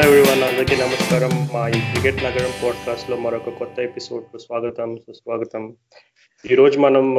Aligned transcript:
Hello 0.00 0.16
everyone 0.16 0.42
అందరికీ 0.42 0.82
నమస్కారం. 0.82 1.48
మా 1.54 1.68
ఈ 1.68 1.72
క్రికెట్ 1.72 2.24
నగరం 2.24 2.50
పాడ్కాస్ట్లో 2.64 3.16
మరొక 3.16 3.48
కొత్త 3.48 3.80
ఎపిసోడ్ 3.80 4.38
స్వాగతం 4.38 4.96
సుస్వాగతం. 4.96 5.76
ఈరోజు 6.50 6.78
మనం 6.78 7.16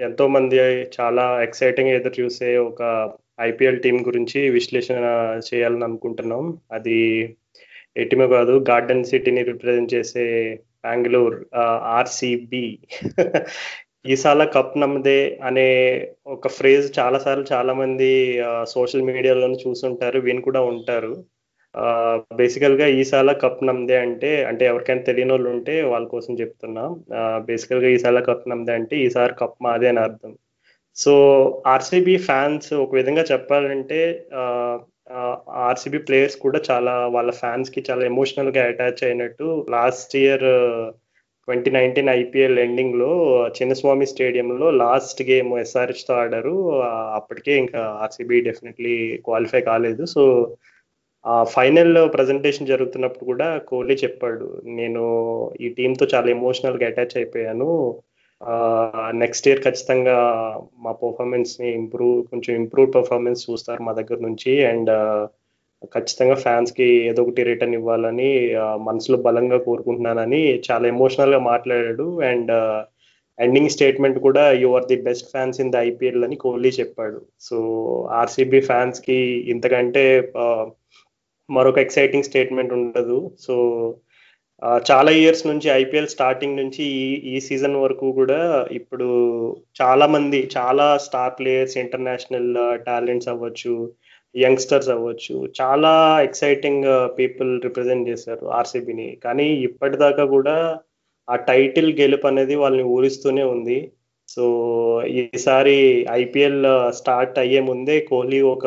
ఎంతో 0.00 0.28
మంది 0.28 0.56
చాలా 1.00 1.42
ఎక్సైటింగ్ 1.42 1.88
ఎదురు 1.88 2.20
చూసే 2.20 2.56
ఒక 2.56 3.10
ఐపీఎల్ 3.40 3.82
టీం 3.82 4.06
గురించి 4.06 4.50
విశ్లేషణ 4.50 4.94
చేయాలని 5.54 5.84
అనుకుంటున్నాం. 5.84 6.58
అది 6.72 7.34
ఎటిమో 7.96 8.28
కాదు 8.28 8.64
గార్డెన్ 8.70 9.04
సిటీని 9.04 9.42
రిప్రజెంట్ 9.42 9.94
చేసే 9.94 10.54
బెంగళూరు 10.54 11.46
ఆర్సిబి 11.82 12.78
ఈసాల 14.06 14.44
కప్ 14.44 14.78
నమ్మదే 14.78 15.40
అనే 15.44 15.68
ఒక 16.26 16.48
ఫ్రేజ్ 16.48 16.98
చాలా 16.98 17.18
సార్లు 17.18 17.44
చాలా 17.52 17.72
మంది 17.72 18.42
సోషల్ 18.64 19.02
మీడియాలో 19.02 19.48
చూసుంటారు 19.48 20.20
విని 20.20 20.40
కూడా 20.40 20.60
ఉంటారు. 20.60 21.24
బేసికల్గా 22.38 22.86
ఈసాల 22.86 23.32
కప్ 23.42 23.64
నమ్మదే 23.64 23.96
అంటే 23.96 24.30
అంటే 24.44 24.64
ఎవరికైనా 24.66 25.02
తెలియని 25.02 25.32
వాళ్ళు 25.32 25.48
ఉంటే 25.50 25.74
వాళ్ళ 25.82 26.06
కోసం 26.06 26.32
చెప్తున్నా. 26.40 26.84
బేసికల్గా 27.48 27.88
ఈసాల 27.88 28.20
కప్ 28.20 28.48
నమ్మదే 28.50 28.72
అంటే 28.72 28.96
ఈసారి 29.06 29.34
కప్ 29.40 29.58
మాదే 29.62 29.88
అని 29.88 30.00
అర్థం. 30.00 30.32
సో 30.96 31.12
ఆర్సీబీ 31.66 32.16
ఫ్యాన్స్ 32.28 32.74
ఒక 32.74 32.94
విధంగా 32.94 33.22
చెప్పాలంటే 33.32 34.00
ఆర్సీబీ 35.68 35.98
ప్లేయర్స్ 35.98 36.36
కూడా 36.36 36.58
చాలా 36.70 36.94
వాళ్ళ 37.06 37.30
ఫ్యాన్స్కి 37.30 37.80
చాలా 37.90 38.02
ఎమోషనల్గా 38.04 38.62
అటాచ్ 38.64 39.04
అయినట్టు 39.04 39.46
last 39.70 40.16
year 40.16 40.46
twenty 41.48 41.70
nineteen 41.70 42.10
IPL 42.10 42.58
ఎండింగ్లో 42.58 43.12
చిన్నస్వామి 43.56 44.06
స్టేడియంలో 44.06 44.66
లాస్ట్ 44.70 45.22
గేమ్ 45.30 45.50
ఎస్ఆర్హెచ్తో 45.58 46.14
ఆడారు. 46.14 46.54
అప్పటికే 47.14 47.54
ఇంకా 47.62 47.80
ఆర్సీబీ 48.04 48.38
డెఫినెట్లీ 48.40 48.94
క్వాలిఫై 49.26 49.60
కాలేదు. 49.70 50.04
సో 50.04 50.22
ఆ 51.24 51.34
ఫైనల్ 51.54 51.96
ప్రజెంటేషన్ 52.14 52.70
జరుగుతున్నప్పుడు 52.70 53.24
కూడా 53.24 53.48
కోహ్లీ 53.68 53.94
చెప్పాడు 54.04 54.46
నేను 54.78 55.02
ఈ 55.64 55.68
టీంతో 55.78 56.04
చాలా 56.14 56.28
ఎమోషనల్గా 56.36 56.86
అటాచ్ 56.90 57.16
అయిపోయాను. 57.20 57.68
నెక్స్ట్ 59.22 59.46
ఇయర్ 59.48 59.62
ఖచ్చితంగా 59.66 60.16
మా 60.84 60.92
పర్ఫార్మెన్స్ని 61.02 61.68
ఇంప్రూవ్ 61.80 62.16
కొంచెం 62.30 62.52
ఇంప్రూవ్ 62.62 62.88
పర్ఫార్మెన్స్ 62.96 63.46
చూస్తారు 63.50 63.82
మా 63.88 63.92
దగ్గర 64.00 64.18
నుంచి. 64.28 64.52
అండ్ 64.72 64.90
ఖచ్చితంగా 65.94 66.36
ఫ్యాన్స్కి 66.44 66.88
ఏదో 67.10 67.20
ఒకటి 67.24 67.42
రిటర్న్ 67.50 67.76
ఇవ్వాలని 67.78 68.30
మనసులో 68.88 69.18
బలంగా 69.28 69.58
కోరుకుంటున్నానని 69.68 70.42
చాలా 70.68 70.86
ఎమోషనల్గా 70.94 71.40
మాట్లాడాడు. 71.52 72.06
అండ్ 72.30 72.52
ఎండింగ్ 73.38 73.72
స్టేట్మెంట్ 73.74 74.18
కూడా 74.26 74.44
you 74.62 74.68
are 74.76 74.86
the 74.90 74.98
best 75.08 75.30
fans 75.32 75.60
in 75.62 75.72
the 75.74 75.76
IPL 75.90 76.24
అని 76.26 76.36
కోహ్లీ 76.44 76.70
చెప్పాడు. 76.80 77.20
సో 77.48 77.56
ఆర్సీబీ 78.20 78.60
ఫ్యాన్స్కి 78.70 79.18
ఇంతకంటే 79.54 80.04
మరొక 81.48 81.78
ఎక్సైటింగ్ 81.84 82.28
స్టేట్మెంట్ 82.28 82.72
ఉండదు. 82.78 83.18
సో 83.46 83.54
చాలా 84.88 85.10
ఇయర్స్ 85.20 85.44
నుంచి 85.50 85.68
ఐపీఎల్ 85.82 86.12
స్టార్టింగ్ 86.14 86.58
నుంచి 86.60 86.82
ఈ 86.98 87.04
ఈ 87.32 87.36
సీజన్ 87.46 87.76
వరకు 87.84 88.06
కూడా 88.18 88.40
ఇప్పుడు 88.78 89.08
చాలా 89.80 90.06
మంది 90.14 90.40
చాలా 90.56 90.86
స్టార్ 91.06 91.34
ప్లేయర్స్ 91.38 91.76
ఇంటర్నేషనల్ 91.82 92.50
టాలెంట్స్ 92.88 93.30
అవ్వచ్చు 93.32 93.74
యంగ్స్టర్స్ 94.34 94.90
అవ్వచ్చు 94.94 95.36
చాలా 95.60 95.92
ఎక్సైటింగ్ 96.26 96.86
పీపుల్ 97.18 97.50
రిప్రజెంట్ 97.66 98.08
చేశారు 98.10 98.46
ఆర్సీబీని 98.60 99.08
కానీ 99.24 99.48
ఇప్పటిదాకా 99.68 100.26
కూడా 100.36 100.56
ఆ 101.28 101.36
టైటిల్ 101.50 101.90
గెలుపు 102.00 102.26
అనేది 102.30 102.54
వాళ్ళని 102.62 102.84
ఊరిస్తూనే 102.96 103.44
ఉంది. 103.54 103.78
సో 104.34 104.44
ఈసారి 105.20 105.76
ఐపీఎల్ 106.10 106.66
స్టార్ట్ 106.92 107.38
అయ్యే 107.38 107.60
ముందే 107.60 107.96
కోహ్లీ 108.00 108.40
ఒక 108.54 108.66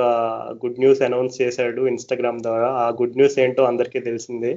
గుడ్ 0.65 0.79
న్యూస్ 0.79 1.01
అనౌన్స్ 1.01 1.41
చేశాడు 1.41 1.81
ఇన్స్టాగ్రామ్ 1.87 2.39
ద్వారా. 2.39 2.67
ఆ 2.83 2.87
గుడ్ 3.01 3.17
న్యూస్ 3.17 3.37
ఏంటో 3.39 3.63
అందరికీ 3.63 3.99
తెలిసిందే. 3.99 4.51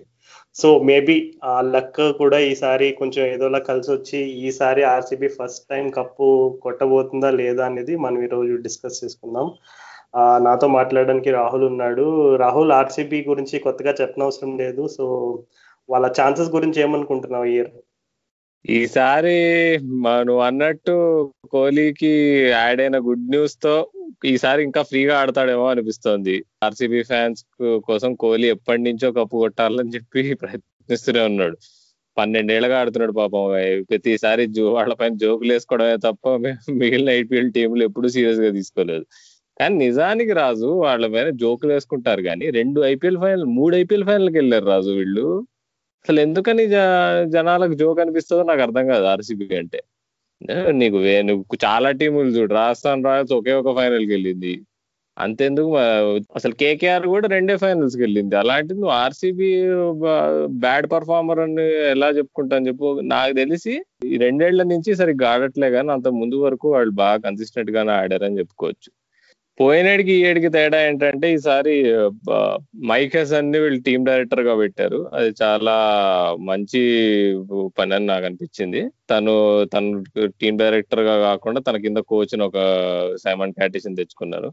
సో 0.55 0.69
మేబీ 0.91 1.17
ఆ 1.45 1.61
లక్ 1.75 2.01
కూడా 2.19 2.39
ఈసారి 2.39 2.89
కొంచెం 2.93 3.23
ఏదోలా 3.27 3.59
కలిసి 3.59 3.91
వచ్చి 3.93 4.19
ఈసారి 4.49 4.83
ఆర్సీబీ 4.83 5.29
ఫస్ట్ 5.29 5.65
టైం 5.71 5.91
కప్పు 5.91 6.27
కొట్టబోతుందా 6.63 7.31
లేదా 7.31 7.65
అనేది 7.67 7.97
మనం 7.97 8.19
ఈరోజు 8.23 8.55
డిస్కస్ 8.67 9.01
చేసుకుందాం. 9.05 9.49
నాతో 10.47 10.67
మాట్లాడడానికి 10.79 11.31
రాహుల్ 11.31 11.65
ఉన్నాడు. 11.65 12.07
రాహుల్ 12.37 12.73
ఆర్సీబీ 12.73 13.19
గురించి 13.29 13.59
కొత్తగా 13.59 13.95
చెప్పనవసరం 14.01 14.53
లేదు. 14.59 14.85
సో 14.97 15.05
వాళ్ళ 15.91 16.07
ఛాన్సెస్ 16.21 16.51
గురించి 16.51 16.79
ఏమనుకుంటున్నావు 16.83 17.45
ఇయర్? 17.45 17.71
ఈసారి 18.67 19.79
మ- 19.79 20.23
నువ్వు 20.23 20.43
అన్నట్టు 20.43 20.95
కోహ్లీకి 21.51 22.45
యాడ్ 22.49 22.81
అయిన 22.81 22.99
గుడ్ 22.99 23.31
న్యూస్తో 23.31 23.91
ఈసారి 24.25 24.63
ఇంకా 24.63 24.83
ఫ్రీగా 24.83 25.19
ఆడతాడేమో 25.19 25.67
అనిపిస్తోంది. 25.67 26.45
ఆర్సీబీ 26.65 27.03
ఫ్యాన్స్ 27.03 27.45
కోసం 27.79 28.15
కోహ్లీ 28.15 28.49
ఎప్పటి 28.49 28.83
నుంచో 28.83 29.13
కప్పు 29.13 29.37
కొట్టాలని 29.37 29.91
చెప్పి 29.95 30.35
ప్రయత్నిస్తూనే 30.35 31.21
ఉన్నాడు. 31.21 31.57
పన్నెండేళ్ళుగా 32.19 32.79
ఆడుతున్నాడు 32.79 33.13
పాపం. 33.13 33.49
ప్రతిసారి 33.91 34.47
జో 34.47 34.73
వాళ్ళపైన 34.73 35.15
జోకులు 35.15 35.53
వేసుకోవడమే 35.53 35.97
తప్ప 35.97 36.29
మిగిలిన 36.73 37.11
ఐపీఎల్ 37.11 37.53
టీంలు 37.53 37.85
ఎప్పుడు 37.85 38.09
సీరియస్గా 38.09 38.51
తీసుకోలేదు. 38.51 39.05
కానీ 39.61 39.75
నిజానికి 39.77 40.33
రాజు 40.33 40.67
వాళ్ళ 40.67 41.07
పైన 41.15 41.31
జోకులు 41.31 41.73
వేసుకుంటారు 41.73 42.23
కానీ 42.23 42.51
రెండు 42.51 42.81
ఐపీఎల్ 42.81 43.19
ఫైనల్ 43.19 43.45
మూడు 43.45 43.77
ఐపీఎల్ 43.77 44.05
ఫైనల్కి 44.05 44.39
వెళ్ళారు 44.39 44.65
రాజు 44.65 44.91
వీళ్ళు. 44.91 45.47
అసలు 45.99 46.21
ఎందుకని 46.21 46.67
జ- 46.67 47.25
జనాలకు 47.25 47.73
జోక్ 47.73 48.01
అనిపిస్తుందో 48.01 48.43
నాకు 48.43 48.61
అర్థం 48.61 48.87
కాదు 48.87 49.05
ఆర్సీబీ 49.05 49.57
అంటే. 49.57 49.83
నీకు 50.71 50.97
నువ్వు 50.97 51.45
చాలా 51.65 51.91
టీములు 51.91 52.29
చూడు. 52.29 52.55
రాజస్థాన్ 52.55 53.05
రాయల్స్ 53.05 53.33
ఒకే 53.33 53.53
ఒక 53.53 53.77
ఫైనల్కి 53.77 54.11
వెళ్ళింది. 54.11 54.61
అంతెందుకు 55.19 55.77
అసలు 56.35 56.53
కేకేఆర్ 56.53 57.07
కూడా 57.07 57.29
రెండే 57.29 57.57
ఫైనల్స్కి 57.57 58.03
వెళ్ళింది. 58.03 58.37
అలాంటిది 58.37 58.75
నువ్వు 58.75 58.91
ఆర్సీబీ 58.91 59.63
బ్యాడ్ 60.47 60.87
పర్ఫార్మర్ 60.93 61.39
అని 61.39 61.91
ఎలా 61.91 62.09
చెప్పుకుంటాను 62.09 62.67
చెప్పు. 62.67 63.01
నాకు 63.01 63.33
తెలిసి 63.33 63.85
ఈ 64.05 64.17
రెండేళ్ళ 64.17 64.63
నుంచి 64.63 64.97
సరిగ్గా 64.97 65.31
ఆడట్లే 65.31 65.71
కానీ 65.71 65.91
అంత 65.91 66.09
ముందు 66.09 66.35
వరకు 66.35 66.73
వాళ్ళు 66.73 66.91
బాగా 66.91 67.17
కన్సిస్టెంట్ 67.17 67.71
గానే 67.71 67.93
ఆడారని 67.93 68.39
చెప్పుకోవచ్చు. 68.39 68.98
పోయినడికి 69.61 70.13
ఈ 70.13 70.25
ఏడికి 70.25 70.49
తేడా 70.49 70.87
ఏంటంటే 70.87 71.33
ఈసారి 71.33 71.95
మైక్ 72.87 73.17
హెసన్ని 73.17 73.59
వీళ్ళు 73.59 73.83
టీమ్ 73.83 74.07
డైరెక్టర్గా 74.07 74.55
పెట్టారు. 74.57 75.11
అది 75.15 75.35
చాలా 75.43 75.77
మంచి 76.41 76.83
పని 77.79 77.95
అని 77.95 78.07
నాకు 78.07 78.25
అనిపించింది. 78.25 78.89
తను 79.11 79.65
తను 79.65 80.05
టీమ్ 80.27 80.59
డైరెక్టర్గా 80.59 81.19
కాకుండా 81.19 81.61
తన 81.61 81.77
కింద 81.77 81.97
కోచ్ 81.97 82.41
ఒక 82.41 82.57
సైమన్ 83.25 83.53
ప్యాటిషన్ 83.59 83.97
తెచ్చుకున్నారు. 83.97 84.53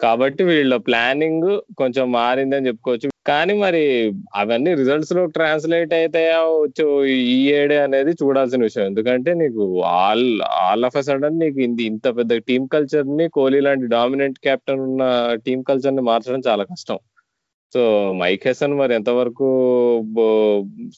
కాబట్టి 0.00 0.42
వీళ్ళ 0.44 0.74
ప్లానింగ్ 0.86 1.48
కొంచెం 1.76 2.06
మారిందని 2.12 2.68
చెప్పుకోవచ్చు. 2.68 3.08
కానీ 3.26 3.54
మరి 3.58 3.82
అవన్నీ 4.34 4.70
రిజల్ట్స్లో 4.74 5.22
ట్రాన్స్లేట్ 5.36 5.92
అవుతాయా 5.94 6.38
వచ్చు 6.62 6.86
ఈ 7.32 7.36
ఏడే 7.52 7.78
అనేది 7.78 8.12
చూడాల్సిన 8.22 8.60
విషయం. 8.62 8.86
ఎందుకంటే 8.86 9.30
నీకు 9.34 9.64
all 9.94 10.24
all 10.60 10.84
of 10.84 10.96
a 10.96 11.04
sudden 11.08 11.38
నీకు 11.38 11.60
ఇంత 11.60 11.80
ఇంత 11.90 12.08
పెద్ద 12.18 12.38
టీమ్ 12.48 12.66
కల్చర్ని 12.68 13.26
కోహ్లీ 13.28 13.60
లాంటి 13.60 13.86
డామినెంట్ 13.96 14.38
కెప్టెన్ 14.38 14.84
ఉన్న 14.88 15.02
టీమ్ 15.46 15.64
కల్చర్ని 15.64 16.04
మార్చడం 16.10 16.42
చాలా 16.48 16.64
కష్టం. 16.72 16.98
సో 17.72 17.80
మైక్ 18.22 18.46
హెసన్ 18.46 18.74
మరి 18.78 18.92
ఎంతవరకు 18.94 19.48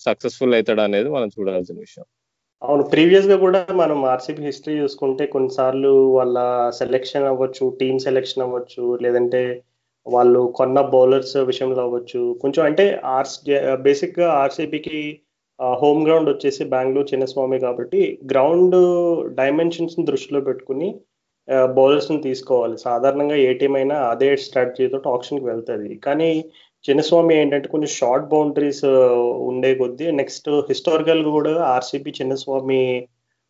సక్సెస్ఫుల్ 0.07 0.55
అవుతాడు 0.55 0.81
అనేది 0.81 1.09
మనం 1.09 1.29
చూడాల్సిన 1.29 1.77
విషయం. 1.79 2.07
అవును 2.62 2.83
ప్రీవియస్గా 2.93 3.37
కూడా 3.45 3.61
మనం 3.81 3.99
ఆర్సీబీ 4.12 4.43
హిస్టరీ 4.49 4.75
చూసుకుంటే 4.81 5.25
కొన్నిసార్లు 5.27 5.93
వాళ్ళ 6.17 6.37
సెలెక్షన్ 6.81 7.27
అవ్వచ్చు 7.31 7.65
టీమ్ 7.81 7.99
సెలెక్షన్ 7.99 8.45
అవ్వచ్చు 8.45 8.84
లేదంటే 9.05 9.41
వాళ్ళు 10.06 10.41
కొన్న 10.59 10.78
బౌలర్స్ 10.95 11.37
విషయంలో 11.50 11.81
అవ్వచ్చు. 11.87 12.21
కొంచెం 12.43 12.62
అంటే 12.69 12.84
ఆర్స్ 13.17 13.37
బేసిక్గా 13.87 14.28
ఆర్సీబీకి 14.43 15.00
హోమ్ 15.82 16.00
గ్రౌండ్ 16.06 16.31
వచ్చేసి 16.31 16.62
బెంగళూరు 16.75 17.09
చిన్నస్వామి 17.12 17.59
కాబట్టి 17.61 18.00
గ్రౌండ్ 18.32 18.76
డైమెన్షన్స్ 19.41 19.97
దృష్టిలో 20.11 20.41
పెట్టుకుని 20.41 20.88
బౌలర్స్ని 21.76 22.20
తీసుకోవాలి. 22.23 22.76
సాధారణంగా 22.87 23.37
ఏ 23.47 23.50
టీం 23.61 23.75
అయినా 23.76 23.97
అదే 24.12 24.31
స్ట్రాటజీతో 24.44 24.99
ఆప్షన్కి 25.14 25.47
వెళ్తుంది. 25.50 25.91
కానీ 26.06 26.31
చిన్నస్వామి 26.84 27.32
ఏంటంటే 27.40 27.69
కొంచెం 27.73 27.90
షార్ట్ 27.99 28.31
బౌండరీస్ 28.32 28.84
ఉండే 29.49 29.70
కొద్దీ 29.81 30.06
నెక్స్ట్ 30.20 30.49
హిస్టారికల్ 30.70 31.23
కూడా 31.37 31.52
ఆర్సీబీ 31.75 32.12
చిన్నస్వామి 32.20 32.82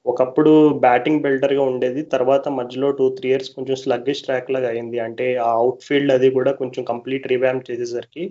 ఒకప్పుడు 0.06 0.52
బ్యాటింగ్ 0.84 1.22
బిల్డర్గా 1.24 1.64
ఉండేది. 1.72 2.00
తర్వాత 2.14 2.44
మధ్యలో 2.58 2.88
టూ 2.98 3.04
త్రీ 3.18 3.28
ఇయర్స్ 3.30 3.50
కొంచెం 3.56 3.76
స్లగ్గిష్ 3.82 4.22
ట్రాక్ 4.26 4.50
లాగా 4.54 4.68
అయింది. 4.68 4.98
అంటే 5.06 5.26
ఆ 5.46 5.50
అవుట్ 5.60 5.84
ఫీల్డ్ 5.88 6.14
అది 6.16 6.28
కూడా 6.38 6.52
కొంచెం 6.60 6.82
కంప్లీట్ 6.92 7.30
రివ్యామ్ 7.32 7.66
చేసేసరికి 7.70 8.24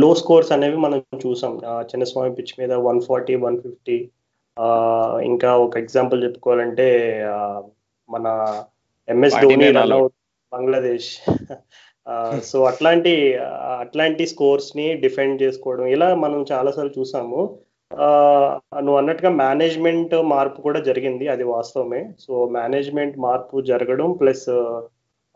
లో 0.00 0.08
స్కోర్స్ 0.20 0.52
అనేవి 0.54 0.78
మనం 0.84 0.98
చూసాం. 1.24 1.52
చిన్నస్వామి 1.90 2.32
పిచ్ 2.38 2.54
మీద 2.60 2.72
వన్ 2.88 3.00
ఫార్టీ 3.08 3.34
వన్ 3.44 3.58
ఫిఫ్టీ 3.64 3.96
ఇంకా 5.30 5.50
ఒక 5.66 5.74
ఎగ్జాంపుల్ 5.82 6.20
చెప్పుకోవాలంటే 6.24 6.88
మన 8.08 8.26
MS 9.08 9.38
Dhoni 9.44 9.68
run 9.78 9.94
out 9.98 10.14
Bangladesh. 10.52 11.10
So 12.44 12.64
అట్లాంటి 12.64 13.38
అట్లాంటి 13.80 14.26
స్కోర్స్ని 14.26 14.94
డిఫెండ్ 14.94 15.42
చేసుకోవడం. 15.42 15.86
ఇలా 15.86 16.14
మనం 16.14 16.44
చాలాసార్లు 16.52 17.00
చూసాము. 17.00 17.58
ఆ, 17.94 18.58
నువ్వు 18.76 18.96
అన్నట్టుగా 18.96 19.30
మేనేజ్మెంట్ 19.30 20.14
మార్పు 20.14 20.60
కూడా 20.60 20.80
జరిగింది 20.80 21.28
అది 21.28 21.44
వాస్తవమే. 21.44 22.10
సో 22.20 22.48
మేనేజ్మెంట్ 22.48 23.18
మార్పు 23.18 23.60
జరగడం 23.60 24.12
ప్లస్ 24.12 24.48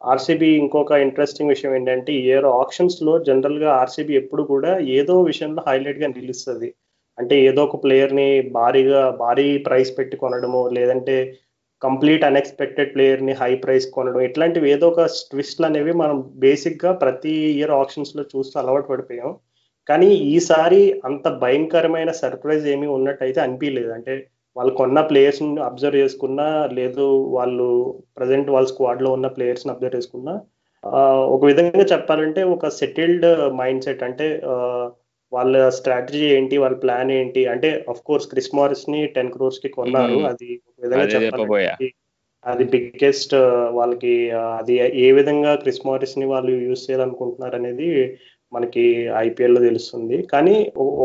ఆర్సీబీ 0.04 0.46
ఇంకొక 0.46 0.92
ఇంట్రెస్టింగ్ 0.92 1.48
విషయం 1.48 1.74
ఏంటంటే 1.74 2.12
ఇయర్ 2.12 2.44
ఆప్షన్స్లో 2.44 3.18
జనరల్గా 3.18 3.72
ఆర్సీబీ 3.72 4.14
ఎప్పుడు 4.14 4.42
కూడా 4.42 4.78
ఏదో 4.78 5.22
విషయంలో 5.22 5.62
హైలైట్గా 5.68 6.06
నిలుస్తుంది. 6.06 6.74
అంటే 7.18 7.40
ఏదో 7.40 7.64
ఒక 7.64 7.84
ప్లేయర్ని 7.84 8.40
భారీగా 8.40 9.10
భారీ 9.10 9.58
ప్రైస్ 9.58 9.98
పెట్టి 9.98 10.16
కొనడము 10.16 10.68
లేదంటే 10.72 11.34
కంప్లీట్ 11.82 12.24
అన్ఎక్స్పెక్టెడ్ 12.28 12.92
ప్లేయర్ని 12.94 13.34
హై 13.40 13.52
ప్రైస్ 13.64 13.86
కొనడం 13.96 14.22
ఇట్లాంటివి 14.28 14.68
ఏదో 14.76 14.86
ఒక 14.92 15.02
ట్విస్ట్లు 15.32 15.66
అనేవి 15.68 15.92
మనం 16.02 16.16
బేసిక్గా 16.44 16.92
ప్రతి 17.02 17.34
ఇయర్ 17.58 17.74
ఆప్షన్స్లో 17.82 18.24
చూస్తూ 18.32 18.56
అలవాటు 18.62 18.88
పడిపోయాం. 18.92 19.30
కానీ 19.88 20.08
ఈసారి 20.32 20.80
అంత 21.08 21.28
భయంకరమైన 21.44 22.10
సర్ప్రైజ్ 22.22 22.66
ఏమీ 22.74 22.88
ఉన్నట్టయితే 22.96 23.40
అనిపించలేదు 23.46 23.92
అంటే 23.98 24.14
వాళ్ళు 24.56 24.72
కొన్న 24.80 24.98
ప్లేయర్స్ని 25.10 25.50
అబ్జర్వ్ 25.68 26.00
చేసుకున్నా 26.02 26.46
లేదు 26.78 27.06
వాళ్ళు 27.36 27.66
ప్రజెంట్ 28.18 28.48
వాళ్ళ 28.54 28.68
స్క్వాడ్లో 28.72 29.10
ఉన్న 29.16 29.28
ప్లేయర్స్ని 29.36 29.72
అబ్జర్వ్ 29.74 29.96
చేసుకున్నా 29.98 30.34
ఒక 31.34 31.42
విధంగా 31.50 31.84
చెప్పాలంటే 31.92 32.40
ఒక 32.54 32.68
సెటిల్డ్ 32.80 33.26
మైండ్ 33.60 33.84
సెట్. 33.86 34.02
అంటే 34.08 34.26
వాళ్ళ 35.32 35.54
స్ట్రాటజీ 35.76 36.22
ఏంటి 36.36 36.56
వాళ్ళ 36.62 36.76
ప్లాన్ 36.84 37.10
ఏంటి? 37.18 37.42
అంటే 37.52 37.70
అఫ్ 37.92 38.04
కోర్స్ 38.08 38.28
క్రిస్ 38.32 38.52
మారిస్ని 38.58 39.00
టెన్ 39.16 39.32
క్రోర్స్కి 39.34 39.70
కొన్నారు. 39.78 40.18
అది 40.30 40.48
విధంగా 40.84 41.06
చెప్పాలంటే 41.14 41.88
అది 42.44 42.64
బిగ్గెస్ట్ 42.72 43.34
వాళ్ళకి 43.78 44.14
అది 44.58 44.74
ఏ 45.04 45.08
విధంగా 45.18 45.52
క్రిస్ 45.62 45.82
మారిస్ని 45.88 46.26
వాళ్ళు 46.32 46.52
యూజ్ 46.66 46.84
చేయాలనుకుంటున్నారు 46.86 47.56
అనేది 47.60 47.88
మనకి 48.52 48.84
ఐపీఎల్లో 49.26 49.60
తెలుస్తుంది. 49.68 50.18
కానీ 50.32 50.56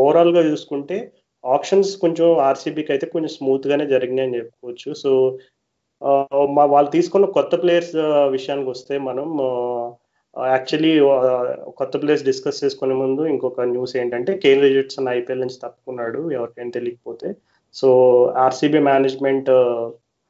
ఓవరాల్గా 0.02 0.42
చూసుకుంటే 0.50 0.98
ఆప్షన్స్ 1.44 1.90
కొంచెం 2.04 2.28
ఆర్సీబీకి 2.48 2.90
అయితే 2.92 3.06
కొంచెం 3.14 3.32
స్మూత్ 3.38 3.66
గానే 3.70 3.86
జరిగినాయి 3.94 4.28
అని 4.28 4.38
చెప్పుకోవచ్చు. 4.38 4.90
సో 5.02 5.10
మా 6.56 6.64
వాళ్ళు 6.74 6.90
తీసుకున్న 6.94 7.26
కొత్త 7.36 7.54
ప్లేయర్స్ 7.62 7.94
విషయానికి 8.36 8.70
వస్తే 8.70 8.94
మనం 9.08 9.26
Uh, 10.36 10.46
యాక్చువల్లీ 10.52 10.92
uh, 11.00 11.42
కొత్త 11.78 11.94
ప్లేస్ 12.02 12.22
డిస్కస్ 12.28 12.60
చేసుకునే 12.62 12.94
ముందు 13.02 13.22
ఇంకొక 13.32 13.64
న్యూస్ 13.74 13.92
ఏంటంటే 14.00 14.32
కేన్ 14.44 14.64
రిజిట్సన్ 14.64 15.10
ఐపీఎల్ 15.18 15.42
నుంచి 15.42 15.58
తప్పుకున్నాడు 15.64 16.20
ఎవరికైనా 16.36 16.72
తెలియకపోతే. 16.76 17.28
So 17.74 17.88
RCB 18.44 18.80
management 18.88 19.50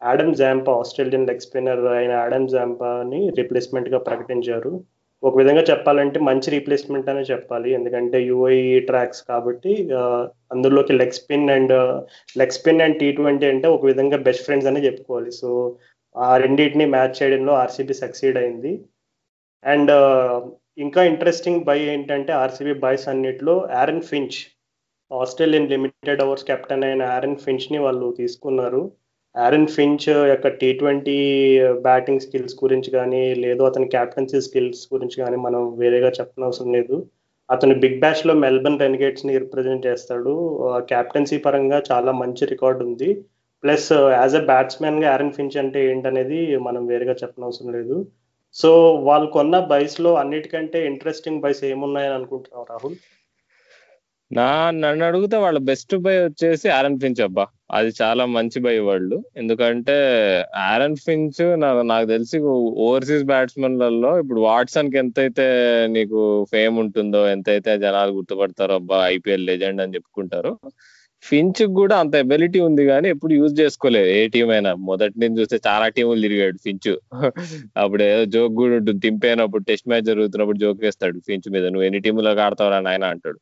Adam 0.03 0.35
Zampa 0.41 0.73
Australian 0.81 1.27
leg 1.31 1.45
spinner 1.47 1.83
అయిన 1.99 2.13
యాడమ్ 2.23 2.51
జాంపాని 2.55 3.21
రిప్లేస్మెంట్గా 3.41 4.01
ప్రకటించారు. 4.09 4.73
ఒక 5.23 5.35
విధంగా 5.41 5.63
చెప్పాలంటే 5.71 6.19
మంచి 6.29 6.49
రీప్లేస్మెంట్ 6.57 7.11
అనే 7.13 7.25
చెప్పాలి. 7.33 7.71
ఎందుకంటే 7.79 8.21
యూఐ 8.31 8.59
ట్రాక్స్ 8.91 9.25
కాబట్టి 9.33 9.73
uh, 10.01 10.23
అందులోకి 10.55 10.95
leg 11.03 11.19
spin 11.21 11.51
and 11.57 11.77
leg 12.41 12.57
spin 12.59 12.85
and 12.87 12.99
T 13.03 13.11
twenty 13.21 13.47
అంటే 13.55 13.69
ఒక 13.77 13.85
విధంగా 13.93 14.19
బెస్ట్ 14.29 14.47
ఫ్రెండ్స్ 14.49 14.71
అనే 14.73 14.83
చెప్పుకోవాలి. 14.89 15.33
సో 15.43 15.49
ఆ 16.15 16.29
రెండింటిని 16.45 16.87
మ్యాచ్ 16.97 17.17
చేయడంలో 17.21 17.55
ఆర్సీబీ 17.63 17.97
సక్సీడ్ 18.05 18.39
అయింది. 18.43 18.73
అండ్ 19.65 19.93
ఇంకా 20.85 21.01
ఇంట్రెస్టింగ్ 21.11 21.65
బై 21.69 21.79
ఏంటంటే 21.93 22.33
ఆర్సీబీ 22.43 22.75
బాయ్స్ 22.85 23.07
అన్నిట్లో 23.13 23.55
Aaron 23.83 24.05
Finch 24.11 24.39
Australian 25.11 25.71
limited 25.73 26.23
overs 26.25 26.47
captain 26.51 26.85
అయిన 26.85 27.03
ఆరన్ 27.17 27.41
ఫించ్ని 27.45 27.79
వాళ్ళు 27.87 28.07
తీసుకున్నారు. 28.21 28.83
ఆరన్ 29.35 29.69
ఫించ్ 29.77 30.09
యొక్క 30.33 30.49
టీ 30.61 30.69
ట్వంటీ 30.73 31.17
బ్యాటింగ్ 31.87 32.25
స్కిల్స్ 32.25 32.57
గురించి 32.65 32.91
కానీ 32.91 33.23
లేదు 33.45 33.63
అతని 33.65 33.87
క్యాప్టెన్సీ 33.95 34.41
స్కిల్స్ 34.47 34.83
గురించి 34.95 35.17
కానీ 35.23 35.37
మనం 35.47 35.63
వేరేగా 35.81 36.11
చెప్పనవసరం 36.19 36.71
లేదు. 36.79 36.97
అతను 37.49 37.75
బిగ్ 37.85 37.99
బ్యాష్లో 38.05 38.35
మెల్బర్న్ 38.45 38.83
రెనిగేట్స్ని 38.85 39.33
రిప్రజెంట్ 39.39 39.87
చేస్తాడు. 39.87 40.35
క్యాప్టెన్సీ 40.93 41.39
పరంగా 41.47 41.79
చాలా 41.91 42.13
మంచి 42.23 42.45
రికార్డ్ 42.53 42.83
ఉంది. 42.89 43.09
ప్లస్ 43.65 43.89
యాజ్ 44.21 44.37
ఎ 44.41 44.43
బ్యాట్స్మెన్గా 44.53 45.09
ఆరన్ 45.15 45.35
ఫించ్ 45.39 45.59
అంటే 45.63 45.81
ఏంటనేది 45.91 46.39
మనం 46.69 46.83
వేరేగా 46.93 47.15
చెప్పనవసరం 47.23 47.71
లేదు. 47.79 47.97
సో 48.57 48.71
వాళ్ళు 49.09 49.27
కొన్న 49.31 49.59
బైస్లో 49.73 50.11
అన్నిటికంటే 50.15 50.79
ఇంట్రెస్టింగ్ 50.87 51.43
బైస్ 51.43 51.65
ఏమున్నాయని 51.65 52.15
అనుకుంటున్నావు 52.15 52.67
రాహుల్? 52.71 52.97
నా 54.31 54.47
నన్ను 54.83 55.03
అడిగితే 55.05 55.37
వాళ్ళ 55.37 55.59
బెస్ట్ 55.69 55.95
బై 55.97 56.15
వచ్చేసి 56.25 56.69
ఆరన్ 56.69 56.99
ఫించ్ 57.01 57.21
అబ్బా. 57.21 57.45
అది 57.71 57.91
చాలా 58.01 58.25
మంచి 58.37 58.59
బై 58.61 58.79
వాళ్ళు. 58.89 59.17
ఎందుకంటే 59.37 59.97
ఆరన్ 60.71 60.97
ఫించ్ 60.97 61.43
నాకు 61.85 62.07
తెలిసి 62.07 62.39
ఓవర్సీస్ 62.87 63.25
బ్యాట్స్మెన్లలో 63.25 64.19
ఇప్పుడు 64.19 64.41
వాట్సన్కి 64.41 64.99
ఎంతైతే 64.99 65.47
నీకు 65.87 66.21
ఫేమ్ 66.53 66.79
ఉంటుందో 66.79 67.29
ఎంతైతే 67.29 67.79
జనాలు 67.79 68.13
గుర్తుపడతారో 68.13 68.75
అబ్బా 68.75 68.99
ఐపీఎల్ 69.07 69.47
లెజెండ్ 69.47 69.83
అని 69.83 69.95
చెప్పుకుంటారో 69.95 70.53
ఫించ్ 71.29 71.63
కూడా 71.75 71.97
అంత 71.99 72.15
ఎబిలిటీ 72.15 72.61
ఉంది 72.61 72.83
కానీ 72.87 73.09
ఎప్పుడు 73.09 73.33
యూజ్ 73.35 73.61
చేసుకోలేదు. 73.61 74.09
ఏ 74.19 74.29
టీం 74.29 74.49
అయినా. 74.51 74.75
మొదటి 74.75 75.21
నుంచి 75.21 75.41
చూస్తే 75.41 75.59
చాలా 75.67 75.89
టీములు 75.89 76.21
తిరిగాడు 76.21 76.59
ఫించ్ 76.65 76.91
అప్పుడు 77.77 78.03
ఏదో 78.03 78.25
జోక్ 78.25 78.55
కూడా 78.55 78.75
ఉంటుంది. 78.77 79.01
తింపేనప్పుడు 79.01 79.65
టెస్ట్ 79.65 79.89
మ్యాచ్ 79.89 80.03
జరుగుతున్నప్పుడు 80.03 80.59
జోక్ 80.59 80.81
వేస్తాడు 80.85 81.21
ఫించ్ 81.27 81.53
మీద. 81.53 81.65
నువ్వు 81.67 81.83
ఎన్ని 81.83 82.01
టీములకు 82.01 82.41
ఆడతావు 82.41 82.71
అని 82.71 82.89
ఆయన 82.89 83.05
అంటాడు. 83.05 83.41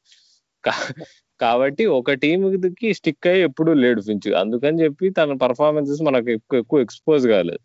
కాబట్టి 1.40 1.84
ఒక 1.86 2.12
టీంకి 2.12 2.94
స్టిక్ 2.94 3.26
అయ్యి 3.26 3.42
ఎప్పుడు 3.42 3.70
లేడు 3.72 4.00
ఫించ్ 4.00 4.34
అందుకని 4.34 4.82
చెప్పి 4.84 5.10
తన 5.10 5.32
పర్ఫార్మెన్సెస్ 5.32 6.02
మనకు 6.02 6.30
ఎక్కువ 6.30 6.58
ఎక్కువ 6.58 6.80
ఎక్స్పోజ్ 6.80 7.24
కాలేదు. 7.28 7.62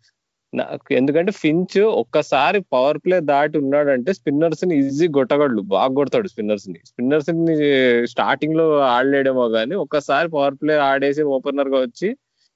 నాకు 0.52 0.94
ఎందుకంటే 0.94 1.32
ఫించ్ 1.40 1.78
ఒక్కసారి 2.02 2.58
పవర్ 2.74 2.98
ప్లే 3.04 3.16
దాటి 3.30 3.56
ఉన్నాడంటే 3.58 4.10
స్పిన్నర్స్ని 4.18 4.74
ఈజీ 4.82 5.06
గొట్టగడ్లు 5.16 5.62
బాగా 5.74 5.90
కొడతాడు 5.98 6.28
స్పిన్నర్స్ని. 6.32 6.78
స్పిన్నర్స్ని 6.90 7.56
స్టార్టింగ్లో 8.12 8.66
ఆడలేడేమో 8.94 9.44
కానీ 9.56 9.74
ఒక్కసారి 9.84 10.28
పవర్ 10.36 10.56
ప్లే 10.62 10.76
ఆడేసి 10.90 11.24
ఓపెనర్గా 11.36 11.80
వచ్చి 11.86 12.10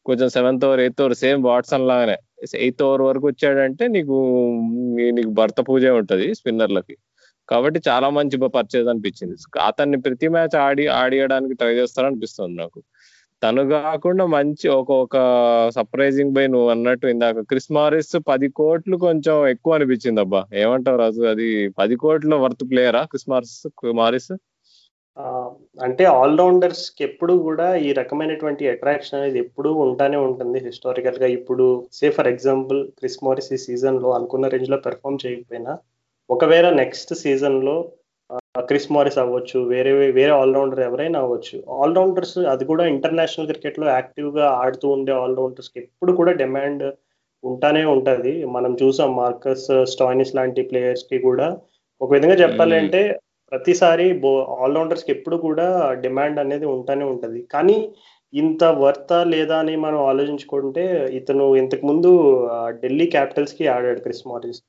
కొంచెం 0.06 0.28
seventh 0.36 0.64
over 0.68 0.82
eighth 0.84 1.02
over 1.02 1.16
same 1.24 1.40
Watson 1.48 1.86
లాగానే. 1.90 2.16
ఎయిత్ 2.64 2.82
ఓవర్ 2.86 3.02
వరకు 3.08 3.26
వచ్చాడంటే 3.32 3.84
నీకు 3.96 4.16
నీకు 5.18 5.32
భర్త 5.40 5.60
పూజే 5.68 5.92
ఉంటది 6.00 6.26
స్పిన్నర్లకి 6.40 6.96
కాబట్టి 7.48 7.78
చాలా 7.88 8.08
మంచి 8.18 8.36
పర్చేజ్ 8.56 8.88
అనిపించింది. 8.92 9.36
అతన్ని 9.68 9.98
ప్రతి 10.06 10.28
మ్యాచ్ 10.34 10.56
ఆడి 10.66 10.84
ఆడియడానికి 11.00 11.54
ట్రై 11.60 11.72
చేస్తారనిపిస్తుంది 11.80 12.54
నాకు. 12.62 12.78
తను 13.42 13.62
కాకుండా 13.70 14.24
మంచి 14.34 14.66
ఒక 14.72 14.90
ఒక 15.04 15.16
సర్ప్రైజింగ్ 15.76 16.34
బై 16.36 16.44
నువ్వు 16.46 16.68
అన్నట్టు 16.70 17.06
ఇందాక. 17.14 17.38
క్రిస్ 17.50 17.70
మారిస్ 17.72 18.14
పది 18.28 18.48
కోట్లు 18.58 18.96
కొంచెం 19.06 19.36
ఎక్కువ 19.48 19.76
అనిపించింది 19.76 20.22
అబ్బా 20.24 20.40
ఏమంటావు 20.62 20.98
రాజు? 21.02 21.22
అది 21.32 21.48
పది 21.80 21.96
కోట్ల 22.02 22.36
వర్త్ 22.44 22.64
ప్లేయరా 22.70 23.02
క్రిస్ 23.12 23.28
మారిస్ 23.30 23.56
మారిస్ 24.02 24.32
అంటే 25.78 26.04
ఆల్రౌండర్స్కి 26.20 27.02
ఎప్పుడు 27.04 27.34
కూడా 27.46 27.66
ఈ 27.86 27.90
రకమైనటువంటి 27.98 28.68
అట్రాక్షన్ 28.68 29.18
అనేది 29.18 29.38
ఎప్పుడు 29.38 29.70
ఉంటానే 29.84 30.18
ఉంటుంది 30.28 30.58
హిస్టారికల్గా 30.66 31.28
ఇప్పుడు 31.38 31.66
say 31.92 32.08
for 32.10 32.30
example 32.32 32.80
Chris 32.98 33.18
Morris 33.24 33.50
ఈ 33.52 33.58
సీజన్లో 33.66 34.10
అనుకున్న 34.18 34.48
రేంజ్లో 34.54 34.78
పెర్ఫామ్ 34.86 35.22
చేయకపోయినా 35.24 35.74
ఒకవేళ 36.30 36.66
నెక్స్ట్ 36.80 37.12
సీజన్లో 37.22 37.76
క్రిస్ 38.68 38.88
మారిస్ 38.94 39.18
అవ్వచ్చు 39.22 39.58
వేరే 39.72 39.92
వేరే 40.18 40.32
ఆల్రౌండర్ 40.40 40.80
ఎవరైనా 40.86 41.18
అవ్వచ్చు. 41.24 41.56
ఆల్రౌండర్స్ 41.82 42.38
అది 42.52 42.64
కూడా 42.70 42.84
ఇంటర్నేషనల్ 42.94 43.48
క్రికెట్లో 43.50 43.86
యాక్టివ్గా 43.90 44.46
ఆడుతూ 44.62 44.86
ఉండే 44.96 45.12
ఆల్రౌండర్స్కి 45.24 45.78
ఎప్పుడు 45.84 46.12
కూడా 46.20 46.32
డిమాండ్ 46.42 46.84
ఉంటానే 47.44 47.84
ఉంటది. 47.94 48.32
మనం 48.56 48.72
చూసాం 48.82 49.10
మార్కస్ 49.20 49.68
స్టాయినిస్ 49.92 50.34
లాంటి 50.38 50.62
ప్లేయర్స్కి 50.70 51.18
కూడా. 51.28 51.46
ఒక 52.00 52.10
విధంగా 52.16 52.36
చెప్పాలంటే 52.44 53.02
ప్రతిసారి 53.52 54.06
బో 54.24 54.32
ఆల్రౌండర్స్కి 54.64 55.10
ఎప్పుడు 55.16 55.36
కూడా 55.46 55.66
డిమాండ్ 56.04 56.38
అనేది 56.44 56.66
ఉంటానే 56.76 57.04
ఉంటది. 57.14 57.40
కానీ 57.54 57.78
ఇంత 58.32 58.64
వర్త 58.84 59.12
లేదా 59.32 59.56
అని 59.62 59.74
మనం 59.76 59.98
ఆలోచించుకుంటే 60.10 60.84
ఇతను 61.18 61.46
ఇంతకు 61.62 61.84
ముందు 61.90 62.10
ఢిల్లీ 62.82 63.06
క్యాపిటల్స్కి 63.16 63.64
ఆడాడు 63.74 64.00
క్రిస్ 64.00 64.24
మారిస్. 64.30 64.60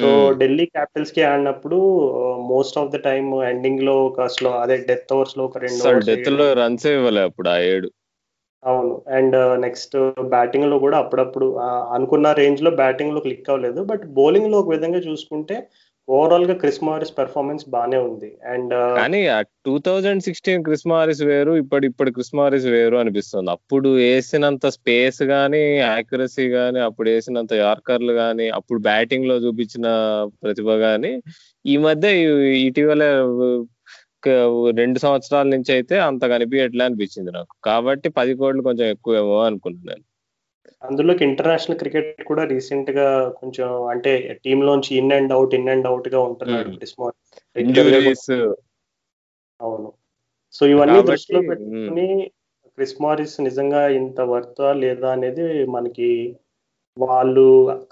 సో 0.00 0.32
ఢిల్లీ 0.32 0.64
క్యాపిటల్స్కి 0.66 1.22
ఆడినప్పుడు 1.22 1.76
మోస్ట్ 2.48 2.78
ఆఫ్ 2.78 2.90
ద 2.90 2.96
టైమ్ 2.96 3.42
ఎండింగ్లో 3.42 4.06
ఒక 4.06 4.26
స్లో 4.26 4.50
అదే 4.50 4.76
డెత్ 4.76 5.12
ఓవర్స్లో 5.12 5.44
ఒక 5.44 5.58
రెండు 5.58 6.04
డెత్లో 6.04 6.52
రన్స్ 6.52 6.86
ఇవ్వలే 6.86 7.20
అప్పుడు 7.20 7.48
ఆ 7.48 7.58
ఏడు. 7.58 7.90
అవును. 8.64 9.02
అండ్ 9.08 9.60
నెక్స్ట్ 9.60 10.12
బ్యాటింగ్లో 10.20 10.78
కూడా 10.78 10.98
అప్పుడప్పుడు 10.98 11.56
అనుకున్న 11.92 12.32
రేంజ్లో 12.32 12.70
బ్యాటింగ్లో 12.70 13.20
క్లిక్ 13.20 13.50
అవ్వలేదు. 13.50 13.84
బట్ 13.84 14.04
బౌలింగ్లో 14.06 14.58
ఒక 14.58 14.68
విధంగా 14.68 14.98
చూసుకుంటే 14.98 15.66
ఓవరాల్గా 16.08 16.54
క్రిస్ 16.54 16.84
మారిస్ 16.84 17.18
పెర్ఫార్మెన్స్ 17.18 17.64
బానే 17.68 17.96
ఉంది. 17.96 18.38
అండ్ 18.46 18.74
కానీ 18.94 19.28
two 19.66 19.78
thousand 19.78 20.22
sixteen 20.22 20.64
Chris 20.64 20.86
Morris 20.86 21.22
వేరు 21.22 21.52
ఇప్పుడు 21.56 21.86
ఇప్పుడు 21.86 22.10
క్రిస్ 22.10 22.34
మారిస్ 22.34 22.66
వేరు 22.66 22.96
అనిపిస్తుంది. 22.96 23.50
అప్పుడు 23.50 23.88
వేసినంత 23.88 24.66
స్పేస్ 24.66 25.22
గానీ 25.22 25.76
యాక్యురసీ 25.78 26.48
గానీ 26.48 26.80
అప్పుడు 26.80 27.10
వేసినంత 27.10 27.52
యార్కర్లు 27.52 28.12
గానీ 28.12 28.48
అప్పుడు 28.48 28.80
బ్యాటింగ్లో 28.80 29.36
చూపించిన 29.36 29.86
ప్రతిభ 30.42 30.70
గానీ 30.70 31.22
ఈ 31.66 31.76
మధ్య 31.76 32.08
ఇటీవల 32.66 33.02
రెండు 34.76 34.98
సంవత్సరాల 34.98 35.46
నుంచి 35.46 35.72
అయితే 35.72 35.98
అంత 35.98 36.24
కనిపించట్లే 36.24 36.84
అనిపించింది 36.84 37.30
నాకు. 37.32 37.54
కాబట్టి 37.64 38.08
పది 38.08 38.34
కోట్లు 38.34 38.62
కొంచెం 38.62 38.86
ఎక్కువేమో 38.86 39.40
అనుకుంటున్నాను 39.44 40.04
అందులోకి 40.82 41.24
ఇంటర్నేషనల్ 41.24 41.78
క్రికెట్ 41.78 42.24
కూడా 42.24 42.44
రీసెంట్గా 42.44 43.06
కొంచెం 43.30 43.88
అంటే 43.88 44.12
టీమ్ 44.44 44.64
లోంచి 44.64 44.96
in 44.96 45.12
and 45.12 45.32
out 45.32 45.54
in 45.54 45.68
and 45.68 45.86
అవుట్గా 45.86 46.20
ఉంటున్నాడు 46.20 46.70
క్రిస్ 46.76 46.94
ఇంజురీస్ 47.56 48.30
అవును. 49.60 49.88
సో 50.54 50.66
ఇవన్నీ 50.66 51.02
దృష్టిలో 51.02 51.40
పెట్టుకుని 51.40 52.06
క్రిస్ 52.78 52.96
మారిస్ 53.00 53.40
నిజంగా 53.40 53.88
ఇంత 53.88 54.20
వర్త 54.20 54.62
లేదా 54.74 55.10
అనేది 55.10 55.64
మనకి 55.64 56.10
వాళ్ళు 56.96 57.44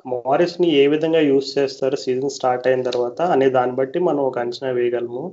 మారిస్ని 0.07 0.69
ఏ 0.73 0.87
విధంగా 0.87 1.19
యూస్ 1.21 1.59
చేస్తారు 1.59 1.97
సీజన్ 1.97 2.31
స్టార్ట్ 2.31 2.67
అయిన 2.67 2.83
తర్వాత 2.83 3.23
అనే 3.35 3.51
దాన్ని 3.51 3.77
బట్టి 3.77 3.99
మనం 3.99 4.19
ఒక 4.19 4.39
అంచనా 4.39 4.71
వేయగలము. 4.71 5.25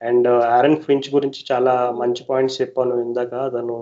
అండ్ 0.00 0.28
ఆరన్ 0.28 0.76
ఫించ్ 0.76 1.14
గురించి 1.14 1.40
చాలా 1.52 1.74
మంచి 1.92 2.24
పాయింట్స్ 2.28 2.60
చెప్పాను 2.60 2.94
ఇందాక. 3.00 3.34
అతను 3.48 3.76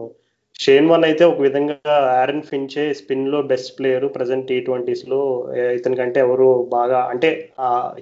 షేన్ 0.62 0.88
వన్ 0.88 1.04
అయితే 1.04 1.22
ఒక 1.24 1.40
విధంగా 1.40 1.94
ఆరన్ 2.14 2.42
ఫించే 2.42 2.84
స్పిన్లో 2.94 3.38
బెస్ట్ 3.46 3.72
ప్లేయర్ 3.78 4.06
ప్రజెంట్ 4.14 4.48
టీ 4.48 4.56
ట్వంటీస్లో 4.60 5.20
ఇతనికంటే 5.76 6.18
ఎవరు 6.20 6.48
బాగా 6.72 7.00
అంటే 7.12 7.30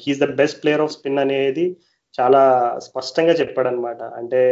he's 0.02 0.22
the 0.22 0.28
best 0.34 0.60
player 0.62 0.84
of 0.84 0.94
spin 0.96 1.22
అనేది 1.22 1.66
చాలా 2.14 2.42
స్పష్టంగా 2.86 3.34
చెప్పాడు 3.40 3.68
అనమాట 3.68 4.00
అంటే 4.16 4.42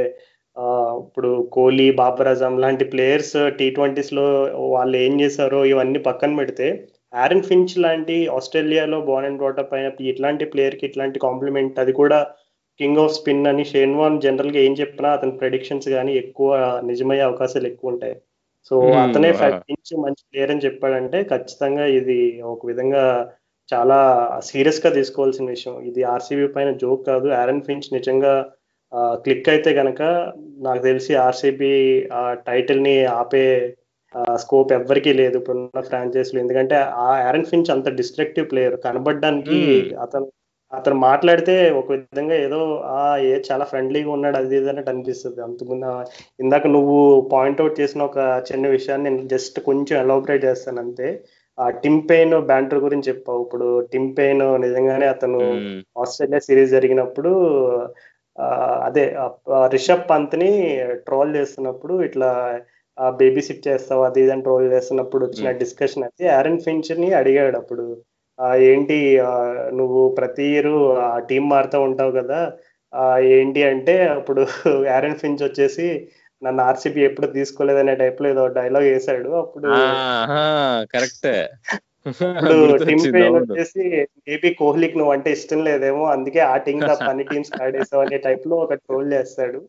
ఇప్పుడు 0.98 1.30
కోహ్లీ 1.52 1.88
బాబర్ 1.98 2.28
అజమ్ 2.28 2.56
లాంటి 2.58 2.84
ప్లేయర్స్ 2.84 3.36
టీ 3.58 3.66
ట్వంటీస్లో 3.70 4.26
వాళ్ళు 4.68 4.96
ఏం 4.98 5.12
చేశారో 5.20 5.60
ఇవన్నీ 5.64 6.00
పక్కన 6.06 6.32
పెడితే 6.36 6.68
ఆరన్ 7.16 7.44
ఫించ్ 7.44 7.74
లాంటి 7.78 8.16
ఆస్ట్రేలియాలో 8.32 8.98
బోర్న్ 9.02 9.26
అండ్ 9.28 9.38
బ్రాటప్ 9.38 9.74
అయిన 9.74 9.90
ఇట్లాంటి 10.08 10.46
ప్లేయర్కి 10.46 10.84
ఇట్లాంటి 10.86 11.18
కాంప్లిమెంట్ 11.18 11.78
అది 11.78 11.92
కూడా 11.92 12.18
కింగ్ 12.80 13.00
ఆఫ్ 13.02 13.14
స్పిన్ 13.16 13.48
అని 13.50 13.64
షేన్ 13.64 13.94
వాన్ 14.00 14.16
జనరల్గా 14.20 14.60
ఏం 14.66 14.74
చెప్పినా 14.80 15.08
అతని 15.16 15.32
ప్రెడిక్షన్స్ 15.40 15.88
కానీ 15.96 16.12
ఎక్కువ 16.22 16.50
నిజమయ్యే 16.90 17.24
అవకాశాలు 17.28 17.66
ఎక్కువ 17.72 17.92
ఉంటాయి. 17.94 18.14
సో 18.70 18.76
అతనే 19.04 19.30
ఫించ్ 19.66 19.92
మంచి 20.04 20.22
ప్లేయర్ 20.28 20.52
అని 20.54 20.64
చెప్పాడంటే 20.66 21.18
ఖచ్చితంగా 21.32 21.84
ఇది 21.98 22.18
ఒక 22.52 22.60
విధంగా 22.66 23.04
చాలా 23.68 23.98
సీరియస్గా 24.50 24.90
తీసుకోవాల్సిన 24.90 25.46
విషయం. 25.48 25.74
ఇది 25.88 26.00
ఆర్సీబీ 26.14 26.46
పైన 26.56 26.70
జోక్ 26.82 27.02
కాదు. 27.10 27.28
ఆరన్ 27.40 27.64
ఫించ్ 27.66 27.88
నిజంగా 27.96 28.34
క్లిక్ 29.24 29.48
అయితే 29.48 29.70
గనక 29.80 30.02
నాకు 30.66 30.80
తెలిసి 30.82 31.12
ఆర్సీబీ 31.26 31.72
ఆ 32.12 32.22
టైటిల్ని 32.48 32.96
ఆపే 33.18 33.46
స్కోప్ 34.42 34.70
ఎవ్వరికీ 34.72 35.12
లేదు 35.12 35.36
ఇప్పుడున్న 35.40 35.80
ఫ్రాంచైజీలు 35.80 36.40
ఎందుకంటే 36.42 36.76
ఆ 37.04 37.08
ఆరన్ 37.26 37.48
ఫించ్ 37.50 37.70
అంత 37.70 37.88
డిస్ట్రక్టివ్ 37.98 38.46
ప్లేయర్ 38.52 38.76
కనబడడానికి 38.86 39.58
అతను 40.04 40.26
అతను 40.72 40.96
మాట్లాడితే 41.06 41.54
ఒక 41.80 41.88
విధంగా 41.94 42.34
ఏదో 42.46 42.58
ఆ 42.96 43.02
ఏ 43.28 43.34
చాలా 43.48 43.64
ఫ్రెండ్లీగా 43.70 44.10
ఉన్నాడు 44.16 44.36
అది 44.40 44.56
ఇది 44.58 44.68
అన్నట్టు 44.72 44.90
అనిపిస్తుంది. 44.92 45.40
అంతకుముందు 45.46 45.90
ఇందాక 46.44 46.66
నువ్వు 46.76 46.96
పాయింట్అవుట్ 47.32 47.80
చేసిన 47.80 48.02
ఒక 48.10 48.18
చిన్న 48.50 48.66
విషయాన్ని 48.76 49.06
నేను 49.08 49.28
జస్ట్ 49.34 49.58
కొంచెం 49.68 49.96
ఎలాబరేట్ 50.04 50.46
చేస్తాను. 50.48 50.80
అంతే 50.84 51.08
ఆ 51.58 51.66
టిమ్ 51.84 52.00
పెయిన్ 52.10 52.34
బ్యాంటర్ 52.50 52.84
గురించి 52.86 53.08
చెప్పావు. 53.10 53.40
ఇప్పుడు 53.46 53.68
టిమ్ 53.92 54.10
పెయిన్ 54.18 54.44
నిజంగానే 54.66 55.06
అతను 55.14 55.40
ఆస్ట్రేలియా 56.02 56.42
సిరీస్ 56.48 56.74
జరిగినప్పుడు 56.76 57.32
అదే 58.86 59.04
రిషబ్ 59.74 60.04
పంత్ని 60.10 60.50
ట్రోల్ 61.06 61.32
చేస్తున్నప్పుడు 61.38 61.94
ఇట్లా 62.08 62.28
బేబీ 63.20 63.40
సిట్ 63.46 63.66
చేస్తావు 63.68 64.02
అది 64.08 64.20
ఇది 64.22 64.32
అని 64.34 64.44
ట్రోల్ 64.46 64.66
చేస్తున్నప్పుడు 64.74 65.22
వచ్చిన 65.26 65.50
డిస్కషన్ 65.62 66.04
అయితే 66.06 66.24
ఆరన్ 66.36 66.62
ఫించ్ని 66.66 67.08
అడిగాడు 67.20 67.56
అప్పుడు. 67.62 67.86
ఏంటి 68.68 68.98
నువ్వు 69.72 70.00
ప్రతి 70.18 70.44
ఇయర్ 70.52 70.72
ఆ 71.06 71.18
టీం 71.28 71.44
మారుతూ 71.48 71.78
ఉంటావు 71.82 72.12
కదా 72.12 72.40
ఏంటి 73.32 73.62
అంటే 73.64 73.94
అప్పుడు 74.12 74.42
ఆరన్ 74.96 75.18
ఫించ్ 75.18 75.42
వచ్చేసి 75.42 75.86
నన్ను 76.42 76.60
ఆర్సీబీ 76.62 77.00
ఎప్పుడు 77.00 77.26
తీసుకోలేదనే 77.26 77.94
టైప్లో 77.94 78.26
ఏదో 78.28 78.44
డైలాగ్ 78.58 78.86
వేసాడు 78.86 79.30
అప్పుడు 79.36 79.68
కరెక్ట్ 80.94 81.28
ఇప్పుడు 82.06 82.56
టీమ్ 82.84 83.02
పెయిన్ 83.14 83.36
వచ్చేసి 83.38 83.84
మేబీ 84.28 84.50
కోహ్లీకి 84.54 84.96
నువ్వు 84.98 85.12
అంటే 85.12 85.28
ఇష్టం 85.32 85.60
లేదేమో 85.64 86.04
అందుకే 86.06 86.40
ఆ 86.44 86.54
టీం 86.58 86.78
గా 86.82 86.94
పని 87.00 87.24
టీమ్స్ 87.32 87.52
ఆడేసావు 87.62 88.02
అనే 88.02 88.18
టైప్లో 88.18 88.56
ఒక 88.56 88.74
ట్రోల్ 88.80 89.12
చేస్తాడు. 89.12 89.60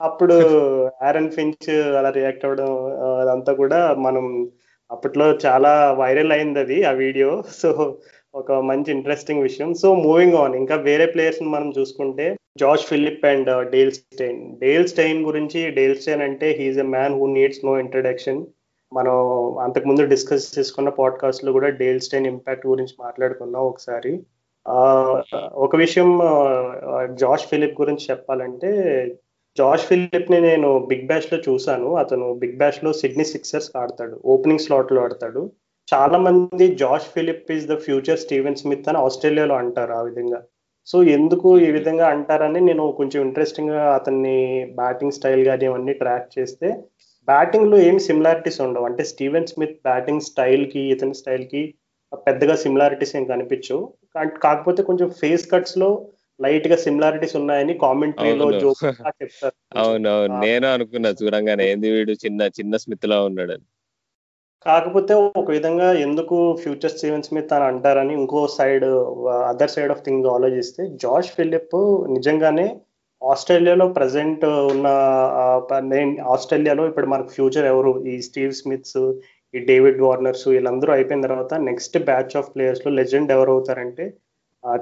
అప్పుడు 0.00 0.34
ఆరన్ 1.02 1.30
ఫించ్ 1.30 1.68
అలా 1.98 2.10
రియాక్ట్ 2.10 2.44
అవ్వడం 2.44 2.70
అదంతా 3.20 3.52
కూడా 3.52 3.78
మనం 3.96 4.24
అప్పట్లో 4.90 5.26
చాలా 5.44 5.70
వైరల్ 5.92 6.32
అయింది 6.32 6.60
అది 6.60 6.78
ఆ 6.84 6.92
వీడియో 7.00 7.30
సో 7.60 7.70
ఒక 8.36 8.52
మంచి 8.52 8.90
ఇంట్రెస్టింగ్ 8.92 9.42
విషయం. 9.42 9.74
సో 9.74 9.88
మూవింగ్ 9.94 10.34
ఆన్ 10.34 10.54
ఇంకా 10.54 10.76
వేరే 10.88 11.06
ప్లేయర్స్ 11.06 11.42
మనం 11.42 11.72
చూసుకుంటే 11.78 12.26
George 12.58 12.84
Philip 12.84 13.24
and 13.26 13.70
Dale 13.70 13.92
Steyn 13.92 14.40
Dale 14.58 14.88
Steyn 14.88 15.26
గురించి 15.26 15.70
డేల్ 15.70 15.96
స్టెయిన్ 15.96 16.22
అంటే 16.22 16.48
he's 16.58 16.78
a 16.78 16.86
man 16.94 17.14
who 17.14 17.26
needs 17.26 17.64
no 17.64 17.78
introduction 17.78 18.40
మనం 18.92 19.16
అంతకుముందు 19.58 20.02
డిస్కస్ 20.06 20.58
చేసుకున్న 20.58 20.88
పాడ్కాస్ట్లో 20.88 21.52
కూడా 21.52 21.68
డేల్ 21.68 22.00
స్టైన్ 22.00 22.26
ఇంపాక్ట్ 22.26 22.66
గురించి 22.66 22.94
మాట్లాడుకున్నాం 23.00 23.62
ఒకసారి. 23.62 24.12
ఒక 25.64 25.76
విషయం 25.76 26.10
జార్జ్ 27.14 27.46
ఫిలిప్ 27.46 27.80
గురించి 27.80 28.04
చెప్పాలంటే 28.10 28.70
జార్జ్ 29.56 29.84
ఫిలిప్ని 29.84 30.40
నేను 30.40 30.70
బిగ్ 30.86 31.06
బ్యాష్లో 31.06 31.38
చూసాను 31.48 31.94
అతను 31.96 32.34
బిగ్ 32.34 32.58
బ్యాష్లో 32.58 32.92
సిడ్నీ 32.92 33.24
సిక్సర్స్ 33.24 33.70
ఆడతాడు. 33.76 34.20
ఓపెనింగ్ 34.24 34.64
స్లాట్లో 34.66 35.02
ఆడతాడు. 35.02 35.50
చాలా 35.88 36.18
మంది 36.18 36.66
George 36.82 37.08
Philip 37.14 37.50
is 37.56 37.66
the 37.70 37.74
future 37.78 38.22
Steven 38.24 38.60
Smith 38.60 38.88
అని 38.90 38.98
ఆస్ట్రేలియాలో 38.98 39.54
అంటారు 39.62 39.92
ఆ 39.92 40.02
విధంగా. 40.02 40.40
సో 40.88 40.96
ఎందుకు 41.16 41.48
ఈ 41.66 41.68
విధంగా 41.76 42.06
అంటారని 42.14 42.60
నేను 42.60 42.84
కొంచెం 42.98 43.20
ఇంట్రెస్టింగ్గా 43.26 43.82
అతన్ని 43.94 44.36
బ్యాటింగ్ 44.80 45.16
స్టైల్ 45.18 45.42
కానీ 45.44 45.64
ఇవన్నీ 45.64 45.92
ట్రాక్ 45.92 46.28
చేస్తే 46.38 46.68
బ్యాటింగ్లో 47.28 47.76
ఏం 47.88 47.96
సిమిలారిటీస్ 47.98 48.60
ఉండవు. 48.66 48.86
అంటే 48.88 49.04
స్టీవెన్ 49.04 49.48
స్మిత్ 49.52 49.78
బ్యాటింగ్ 49.88 50.26
స్టైల్కి 50.30 50.82
ఇతని 50.94 51.14
స్టైల్కి 51.14 51.62
పెద్దగా 52.26 52.54
సిమిలారిటీస్ 52.64 53.14
ఏం 53.20 53.24
కనిపించవు. 53.24 53.82
కాకపోతే 54.44 54.82
కొంచెం 54.82 55.08
ఫేస్ 55.22 55.46
కట్స్లో 55.52 55.88
లైట్గా 56.40 56.76
సిమిలారిటీస్ 56.76 57.36
ఉన్నాయని 57.36 57.74
కామెంటరీలో 57.84 58.46
జోక్ 58.62 58.84
చెప్తారు. 59.22 59.56
అవునవును. 59.82 60.36
నేను 60.46 60.66
అనుకున్నా 60.74 61.10
చూడంగానే 61.22 61.64
ఏంది 61.72 61.90
వీడు 61.96 62.14
చిన్న 62.24 62.42
చిన్న 62.58 62.76
స్మిత్ 62.76 63.08
లా 63.12 63.18
ఉన్నాడు 63.22 63.56
కాకపోతే 64.66 65.14
ఒక 65.14 65.50
విధంగా 65.50 65.92
ఎందుకు 65.92 66.56
ఫ్యూచర్ 66.62 66.90
స్టీవెన్ 66.90 67.22
స్మిత్ 67.22 67.52
అని 67.52 67.64
అంటారని 67.64 68.14
ఇంకో 68.14 68.46
side 68.46 68.84
other 69.48 69.70
side 69.70 69.90
of 69.90 70.04
things 70.04 70.26
ఆలోచిస్తే 70.26 70.86
జార్జ్ 71.02 71.28
ఫిలిప్ 71.28 71.76
నిజంగానే 72.10 72.66
ఆస్ట్రేలియాలో 73.22 73.88
ప్రజెంట్ 73.88 74.44
ఉన్న 74.44 74.86
ఆస్ట్రేలియాలో 76.26 76.86
ఇప్పుడు 76.86 77.06
మనకు 77.06 77.28
ఫ్యూచర్ 77.28 77.66
ఎవరు? 77.66 78.06
ఈ 78.06 78.20
స్టీవ్ 78.20 78.52
స్మిత్స్ 78.52 79.12
ఈ 79.54 79.58
డేవిడ్ 79.58 80.02
వార్నర్స్ 80.02 80.48
వీళ్ళందరూ 80.48 80.92
అయిపోయిన 80.92 81.22
తర్వాత 81.22 81.54
నెక్స్ట్ 81.54 81.98
బ్యాచ్ 82.04 82.36
ఆఫ్ 82.36 82.50
ప్లేయర్స్లో 82.56 82.92
లెజెండ్ 82.92 83.32
ఎవరు 83.32 83.50
అవుతారంటే 83.50 84.06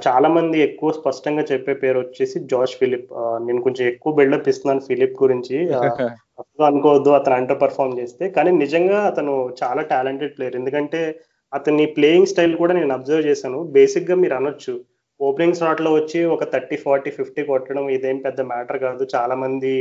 చాలా 0.08 0.28
మంది 0.28 0.60
ఎక్కువ 0.60 0.92
స్పష్టంగా 0.92 1.44
చెప్పే 1.52 1.74
పేరు 1.74 1.98
వచ్చేసి 1.98 2.40
జార్జ్ 2.40 2.76
ఫిలిప్. 2.76 3.08
నేను 3.46 3.62
కొంచెం 3.62 3.86
ఎక్కువ 3.86 4.12
బిల్డప్ 4.14 4.48
ఇస్తున్నాను 4.48 4.80
ఫిలిప్ 4.80 5.22
గురించి. 5.22 5.56
అనుకోవద్దు 6.68 7.10
అతను 7.10 7.34
అండర్ 7.34 7.60
పర్ఫామ్ 7.62 7.98
చేస్తే. 8.00 8.24
కానీ 8.36 8.50
నిజంగా 8.62 8.98
అతను 9.10 9.34
చాలా 9.62 9.82
టాలెంటెడ్ 9.92 10.34
ప్లేయర్ 10.36 10.56
ఎందుకంటే 10.56 11.00
అతని 11.52 11.84
ప్లేయింగ్ 11.96 12.30
స్టైల్ 12.32 12.54
కూడా 12.62 12.74
నేను 12.74 12.92
అబ్జర్వ్ 12.94 13.26
చేశాను. 13.26 13.58
బేసిక్గా 13.76 14.16
మీరు 14.22 14.34
అనొచ్చు. 14.34 14.74
ఓపెనింగ్ 15.20 15.58
స్లాట్లో 15.58 15.90
వచ్చి 15.94 16.20
ఒక 16.34 16.44
థర్టీ 16.54 16.76
ఫార్టీ 16.76 17.10
ఫిఫ్టీ 17.18 17.42
కొట్టడం 17.50 17.84
ఇదేం 17.96 18.18
పెద్ద 18.26 18.40
మ్యాటర్ 18.52 18.78
కాదు. 18.86 19.02
చాలా 19.14 19.34
మంది 19.44 19.74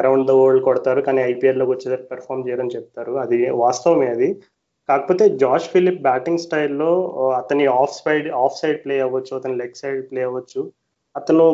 అరౌండ్ 0.00 0.26
ద 0.28 0.32
వరల్డ్ 0.40 0.64
కొడతారు. 0.64 1.00
కానీ 1.00 1.20
ఐపీఎల్లోకి 1.32 1.72
వచ్చేసరికి 1.74 2.08
పెర్ఫామ్ 2.12 2.44
చేయడం 2.48 2.68
చెప్తారు. 2.76 3.12
అది 3.24 3.38
వాస్తవమే 3.64 4.08
అది. 4.16 4.28
కాకపోతే 4.88 5.24
జార్జ్ 5.42 5.68
ఫిలిప్ 5.74 6.02
బ్యాటింగ్ 6.02 6.38
స్టైల్లో 6.38 6.90
అతని 7.40 7.64
off 7.80 7.94
side 8.00 8.28
off 8.42 8.58
side 8.60 8.78
play 8.84 8.96
అవ్వచ్చు 9.06 9.32
అతని 9.36 9.56
లెగ్ 9.62 9.80
సైడ్ 9.82 10.02
ప్లే 10.10 10.20
అవ్వచ్చు. 10.22 10.60
అతను 11.18 11.44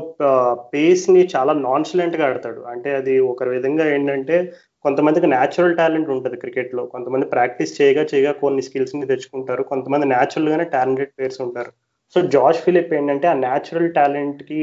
పేస్ని 0.72 1.22
చాలా 1.34 1.52
నాన్సిలెంట్గా 1.66 2.24
ఆడతాడు. 2.28 2.60
అంటే 2.72 2.90
అది 3.00 3.14
ఒక 3.32 3.42
విధంగా 3.54 3.84
ఏంటంటే 3.94 4.36
కొంతమందికి 4.84 5.26
న్యాచురల్ 5.34 5.76
టాలెంట్ 5.80 6.08
ఉంటుంది 6.14 6.36
క్రికెట్లో 6.42 6.82
కొంతమంది 6.94 7.26
ప్రాక్టీస్ 7.34 7.76
చేయగా 7.78 8.04
చేయగా 8.12 8.32
కొన్ని 8.42 8.62
స్కిల్స్ని 8.68 9.10
తెచ్చుకుంటారు. 9.10 9.62
కొంతమంది 9.72 10.06
న్యాచురల్ 10.14 10.50
గానే 10.52 10.64
టాలెంటెడ్ 10.74 11.12
ప్లేయర్స్ 11.14 11.42
ఉంటారు. 11.46 11.72
సో 12.14 12.20
జార్జ్ 12.34 12.62
ఫిలిప్ 12.64 12.90
ఏంటంటే 12.96 13.26
ఆ 13.32 13.34
న్యాచురల్ 13.44 13.92
టాలెంట్కి 13.98 14.62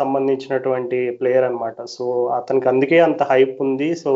సంబంధించినటువంటి 0.00 0.98
ప్లేయర్ 1.20 1.46
అనమాట 1.48 1.78
సో 1.96 2.06
అతనికి 2.38 2.66
అందుకే 2.72 2.98
అంత 3.06 3.22
హైప్ 3.32 3.56
ఉంది. 3.66 3.88
సో 4.02 4.12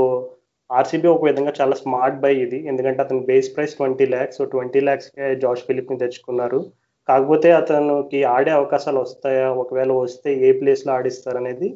ఆర్సీబీ 0.71 1.09
ఒక 1.13 1.25
విధంగా 1.29 1.53
చాలా 1.61 1.75
స్మార్ట్ 1.83 2.19
బై 2.25 2.33
ఇది. 2.47 2.59
ఎందుకంటే 2.71 3.01
అతని 3.05 3.21
base 3.31 3.53
price 3.55 3.77
twenty 3.79 4.07
lakhs 4.15 4.39
so 4.41 4.45
twenty 4.55 4.81
ల్యాక్స్కే 4.87 5.29
George 5.45 5.65
ఫిలిప్ని 5.69 6.03
తెచ్చుకున్నారు. 6.03 6.61
కాకపోతే 7.09 7.49
అతనికి 7.61 8.19
ఆడే 8.35 8.51
అవకాశాలు 8.51 8.99
వస్తాయా? 9.05 9.47
ఒకవేళ 9.63 9.93
వస్తే 9.99 10.31
ఏ 10.47 10.51
ప్లేస్లో 10.61 10.93
ఆడిస్తారు 10.97 11.39
అనేది 11.43 11.69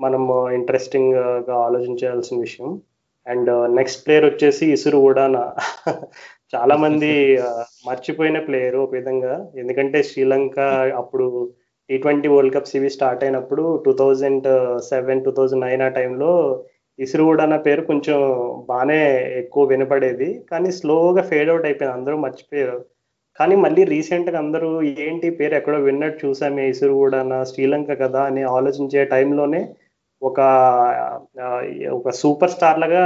మనం 0.00 0.22
ఇంట్రెస్టింగ్గా 0.58 1.24
ఆలోచించాల్సిన 1.66 2.36
విషయం. 2.46 2.70
అండ్ 3.26 3.50
నెక్స్ట్ 3.78 4.02
ప్లేయర్ 4.04 4.26
వచ్చేసి 4.30 4.64
ఇసురు 4.74 4.98
ఉడానా 5.08 5.42
చాలా 6.52 6.74
మంది 6.76 7.10
మర్చిపోయిన 7.88 8.38
ప్లేయర్ 8.46 8.76
ఒక 8.84 8.92
విధంగా. 8.98 9.32
ఎందుకంటే 9.62 9.98
శ్రీలంక 10.10 10.58
అప్పుడు 11.00 11.26
టీ 11.90 11.96
ట్వంటీ 11.98 12.28
వరల్డ్ 12.28 12.54
కప్ 12.56 12.70
సివి 12.72 12.90
స్టార్ట్ 12.96 13.22
అయినప్పుడు 13.24 13.64
two 13.84 13.92
thousand 13.92 14.46
seven 14.90 15.22
two 15.26 15.30
thousand 15.30 15.64
nine 15.66 15.82
ఆ 15.82 15.90
టైంలో 15.98 16.30
ఇసురు 16.98 17.24
ఉడానా 17.32 17.56
పేరు 17.66 17.82
కొంచెం 17.90 18.18
బాగానే 18.70 19.00
ఎక్కువ 19.42 19.64
వినపడేది. 19.72 20.28
కానీ 20.50 20.70
స్లోగా 20.80 21.22
ఫేడ్ 21.30 21.50
అవుట్ 21.50 21.66
అయిపోయింది. 21.68 21.96
అందరూ 21.98 22.16
మర్చిపోయారు. 22.26 22.78
కానీ 23.38 23.54
మళ్ళీ 23.64 23.82
రీసెంట్గా 23.92 24.38
అందరూ 24.44 24.68
ఏంటి 25.04 25.28
పేరు 25.38 25.54
ఎక్కడో 25.58 25.78
విన్నట్టు 25.88 26.18
చూసామే 26.24 26.64
ఇసురు 26.72 26.94
కూడా 27.02 27.18
శ్రీలంక 27.50 27.92
కదా 28.04 28.22
అని 28.30 28.42
ఆలోచించే 28.56 29.02
టైంలోనే 29.12 29.60
ఒక 30.22 30.38
ఒక 31.98 32.10
సూపర్ 32.20 32.52
స్టార్ 32.54 32.80
లాగా 32.82 33.02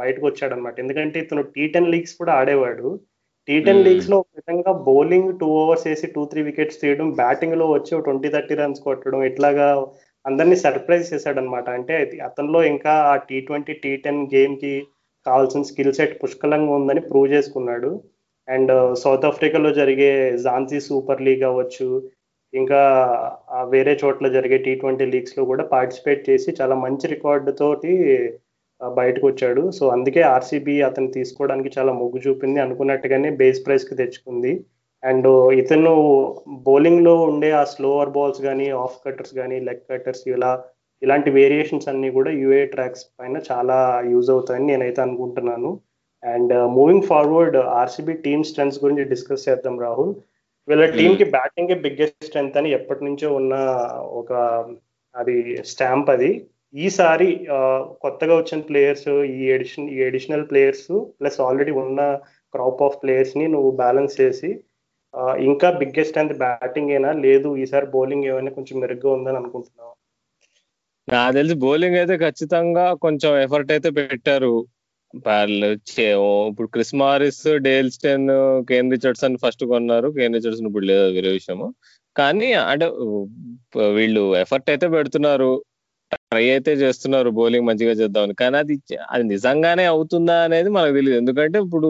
బయటకు 0.00 0.24
వచ్చాడు 0.28 0.54
అనమాట 0.56 0.76
ఎందుకంటే 0.84 1.16
ఇతను 1.24 1.42
టీ 1.54 1.64
టెన్ 1.74 1.90
లీగ్స్ 1.94 2.14
కూడా 2.20 2.32
ఆడేవాడు. 2.40 2.88
Tea 3.48 3.56
ten. 3.66 3.82
లీగ్స్లో 3.86 4.16
ఒక 4.22 4.30
విధంగా 4.38 4.72
బౌలింగ్ 4.86 5.30
టూ 5.40 5.48
ఓవర్స్ 5.60 5.86
వేసి 5.88 6.06
టూ 6.14 6.22
త్రీ 6.30 6.42
వికెట్స్ 6.48 6.80
తీయడం 6.82 7.08
బ్యాటింగ్లో 7.20 7.66
వచ్చి 7.72 7.92
ట్వంటీ 8.06 8.28
థర్టీ 8.34 8.54
రన్స్ 8.60 8.80
కొట్టడం 8.86 9.22
ఇట్లాగా 9.30 9.66
అందరినీ 10.24 10.56
సర్ప్రైజ్ 10.64 11.10
చేశాడు 11.12 11.38
అనమాట 11.42 11.68
అంటే 11.78 11.94
అతనిలో 12.28 12.60
ఇంకా 12.72 12.92
ఆ 13.10 13.14
టీ 13.28 13.38
ట్వంటీ 13.48 13.74
టీ 13.82 13.92
టెన్ 14.04 14.22
గేమ్కి 14.34 14.74
కావాల్సిన 15.26 15.64
స్కిల్ 15.70 15.96
సెట్ 15.98 16.14
పుష్కలంగా 16.22 16.72
ఉందని 16.78 17.02
ప్రూవ్ 17.10 17.28
చేసుకున్నాడు. 17.34 17.90
అండ్ 18.48 18.72
సౌత్ 19.02 19.26
ఆఫ్రికాలో 19.30 19.70
జరిగే 19.80 20.10
జాన్సీ 20.44 20.78
సూపర్ 20.88 21.24
లీగ్ 21.26 21.44
అవ్వచ్చు 21.50 21.88
ఇంకా 22.52 22.80
వేరే 23.72 23.92
చోట్ల 24.02 24.26
జరిగే 24.36 24.58
టీ 24.66 24.72
ట్వంటీ 24.80 25.06
లీగ్స్లో 25.14 25.42
కూడా 25.50 25.64
పార్టిసిపేట్ 25.74 26.22
చేసి 26.28 26.50
చాలా 26.60 26.74
మంచి 26.84 27.06
రికార్డు 27.14 27.52
తోటి 27.60 27.92
బయటకు 28.80 29.24
వచ్చాడు. 29.28 29.62
సో 29.78 29.84
అందుకే 29.96 30.22
ఆర్సీబీ 30.34 30.74
అతను 30.88 31.08
తీసుకోవడానికి 31.16 31.70
చాలా 31.76 31.92
మొగ్గు 32.00 32.20
చూపింది 32.26 32.58
అనుకున్నట్టుగానే 32.64 33.28
బేస్ 33.40 33.60
ప్రైస్కి 33.66 33.94
తెచ్చుకుంది. 34.00 34.52
అండ్ 35.02 35.28
ఇతను 35.62 35.94
బౌలింగ్లో 36.66 37.14
ఉండే 37.30 37.50
ఆ 37.60 37.64
స్లోవర్ 37.74 38.14
బాల్స్ 38.16 38.40
కానీ 38.48 38.66
ఆఫ్ 38.84 38.98
కట్టర్స్ 39.06 39.34
కానీ 39.40 39.56
లెగ్ 39.68 39.84
కట్టర్స్ 39.90 40.24
ఇలా 40.34 40.52
ఇలాంటి 41.02 41.30
వేరియేషన్స్ 41.38 41.88
అన్ని 41.92 42.10
కూడా 42.18 42.30
యూఏ 42.42 42.62
ట్రాక్స్ 42.74 43.04
పైన 43.18 43.36
చాలా 43.50 43.76
యూజ్ 44.12 44.30
అవుతాయని 44.34 44.66
నేనైతే 44.70 45.00
అనుకుంటున్నాను. 45.06 45.70
And 46.24 46.52
moving 46.76 47.06
forward 47.10 47.56
RCB 47.80 48.12
team 48.26 48.44
strengths 48.44 48.80
గురించి 48.84 49.04
డిస్కస్ 49.04 49.48
చేద్దాం 49.48 49.76
రాహుల్. 49.80 50.12
వీళ్ళ 50.68 50.84
టీమ్కి 50.98 51.24
బ్యాటింగ్ 51.36 51.74
బిగ్గెస్ట్ 51.82 52.24
స్ట్రెంత్ 52.24 52.58
అని 52.58 52.70
ఎప్పటి 52.70 53.02
నుంచో 53.04 53.28
ఉన్న 53.34 53.54
ఒక 54.20 54.32
అది 55.14 55.36
స్టాంప్ 55.64 56.10
అది. 56.10 56.30
ఈసారి 56.74 57.28
కొత్తగా 58.04 58.34
వచ్చిన 58.36 58.60
ప్లేయర్స్ 58.60 59.08
ఈ 59.08 59.42
ఎడిషన్ 59.56 59.90
ఈ 59.90 59.98
ఎడిషనల్ 60.02 60.46
ప్లేయర్స్ 60.50 60.88
ప్లస్ 61.18 61.40
ఆల్రెడీ 61.40 61.72
ఉన్న 61.82 62.00
క్రాప్ 62.54 62.82
ఆఫ్ 62.82 62.96
ప్లేయర్స్ని 63.02 63.48
నువ్వు 63.48 63.70
బ్యాలెన్స్ 63.82 64.14
చేసి 64.20 64.50
ఇంకా 65.38 65.68
బిగ్గెస్ట్ 65.80 66.12
స్ట్రెంత్ 66.12 66.38
బ్యాటింగ్ 66.38 66.90
ఏనా? 66.90 67.10
లేదు 67.26 67.48
ఈసారి 67.56 67.86
బౌలింగ్ 67.86 68.24
ఏమైనా 68.24 68.50
కొంచెం 68.50 68.76
మెరుగ్గా 68.80 69.10
ఉందని 69.12 69.36
అనుకుంటున్నావు? 69.36 69.94
నాకు 71.08 71.34
తెలిసి 71.34 71.54
బౌలింగ్ 71.54 71.96
అయితే 71.96 72.16
ఖచ్చితంగా 72.16 72.86
కొంచెం 73.04 73.32
ఎఫర్ట్ 73.38 73.72
అయితే 73.72 73.90
పెట్టారు. 73.90 74.54
ప్యారల్ 75.24 75.64
ఇప్పుడు 76.50 76.68
Chris 76.74 76.94
Morris 77.02 77.42
Dale 77.66 77.90
Steyn 77.96 78.26
Kane 78.70 78.92
Richardson 78.94 79.36
first 79.42 79.64
కొన్నారు. 79.72 80.08
కేన్ 80.16 80.36
రిచర్డ్సన్ 80.38 80.68
ఇప్పుడు 80.70 80.86
లేదు 80.92 81.06
వేరే 81.16 81.32
విషయము. 81.38 81.68
కానీ 82.16 82.48
అంటే 82.64 82.86
వీళ్ళు 83.96 84.24
ఎఫర్ట్ 84.42 84.68
అయితే 84.74 84.86
పెడుతున్నారు. 84.96 85.50
ట్రై 86.12 86.44
అయితే 86.54 86.72
చేస్తున్నారు. 86.82 87.28
బౌలింగ్ 87.38 87.66
మంచిగా 87.68 87.92
చేద్దామని. 88.00 88.34
కానీ 88.42 88.56
అది 88.62 88.74
అది 89.14 89.24
నిజంగానే 89.32 89.84
అవుతుందా 89.94 90.36
అనేది 90.46 90.70
మనకు 90.76 90.94
తెలియదు 90.98 91.16
ఎందుకంటే 91.22 91.58
ఇప్పుడు 91.66 91.88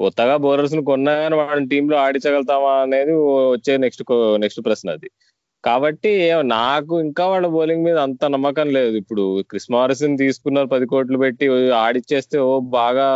కొత్తగా 0.00 0.34
బౌలర్స్ను 0.44 0.82
కొన్నా 0.90 1.14
కానీ 1.22 1.36
వాళ్ళ 1.40 1.60
టీంలో 1.72 1.96
ఆడించగలుగుతామా 2.04 2.72
అనేది 2.86 3.14
వచ్చే 3.54 3.74
నెక్స్ట్ 3.84 4.02
నెక్స్ట్ 4.44 4.62
ప్రశ్న 4.68 4.88
అది. 4.98 5.08
కాబట్టి 5.64 6.10
నాకు 6.52 6.94
ఇంకా 7.06 7.24
వాళ్ళ 7.30 7.46
బౌలింగ్ 7.54 7.84
మీద 7.86 7.98
అంత 8.06 8.22
నమ్మకం 8.34 8.68
లేదు. 8.76 8.94
ఇప్పుడు 9.02 9.24
క్రిస్ 9.50 9.68
మారిసన్ 9.74 10.14
తీసుకున్నారు 10.22 10.68
పది 10.74 10.86
కోట్లు 10.92 11.18
పెట్టి 11.24 11.46
ఆడిచ్చేస్తే 11.80 12.38
ఓ 12.50 12.52
బాగా 12.78 13.06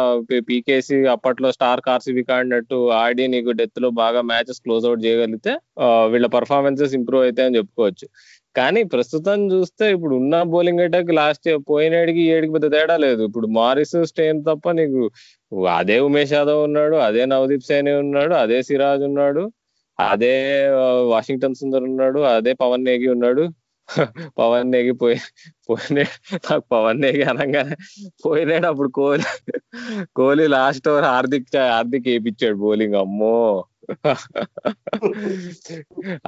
పీకేసి 0.48 0.96
అప్పట్లో 1.14 1.50
స్టార్ 1.56 1.82
కార్సీబీ 1.86 2.24
ఆడినట్టు 2.36 2.78
ఆడి 3.02 3.26
నీకు 3.34 3.52
డెత్లో 3.60 3.90
బాగా 4.02 4.22
మ్యాచెస్ 4.32 4.62
క్లోజ్ 4.66 4.86
అవుట్ 4.90 5.04
చేయగలిగితే 5.06 5.54
వీళ్ళ 6.14 6.28
పర్ఫార్మెన్సెస్ 6.38 6.96
ఇంప్రూవ్ 7.00 7.24
అవుతాయి 7.26 7.48
అని 7.48 7.58
చెప్పుకోవచ్చు. 7.60 8.08
కానీ 8.56 8.80
ప్రస్తుతం 8.92 9.38
చూస్తే 9.52 9.84
ఇప్పుడు 9.94 10.14
ఉన్న 10.20 10.34
బౌలింగ్ 10.54 10.82
అటాక్ 10.84 11.10
లాస్ట్ 11.20 11.48
పోయినాడికి 11.70 12.22
ఏడికి 12.34 12.52
పెద్ద 12.56 12.66
తేడా 12.74 12.96
లేదు. 13.06 13.22
ఇప్పుడు 13.28 13.46
మారిస్ 13.60 13.96
స్టేన్ 14.10 14.38
తప్ప 14.50 14.70
నీకు 14.80 15.02
అదే 15.80 15.96
ఉమేష్ 16.08 16.35
యాదవ్ 16.38 16.61
ఉన్నాడు 16.68 16.96
అదే 17.09 17.24
నవదీప్ 17.33 17.68
సైని 17.70 17.92
ఉన్నాడు 18.04 18.35
అదే 18.44 18.59
సిరాజ్ 18.68 19.04
ఉన్నాడు. 19.11 19.44
అదే 19.98 20.35
వాషింగ్టన్ 21.11 21.54
సుందర్ 21.54 21.83
ఉన్నాడు 21.83 22.20
అదే 22.33 22.52
పవన్ 22.54 22.85
నేగి 22.85 23.09
ఉన్నాడు. 23.09 23.44
పవన్ 24.38 24.70
నేగి 24.70 24.92
పోయి 24.92 25.16
పోయిన 25.68 25.98
నాకు 26.46 26.64
పవన్ 26.70 27.00
నేగి 27.00 27.22
అనగానే 27.22 27.76
పోయినాడు 28.24 28.66
అప్పుడు 28.66 28.88
కోహ్లీ. 28.90 29.26
కోహ్లీ 30.16 30.46
లాస్ట్ 30.48 30.88
ఓవర్ 30.88 31.04
హార్దిక్ 31.04 31.48
హార్దిక్ 31.70 32.09
వేయించాడు 32.09 32.57
బౌలింగ్ 32.57 32.94
అమ్మో. 32.94 33.35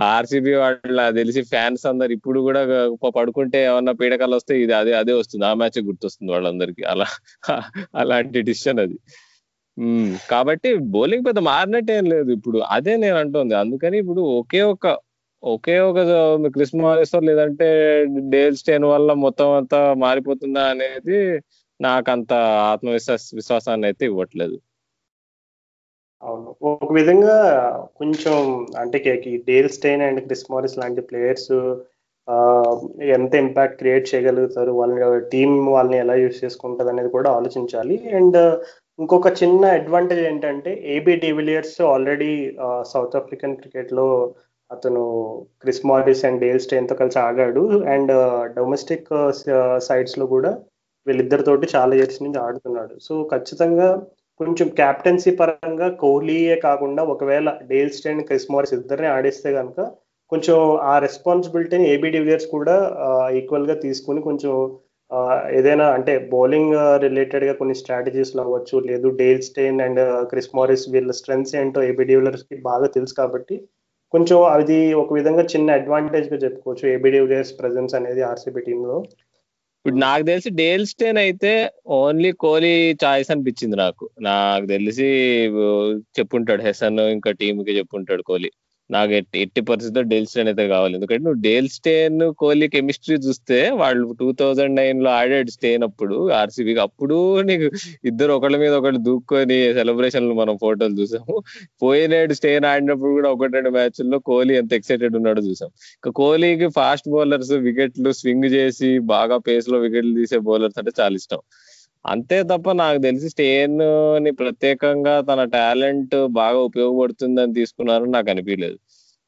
ఆర్సీబీ 0.08 0.54
వాళ్ళ 0.54 1.10
తెలిసి 1.10 1.42
ఫ్యాన్స్ 1.42 1.86
అందరు 1.86 2.12
ఇప్పుడు 2.12 2.40
కూడా 2.40 2.62
పడుకుంటే 3.16 3.58
ఏమన్నా 3.64 3.92
పీడకలు 3.92 4.36
వస్తే 4.36 4.54
ఇది 4.62 4.72
అదే 4.72 4.92
అదే 4.92 5.12
వస్తుంది. 5.12 5.44
ఆ 5.46 5.54
మ్యాచ్ 5.54 5.78
గుర్తొస్తుంది 5.80 6.32
వాళ్ళందరికి. 6.32 6.82
అలా 6.84 7.06
అలాంటి 7.94 8.42
డిసిషన్ 8.42 8.80
అది. 8.80 8.96
కాబట్టి 10.30 10.74
బౌలింగ్ 10.94 11.26
పెద్ద 11.26 11.38
మారినట్టు 11.38 11.92
ఏం 11.92 12.04
లేదు. 12.04 12.30
ఇప్పుడు 12.30 12.58
అదే 12.58 12.96
నేను 12.96 13.16
అంటుంది. 13.16 13.54
అందుకని 13.54 13.98
ఇప్పుడు 13.98 14.20
ఒకే 14.40 14.62
ఒక 14.62 14.86
ఒకే 15.42 15.78
ఒక 15.80 15.98
క్రిస్ 16.54 16.74
లేదంటే 17.22 17.66
డేల్ 18.30 18.56
స్టేన్ 18.56 18.84
వల్ల 18.84 19.12
మొత్తం 19.12 19.50
అంతా 19.52 19.94
మారిపోతుందా 19.94 20.62
అనేది 20.64 21.18
నాకు 21.80 22.10
అంత 22.10 22.32
ఆత్మవిశ్వాస 22.72 23.30
విశ్వాసాన్ని 23.34 23.86
అయితే 23.86 24.04
ఇవ్వట్లేదు. 24.06 24.56
అవును. 26.22 26.56
ఒక 26.66 26.92
విధంగా 26.92 27.36
కొంచెం 27.96 28.36
అంటే 28.78 28.98
Dale 29.46 29.68
Steyn 29.68 30.02
and 30.02 30.20
Chris 30.20 30.46
Morris 30.50 30.78
లాంటి 30.78 31.00
ప్లేయర్స్ 31.00 31.52
ఎంత 33.02 33.34
ఇంపాక్ట్ 33.34 33.78
క్రియేట్ 33.78 34.14
చేయగలుగుతారు 34.14 34.70
వాళ్ళ 34.72 35.18
టీం 35.18 35.66
వాళ్ళని 35.66 35.98
ఎలా 35.98 36.14
యూస్ 36.14 36.44
చేసుకుంటుంది 36.44 36.90
అనేది 36.90 37.08
కూడా 37.08 37.30
ఆలోచించాలి. 37.30 38.10
అండ్ 38.14 38.38
ఇంకొక 38.98 39.28
చిన్న 39.40 39.62
అడ్వాంటేజ్ 39.78 40.20
ఏంటంటే 40.28 40.70
AB 40.94 41.14
de Villiers 41.24 41.78
already 41.92 42.30
South 42.92 43.16
African 43.20 43.56
క్రికెట్లో 43.56 44.06
అతను 44.70 45.02
క్రిస్ 45.62 45.82
మారిస్ 45.86 46.24
అండ్ 46.28 46.40
డేల్ 46.44 46.62
స్టైన్తో 46.64 46.94
కలిసి 47.00 47.18
ఆడాడు. 47.24 47.62
అండ్ 47.94 48.12
డొమెస్టిక్ 48.56 49.10
సైడ్స్లో 49.88 50.26
కూడా 50.34 50.52
వీళ్ళిద్దరితోటి 51.06 51.66
చాలా 51.74 51.92
ఇయర్స్ 51.98 52.22
నుంచి 52.24 52.38
ఆడుతున్నాడు. 52.46 52.94
సో 53.06 53.14
ఖచ్చితంగా 53.32 53.88
కొంచెం 54.40 54.66
క్యాప్టెన్సీ 54.80 55.30
పరంగా 55.40 55.88
కోహ్లీయే 56.00 56.56
కాకుండా 56.66 57.02
ఒకవేళ 57.12 57.48
డేల్ 57.70 57.94
స్టేన్ 57.98 58.26
క్రిస్ 58.28 58.50
మారిస్ 58.54 58.74
ఇద్దరిని 58.78 59.08
ఆడేస్తే 59.14 59.50
కనుక 59.58 59.80
కొంచెం 60.32 60.58
ఆ 60.92 60.94
రెస్పాన్సిబిలిటీని 60.98 61.86
ఏబీ 61.92 62.08
డివిలియర్స్ 62.14 62.48
కూడా 62.56 62.76
ఈక్వల్గా 63.40 63.76
తీసుకుని 63.84 64.20
కొంచెం 64.22 64.52
ఏదైనా 65.50 65.86
అంటే 65.92 66.18
బౌలింగ్ 66.32 66.74
రిలేటెడ్గా 67.02 67.52
కొన్ని 67.52 67.74
స్ట్రాటజీస్లో 67.74 68.40
అవ్వచ్చు. 68.42 68.76
లేదు 68.80 69.08
Dale 69.20 69.42
Steyn 69.42 69.80
and 69.80 70.00
Chris 70.24 70.50
Morris 70.54 70.84
వీళ్ళ 70.88 71.10
స్ట్రెంగ్స్ 71.10 71.54
ఏంటో 71.56 71.82
ఏబీ 71.82 72.04
కి 72.42 72.56
బాగా 72.62 72.86
తెలుసు 72.86 73.14
కాబట్టి 73.14 73.56
కొంచెం 74.14 74.38
అది 74.56 74.78
ఒక 74.94 75.12
విధంగా 75.12 75.42
చిన్న 75.44 75.70
అడ్వాంటేజ్గా 75.70 76.36
చెప్పుకోవచ్చు 76.36 76.84
ఏబీ 76.88 77.10
డివిలియర్స్ 77.10 77.54
ప్రెసెన్స్ 77.58 77.94
అనేది 77.94 78.22
ఆర్సీబీ 78.22 78.60
టీమ్లో 78.60 78.96
ఇప్పుడు 79.84 80.00
నాకు 80.00 80.24
తెలిసి 80.24 80.50
డేల్ 80.50 80.86
స్టేన్ 80.86 81.18
అయితే 81.18 81.50
ఓన్లీ 81.96 82.30
కోహ్లీ 82.32 82.72
చాయిస్ 83.04 83.30
అనిపించింది 83.30 83.76
నాకు. 83.76 84.04
నాకు 84.20 84.66
తెలిసి 84.66 85.08
చెప్పుంటాడు 86.18 86.62
హెసన్ 86.62 87.00
ఇంకా 87.00 87.30
టీమ్కి 87.30 87.76
చెప్పుంటాడు 87.78 88.22
కోహ్లీ. 88.22 88.50
నాకు 88.90 89.12
ఎట్టి 89.18 89.36
ఎట్టి 89.44 89.60
పరిస్థితిలో 89.68 90.02
డేల్ 90.10 90.26
స్టేన్ 90.30 90.48
అయితే 90.50 90.64
కావాలి. 90.72 90.94
ఎందుకంటే 90.98 91.22
నువ్వు 91.24 91.40
డేల్ 91.46 91.68
స్టేన్ 91.76 92.18
కోహ్లీ 92.42 92.66
కెమిస్ట్రీ 92.74 93.16
చూస్తే 93.26 93.58
వాళ్ళు 93.80 94.06
టూ 94.20 94.28
థౌజండ్ 94.40 94.76
నైన్లో 94.80 95.10
ఆడాడు 95.20 95.50
స్టేన్ 95.56 95.84
అప్పుడు 95.88 96.16
ఆర్సీబీకి 96.40 96.82
అప్పుడు 96.86 97.16
నీకు 97.48 97.68
ఇద్దరు 98.10 98.32
ఒకళ్ళ 98.36 98.56
మీద 98.64 98.72
ఒకళ్ళు 98.80 99.00
దూక్కొని 99.08 99.58
సెలబ్రేషన్లు 99.78 100.34
మనం 100.42 100.56
ఫోటోలు 100.64 100.94
చూసాము. 101.00 101.36
పోయినాడు 101.82 102.34
స్టేన్ 102.40 102.66
ఆడినప్పుడు 102.72 103.12
కూడా 103.18 103.30
ఒకటి 103.36 103.54
రెండు 103.58 103.72
మ్యాచ్ల్లో 103.78 104.18
కోహ్లీ 104.30 104.54
ఎంత 104.62 104.72
ఎక్సైటెడ్ 104.80 105.16
ఉన్నాడో 105.20 105.42
చూసాం. 105.48 105.70
ఇంకా 105.98 106.12
కోహ్లీకి 106.22 106.68
ఫాస్ట్ 106.78 107.08
బౌలర్స్ 107.16 107.52
వికెట్లు 107.68 108.12
స్వింగ్ 108.20 108.48
చేసి 108.56 108.90
బాగా 109.14 109.38
పేస్లో 109.48 109.78
వికెట్లు 109.78 110.14
తీసే 110.20 110.40
బౌలర్స్ 110.50 110.78
అంటే 110.82 110.92
చాలా 111.00 111.14
ఇష్టం. 111.22 111.40
అంతే 112.06 112.38
తప్ప 112.50 112.72
నాకు 112.80 112.98
తెలిసి 112.98 113.28
స్టేన్ని 113.28 114.32
ప్రత్యేకంగా 114.40 115.14
తన 115.30 115.40
టాలెంట్ 115.56 116.16
బాగా 116.40 116.58
ఉపయోగపడుతుందని 116.68 117.54
తీసుకున్నారని 117.54 118.12
నాకు 118.16 118.30
అనిపించలేదు 118.30 118.78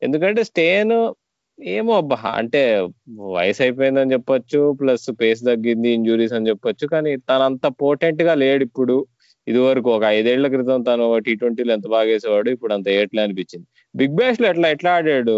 ఎందుకంటే 0.02 0.42
స్టేన్ 0.50 0.94
ఏమో 1.58 1.92
అబ్బా 2.00 2.18
అంటే 2.40 2.60
వయసు 3.36 3.60
అయిపోయిందని 3.62 4.12
చెప్పొచ్చు 4.12 4.60
ప్లస్ 4.80 5.06
పేస్ 5.20 5.40
తగ్గింది 5.44 5.88
ఇంజురీస్ 5.98 6.34
అని 6.38 6.48
చెప్పొచ్చు 6.50 6.86
కానీ 6.94 7.12
తనంత 7.30 7.66
పోటెంట్గా 7.82 8.34
లేడు 8.44 8.62
ఇప్పుడు. 8.68 8.96
ఇది 9.46 9.60
వరకు 9.66 9.88
ఒక 9.96 10.04
ఐదేళ్ళ 10.16 10.46
క్రితం 10.54 10.82
తను 10.88 11.04
టీ 11.26 11.32
ట్వంటీలు 11.40 11.72
ఎంత 11.76 11.86
బాగా 11.94 12.08
వేసేవాడు 12.12 12.48
ఇప్పుడు 12.56 12.72
అంత 12.76 12.88
ఏట్లే 12.98 13.20
అనిపించింది. 13.26 13.66
బిగ్ 13.94 14.16
బ్యాష్లో 14.20 14.46
ఎట్లా 14.52 14.68
ఎట్లా 14.74 14.90
ఆడాడు 14.98 15.36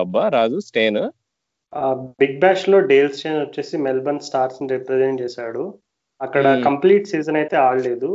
అబ్బా 0.00 0.24
రాజు 0.36 0.58
స్టేన్? 0.68 1.00
బిగ్ 2.22 2.38
బ్యాష్లో 2.44 2.78
డేల్ 2.92 3.10
వచ్చేసి 3.44 3.76
మెల్బర్న్ 3.86 4.22
స్టార్స్ని 4.28 4.68
రిప్రజెంట్ 4.76 5.22
చేశాడు. 5.22 5.64
అక్కడ. 6.20 6.44
కంప్లీట్ 6.66 7.10
సీజన్ 7.10 7.38
అయితే 7.40 7.56
ఆడలేదు. 7.66 8.08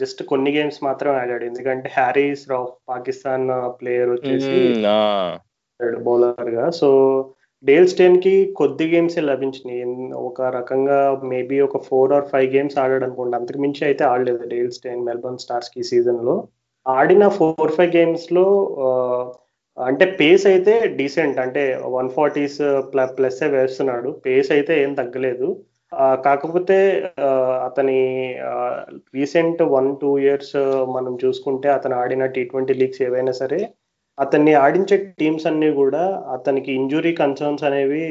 జస్ట్ 0.00 0.20
కొన్ని 0.30 0.50
గేమ్స్ 0.56 0.80
మాత్రం 0.86 1.12
ఆడాడు. 1.20 1.44
ఎందుకంటే 1.50 1.88
హ్యారీస్ 1.98 2.42
రాఫ్ 2.52 2.74
పాకిస్తాన్ 2.92 3.46
ప్లేయర్ 3.80 4.12
వచ్చేసి 4.16 4.58
బౌలర్గా. 6.06 6.66
సో 6.80 6.88
డేల్ 7.64 7.88
స్టైన్కి 7.92 8.34
కొద్ది 8.58 8.86
గేమ్స్ 8.92 9.16
లభించినాయి. 9.30 9.84
ఒక 10.28 10.42
రకంగా 10.58 10.98
మేబీ 11.32 11.56
ఒక 11.66 11.78
ఫోర్ 11.86 12.12
ఆర్ 12.16 12.28
ఫైవ్ 12.32 12.48
గేమ్స్ 12.54 12.76
ఆడాడు 12.82 13.04
అనుకోండి. 13.06 13.36
అంతకు 13.38 13.60
మించి 13.64 13.82
అయితే 13.88 14.04
ఆడలేదు 14.12 14.42
డేల్ 14.52 14.76
స్టైన్ 14.78 15.06
మెల్బర్న్ 15.08 15.42
స్టార్స్కి 15.44 15.82
సీజన్లో 15.90 16.36
ఆడిన 16.86 17.24
ఫోర్ 17.38 17.72
ఫైవ్ 17.78 17.92
గేమ్స్లో 17.96 18.46
అంటే 19.76 20.04
పేస్ 20.20 20.44
అయితే 20.52 20.74
డీసెంట్. 20.98 21.38
అంటే 21.44 21.62
వన్ 21.96 22.10
ఫార్టీస్ 22.18 22.58
ప్లస్ 23.16 23.42
వేస్తున్నాడు. 23.56 24.10
పేస్ 24.26 24.50
అయితే 24.56 24.74
ఏం 24.82 24.92
తగ్గలేదు. 25.00 25.48
కాకపోతే 26.24 26.76
అతని 27.66 27.98
రీసెంట్ 29.14 29.62
వన్ 29.62 29.90
టూ 29.96 30.18
ఇయర్స్ 30.18 30.56
మనం 30.88 31.18
చూసుకుంటే 31.24 31.68
అతను 31.68 31.94
ఆడిన 31.96 32.26
టీ 32.26 32.44
ట్వంటీ 32.44 32.74
లీగ్స్ 32.74 33.02
ఏవైనా 33.02 33.32
సరే 33.32 33.60
అతన్ని 34.18 34.52
ఆడించే 34.54 34.96
టీమ్స్ 35.18 35.46
అన్ని 35.46 35.68
కూడా 35.72 36.02
అతనికి 36.34 36.70
ఇంజురీ 36.72 37.12
కన్సర్న్స్ 37.12 37.64
అనేవి 37.64 38.04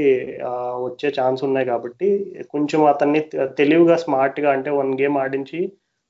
వచ్చే 0.86 1.10
ఛాన్స్ 1.10 1.42
ఉన్నాయి 1.44 1.66
కాబట్టి 1.66 2.10
కొంచెం 2.50 2.82
అతన్ని 2.86 3.22
తెలివిగా 3.58 3.96
స్మార్ట్గా 3.96 4.50
అంటే 4.52 4.72
వన్ 4.72 4.94
గేమ్ 5.02 5.18
ఆడించి 5.18 5.62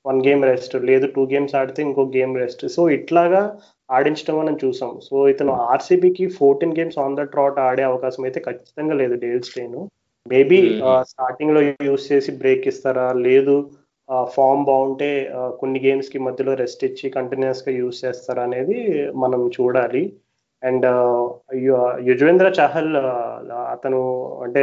వన్ 0.04 0.20
గేమ్ 0.26 0.42
రెస్ట్ 0.44 0.74
లేదు 0.84 1.06
టూ 1.06 1.22
గేమ్స్ 1.24 1.54
ఆడితే 1.54 1.80
ఇంకో 1.82 2.02
గేమ్ 2.16 2.34
రెస్ట్ 2.36 2.64
సో 2.66 2.82
ఇట్లాగా 2.90 3.42
ఆడించడం 3.88 4.36
మనం 4.38 4.54
చూసాం. 4.64 4.92
సో 5.00 5.16
ఇతను 5.28 5.52
ఆర్సీబీకి 5.72 6.26
fourteen 6.38 6.76
games 6.78 6.98
on 6.98 7.16
the 7.16 7.24
trot 7.34 7.58
ఆడే 7.58 7.82
అవకాశం 7.82 8.24
అయితే 8.24 8.40
ఖచ్చితంగా 8.40 8.94
లేదు 8.94 9.14
డేల్ 9.14 9.42
స్టేను 9.42 9.80
మేబీ 10.32 10.60
స్టార్టింగ్లో 11.10 11.60
యూస్ 11.88 12.04
చేసి 12.12 12.30
బ్రేక్ 12.42 12.64
ఇస్తారా? 12.72 13.06
లేదు 13.26 13.56
ఫామ్ 14.34 14.62
బాగుంటే 14.68 15.08
కొన్ని 15.60 15.78
గేమ్స్కి 15.84 16.18
మధ్యలో 16.26 16.52
రెస్ట్ 16.60 16.82
ఇచ్చి 16.88 17.06
కంటిన్యూస్గా 17.16 17.72
యూస్ 17.80 17.98
చేస్తారా 18.04 18.42
అనేది 18.48 18.78
మనం 19.22 19.40
చూడాలి. 19.56 20.04
అండ్ 20.62 20.86
యుజ్వేంద్ర 22.08 22.48
చహల్ 22.58 22.92
అతను 23.74 24.00
అంటే 24.44 24.62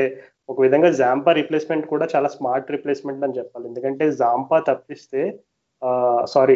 ఒక 0.52 0.58
విధంగా 0.66 0.90
జాంపా 1.02 1.32
రిప్లేస్మెంట్ 1.40 1.86
కూడా 1.92 2.06
చాలా 2.14 2.30
స్మార్ట్ 2.36 2.72
రిప్లేస్మెంట్ 2.76 3.26
అని 3.26 3.38
చెప్పాలి. 3.40 3.66
ఎందుకంటే 3.72 4.06
జాంపా 4.22 4.58
తప్పిస్తే 4.70 5.22
సారీ 6.34 6.56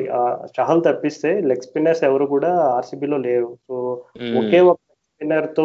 చహల్ 0.58 0.82
తప్పిస్తే 0.88 1.30
లెగ్ 1.50 1.66
స్పిన్నర్స్ 1.68 2.04
ఎవరు 2.10 2.26
కూడా 2.36 2.52
ఆర్సీబీలో 2.78 3.18
లేరు. 3.28 3.50
సో 3.68 3.76
ఒకే 4.42 4.60
ఒక 4.72 4.78
స్పిన్నర్తో 5.22 5.64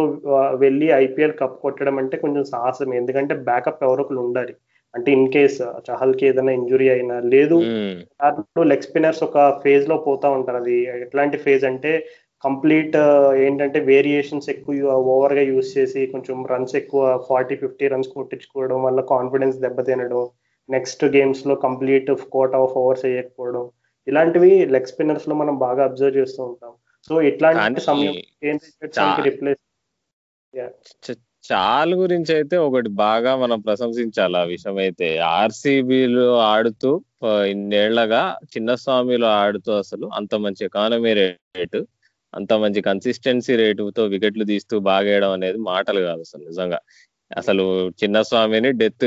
వెళ్ళి 0.63 0.87
ఐపీఎల్ 1.05 1.35
కప్ 1.41 1.57
కొట్టడం 1.65 1.97
అంటే 2.03 2.17
కొంచెం 2.23 2.45
సాహసం 2.53 2.91
ఎందుకంటే 2.99 3.35
బ్యాకప్ 3.49 3.83
ఎవరొకరు 3.87 4.21
ఉండాలి. 4.27 4.53
అంటే 4.95 5.09
ఇన్ 5.17 5.29
కేస్ 5.35 5.59
చహల్కి 5.89 6.25
ఏదైనా 6.29 6.53
ఇంజురీ 6.59 6.87
అయినా 6.95 7.17
లేదు 7.35 7.57
లెగ్ 8.71 8.87
స్పిన్నర్స్ 8.87 9.23
ఒక 9.27 9.39
ఫేజ్లో 9.65 9.97
పోతా 10.07 10.29
ఉంటారు. 10.37 10.59
అది 10.63 10.77
ఎట్లాంటి 11.05 11.37
ఫేజ్ 11.45 11.65
అంటే 11.71 11.93
కంప్లీట్ 12.45 12.97
ఏంటంటే 13.47 13.79
వేరియేషన్స్ 13.91 14.49
ఎక్కువ 14.55 14.95
ఓవర్గా 15.15 15.45
యూస్ 15.53 15.71
చేసి 15.77 16.01
కొంచెం 16.15 16.39
రన్స్ 16.53 16.75
ఎక్కువ 16.81 17.03
ఫార్టీ 17.29 17.57
ఫిఫ్టీ 17.63 17.89
రన్స్ 17.95 18.11
కొట్టించుకోవడం 18.17 18.81
వల్ల 18.87 19.01
కాన్ఫిడెన్స్ 19.15 19.63
దెబ్బతినడం 19.67 20.23
నెక్స్ట్ 20.69 21.05
గేమ్స్లో 21.17 21.57
కంప్లీట్ 21.67 22.11
కోట్ 22.37 22.57
ఆఫ్ 22.63 22.77
ఓవర్స్ 22.83 23.07
వేయకపోవడం 23.09 23.67
ఇలాంటివి 24.07 24.53
లెగ్ 24.75 24.91
స్పిన్నర్స్లో 24.93 25.37
మనం 25.43 25.57
బాగా 25.67 25.83
అబ్జర్వ్ 25.89 26.19
చేస్తూ 26.21 26.43
ఉంటాం. 26.51 26.73
సో 27.09 27.23
ఇట్లాంటి 27.23 27.81
సమయం 27.81 28.17
రిప్లేస్ 29.23 29.63
చాల్ 31.45 31.95
గురించి 31.95 32.35
అయితే 32.35 32.57
ఒకటి 32.57 32.89
బాగా 32.99 33.37
మనం 33.37 33.61
ప్రశంసించాలి 33.61 34.37
ఆ 34.37 34.45
విషయం 34.45 34.77
అయితే. 34.77 35.19
ఆర్సీబీలో 35.19 36.37
ఆడుతూ 36.45 36.91
ఇన్నేళ్ళగా 37.47 38.21
చిన్నస్వామిలో 38.53 39.27
ఆడుతూ 39.37 39.73
అసలు 39.73 40.07
అంత 40.19 40.35
మంచి 40.35 40.63
ఎకానమీ 40.65 41.13
రేటు 41.13 41.81
అంత 42.35 42.53
మంచి 42.55 42.81
కన్సిస్టెన్సీ 42.81 43.57
రేటుతో 43.57 44.05
వికెట్లు 44.05 44.45
తీస్తూ 44.45 44.75
బాగేయడం 44.81 45.33
అనేది 45.33 45.59
మాటలు 45.71 46.01
కాదు 46.01 46.21
అసలు 46.21 46.43
నిజంగా. 46.45 46.79
అసలు 47.31 47.65
చిన్నస్వామిని 48.01 48.73
డెత్ 48.73 49.07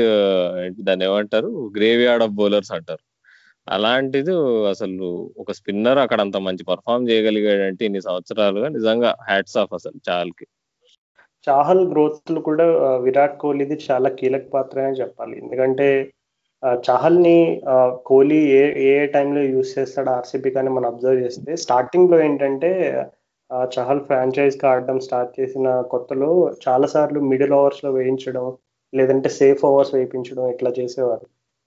దాన్ని 0.80 1.04
ఏమంటారు? 1.04 1.50
గ్రేవ్ 1.76 2.02
యార్డ్ 2.02 2.24
ఆఫ్ 2.24 2.32
బౌలర్స్ 2.32 2.72
అంటారు. 2.72 3.02
అలాంటిది 3.66 4.32
అసలు 4.72 5.06
ఒక 5.38 5.52
స్పిన్నర్ 5.58 5.98
అక్కడ 5.98 6.20
అంత 6.20 6.38
మంచి 6.46 6.64
పర్ఫామ్ 6.70 7.08
చేయగలిగాడంటే 7.08 7.82
ఇన్ని 7.88 8.02
సంవత్సరాలుగా 8.08 8.68
నిజంగా 8.76 9.10
హ్యాట్స్ 9.28 9.56
ఆఫ్ 9.62 9.74
అసలు 9.74 9.98
చాహల్కి. 10.08 10.46
చాహల్ 11.46 11.82
గ్రోత్లో 11.92 12.40
కూడా 12.40 12.66
విరాట్ 13.06 13.36
కోహ్లీది 13.38 13.76
చాలా 13.88 14.08
కీలక 14.20 14.46
పాత్ర 14.54 14.86
అని 14.88 15.00
చెప్పాలి. 15.00 15.34
ఎందుకంటే 15.42 15.88
చాహల్ని 16.86 17.38
కోహ్లీ 18.10 18.38
ఏ 18.60 18.62
ఏ 18.86 18.94
టైంలో 19.06 19.42
యూస్ 19.54 19.72
చేస్తాడో 19.78 20.10
ఆర్సీబీ 20.10 20.50
కానీ 20.50 20.70
మనం 20.76 20.88
అబ్జర్వ్ 20.92 21.22
చేస్తే 21.24 21.52
స్టార్టింగ్లో 21.64 22.18
ఏంటంటే 22.26 22.70
చహల్ 23.74 24.02
ఫ్రాంచైజ్గా 24.06 24.66
ఆడడం 24.70 24.98
స్టార్ట్ 25.00 25.32
చేసిన 25.40 25.68
కొత్తలో 25.92 26.30
చాలా 26.66 26.86
సార్లు 26.86 27.20
మిడిల్ 27.32 27.54
ఓవర్స్లో 27.60 27.90
వేయించడం 27.92 28.46
లేదంటే 28.92 29.28
సేఫ్ 29.40 29.62
ఓవర్స్ 29.70 29.94
వేయించడం 29.94 30.44
ఇట్లా 30.54 30.70
చేసేవారు. 30.78 31.26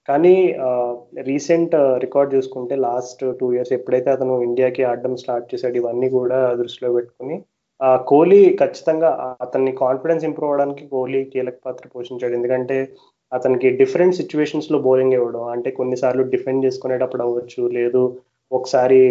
కానీ 0.10 0.36
రీసెంట్ 1.30 1.76
రికార్డ్ 2.06 2.34
చూసుకుంటే 2.36 2.76
లాస్ట్ 2.88 3.24
టూ 3.40 3.48
ఇయర్స్ 3.56 3.74
ఎప్పుడైతే 3.78 4.10
అతను 4.16 4.36
ఇండియాకి 4.48 4.82
ఆడడం 4.92 5.16
స్టార్ట్ 5.24 5.50
చేశాడు 5.54 5.78
ఇవన్నీ 5.82 6.10
కూడా 6.18 6.40
దృష్టిలో 6.62 6.90
పెట్టుకుని 6.98 7.38
కోహ్లీ 8.12 8.40
ఖచ్చితంగా 8.62 9.10
అతన్ని 9.46 9.72
కాన్ఫిడెన్స్ 9.84 10.26
ఇంప్రూవ్ 10.30 10.52
అవడానికి 10.54 10.84
కోహ్లీ 10.94 11.22
కీలక 11.34 11.58
పాత్ర 11.68 11.86
పోషించాడు. 11.94 12.34
ఎందుకంటే 12.40 12.78
అతనికి 13.32 13.68
డిఫరెంట్ 13.82 14.18
సిచ్యువేషన్స్లో 14.20 14.78
బౌలింగ్ 14.88 15.16
ఇవ్వడం 15.18 15.46
అంటే 15.56 15.70
కొన్నిసార్లు 15.80 16.24
డిఫెండ్ 16.34 16.66
చేసుకునేటప్పుడు 16.66 17.24
అవ్వచ్చు 17.26 17.64
లేదు 17.78 18.02
ఒకసారి 18.52 19.02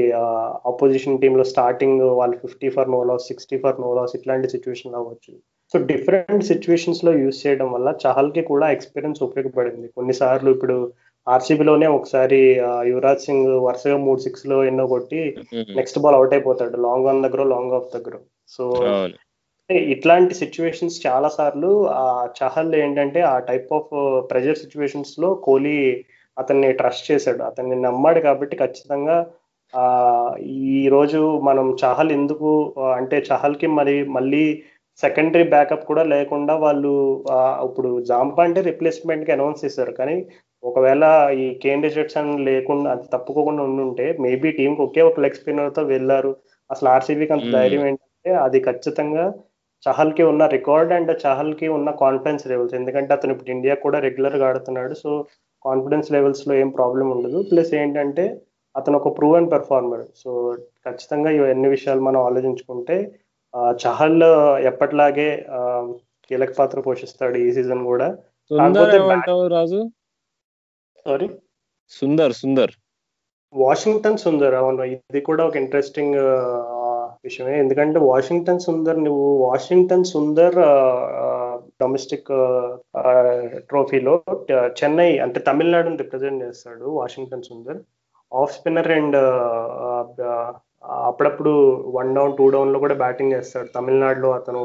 ఆపోజిషన్ 0.71 1.21
టీంలో 1.23 1.45
స్టార్టింగ్ 1.53 2.03
వాళ్ళు 2.21 2.37
fifty 2.45 2.69
for 2.77 2.91
no 2.95 3.01
loss 3.11 3.29
sixty 3.31 3.59
for 3.65 3.81
no 3.85 3.91
loss 3.99 4.15
ఇట్లాంటి 4.19 4.49
సిచ్యువేషన్ 4.55 4.97
అవ్వచ్చు. 5.01 5.33
సో 5.73 5.79
డిఫరెంట్ 5.91 6.49
సిచ్యువేషన్స్లో 6.51 7.11
యూస్ 7.23 7.41
చేయడం 7.43 7.69
వల్ల 7.73 7.89
చహల్కి 8.03 8.43
కూడా 8.51 8.67
ఎక్స్పీరియన్స్ 8.77 9.21
ఉపయోగపడింది. 9.27 9.87
కొన్నిసార్లు 9.97 10.51
ఇప్పుడు 10.57 10.77
ఆర్సీబీలోనే 11.27 11.89
ఒకసారి 11.97 12.41
యువరాజ్ 12.91 13.25
సింగ్ 13.27 13.49
వరుసగా 13.67 13.97
మూడు 14.05 14.21
సిక్స్లో 14.27 14.59
ఎన్నో 14.69 14.85
కొట్టి 14.93 15.21
నెక్స్ట్ 15.79 15.99
బాల్ 16.05 16.17
అవుట్ 16.19 16.35
అయిపోతాడు 16.37 16.79
లాంగ్ 16.87 17.09
ఆన్ 17.11 17.25
దగ్గర 17.25 17.43
లాంగ్ 17.55 17.75
ఆఫ్ 17.79 17.91
దగ్గర. 17.97 18.15
సో 18.55 18.65
ఇట్లాంటి 19.95 20.35
సిచ్యువేషన్స్ 20.43 20.97
చాలా 21.07 21.29
సార్లు 21.37 21.71
ఆ 22.03 22.05
చహల్ 22.39 22.73
ఏంటంటే 22.83 23.21
ఆ 23.33 23.35
టైప్ 23.51 23.71
ఆఫ్ 23.79 23.91
ప్రెజర్ 24.31 24.63
సిచ్యువేషన్స్లో 24.63 25.31
కోహ్లీ 25.47 25.77
అతన్ని 26.37 26.71
ట్రస్ట్ 26.81 27.09
చేశాడు. 27.11 27.43
అతన్ని 27.51 27.77
నమ్మాడు 27.87 28.21
కాబట్టి 28.21 28.55
ఖచ్చితంగా 28.63 29.19
ఆ 29.73 29.85
ఈ 30.73 30.81
రోజు 30.95 31.21
మనం 31.49 31.67
చహల్ 31.83 32.13
ఎందుకు 32.19 32.51
అంటే 32.99 33.17
చహల్కి 33.31 33.69
మరి 33.79 33.97
మళ్ళీ 34.17 34.45
సెకండరీ 35.03 35.45
బ్యాకప్ 35.55 35.89
కూడా 35.91 36.03
లేకుండా 36.13 36.55
వాళ్ళు 36.65 36.93
ఇప్పుడు 37.67 37.91
జాంపా 38.11 38.43
అంటే 38.49 38.61
రిప్లేస్మెంట్కి 38.69 39.33
అనౌన్స్ 39.37 39.63
చేశారు. 39.65 39.93
కానీ 40.01 40.17
ఒకవేళ 40.63 41.05
ఈ 41.43 41.45
కేన్ 41.63 41.85
రిజర్ట్సన్ 41.87 42.31
లేకుండా 42.49 42.89
అది 42.95 43.05
తప్పుకోకుండా 43.15 43.63
ఉండుంటే 43.69 44.07
మేబీ 44.25 44.49
టీంకి 44.59 44.83
ఒకే 44.87 45.03
ఒక 45.11 45.21
లెగ్ 45.25 45.39
స్పిన్నర్తో 45.41 45.83
వెళ్ళారు. 45.95 46.33
అసలు 46.71 46.89
ఆర్సీబీకి 46.95 47.35
అంత 47.37 47.47
ధైర్యం 47.59 47.85
ఏంటంటే 47.91 48.33
అది 48.47 48.61
ఖచ్చితంగా 48.69 49.27
చహల్కి 49.87 50.23
ఉన్న 50.31 50.45
రికార్డ్ 50.57 50.93
అండ్ 50.97 51.13
చహల్కి 51.25 51.67
ఉన్న 51.77 51.89
కాన్ఫిడెన్స్ 52.03 52.45
లెవెల్స్ 52.53 52.75
ఎందుకంటే 52.81 53.13
అతను 53.17 53.33
ఇప్పుడు 53.35 53.53
ఇండియా 53.57 53.75
కూడా 53.85 53.99
రెగ్యులర్గా 54.07 54.47
ఆడుతున్నాడు. 54.49 54.95
సో 55.03 55.11
కాన్ఫిడెన్స్ 55.63 56.11
లెవెల్స్లో 56.17 56.55
ఏం 56.63 56.69
ప్రాబ్లం 56.79 57.07
ఉండదు. 57.17 57.39
ప్లస్ 57.51 57.73
ఏంటంటే 57.83 58.25
అతను 58.75 58.97
ఒక 59.01 59.11
ప్రూవెన్ 59.19 59.49
పెర్ఫార్మర్ 59.53 60.05
సో 60.23 60.31
ఖచ్చితంగా 60.87 61.31
ఇవన్నీ 61.39 61.69
విషయాలు 61.77 62.03
మనం 62.09 62.21
ఆలోచించుకుంటే 62.29 62.97
చహల్ 63.59 64.23
ఎప్పటిలాగే 64.71 65.47
కీలక 66.29 66.53
పాత్ర 66.59 66.81
పోషిస్తాడు 66.81 67.37
ఈ 67.39 67.53
సీజన్ 67.53 67.85
కూడా. 67.85 68.17
రాజు? 69.47 69.91
సారీ? 71.07 71.29
సుందర్ 71.91 72.33
సుందర్. 72.33 72.71
వాషింగ్టన్ 73.53 74.19
సుందర్ 74.19 74.55
అవును. 74.55 74.83
ఇది 74.83 75.21
కూడా 75.21 75.47
ఒక 75.47 75.57
ఇంట్రెస్టింగ్ 75.57 76.15
విషయమే. 77.25 77.59
ఎందుకంటే 77.59 77.99
వాషింగ్టన్ 77.99 78.61
సుందర్ 78.61 79.05
నువ్వు 79.05 79.29
వాషింగ్టన్ 79.45 80.05
సుందర్ 80.05 80.55
డొమెస్టిక్ 81.83 82.29
ట్రోఫీలో 83.69 84.23
చెన్నై 84.51 85.19
అంటే 85.19 85.41
తమిళనాడుని 85.41 85.97
రిప్రజెంట్ 85.97 86.45
చేస్తాడు 86.45 86.85
Washington 86.85 87.43
Sundar. 87.43 87.79
Off 88.35 88.53
spinner 88.53 88.91
and 88.91 89.17
అప్పుడప్పుడు 91.09 91.53
వన్ 91.97 92.15
డౌన్ 92.15 92.37
టూ 92.37 92.45
డౌన్లో 92.51 92.79
కూడా 92.79 92.95
బ్యాటింగ్ 92.95 93.33
చేస్తాడు. 93.33 93.69
తమిళనాడులో 93.77 94.31
అతను 94.33 94.61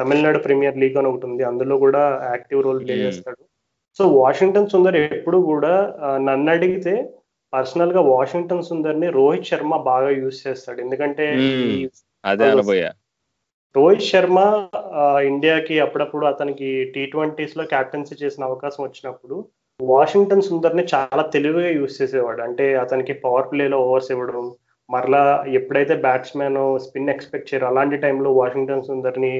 తమిళనాడు 0.00 0.38
ప్రీమియర్ 0.38 0.80
లీగ్ 0.82 0.98
అని 1.00 1.10
ఒకటి 1.10 1.26
ఉంది. 1.26 1.42
అందులో 1.50 1.78
కూడా 1.78 2.02
యాక్టివ్ 2.32 2.64
రోల్ 2.66 2.80
ప్లే 2.84 2.94
చేస్తాడు. 2.94 3.42
సో 3.98 4.04
వాషింగ్టన్ 4.20 4.72
సుందర్ 4.72 4.96
ఎప్పుడు 4.96 5.38
కూడా 5.50 5.74
నన్ను 6.28 6.50
అడిగితే 6.52 6.94
పర్సనల్గా 7.52 8.00
వాషింగ్టన్ 8.00 8.66
సుందర్ని 8.68 9.08
రోహిత్ 9.10 9.48
శర్మ 9.50 9.76
బాగా 9.90 10.10
యూజ్ 10.20 10.38
చేస్తాడు. 10.46 10.78
ఎందుకంటే 10.80 11.26
అదే 12.24 12.46
అనబోయా. 12.50 12.90
రోహిత్ 13.74 14.08
శర్మ 14.10 14.38
ఇండియాకి 15.30 15.74
అప్పుడప్పుడు 15.80 16.24
అతనికి 16.26 16.68
టీ 16.94 17.02
ట్వంటీస్లో 17.06 17.64
క్యాప్టెన్సీ 17.64 18.14
చేసిన 18.22 18.42
అవకాశం 18.44 18.82
వచ్చినప్పుడు 18.84 19.36
వాషింగ్టన్ 19.80 20.46
సుందర్ని 20.48 20.84
చాలా 20.94 21.22
తెలివిగా 21.34 21.70
యూజ్ 21.78 21.94
చేసేవాడు. 22.02 22.40
అంటే 22.42 22.66
అతనికి 22.82 23.12
పవర్ 23.24 23.48
ప్లేలో 23.52 23.78
ఓవర్స్ 23.86 24.10
ఇవ్వడం 24.14 24.44
మరలా 24.92 25.22
ఎప్పుడైతే 25.58 25.94
బ్యాట్స్మెన్ 26.06 26.60
స్పిన్ 26.84 27.12
ఎక్స్పెక్ట్ 27.14 27.50
చేయరు 27.50 27.66
అలాంటి 27.70 27.96
టైంలో 28.04 28.30
వాషింగ్టన్ 28.40 28.86
సుందర్ని 28.88 29.34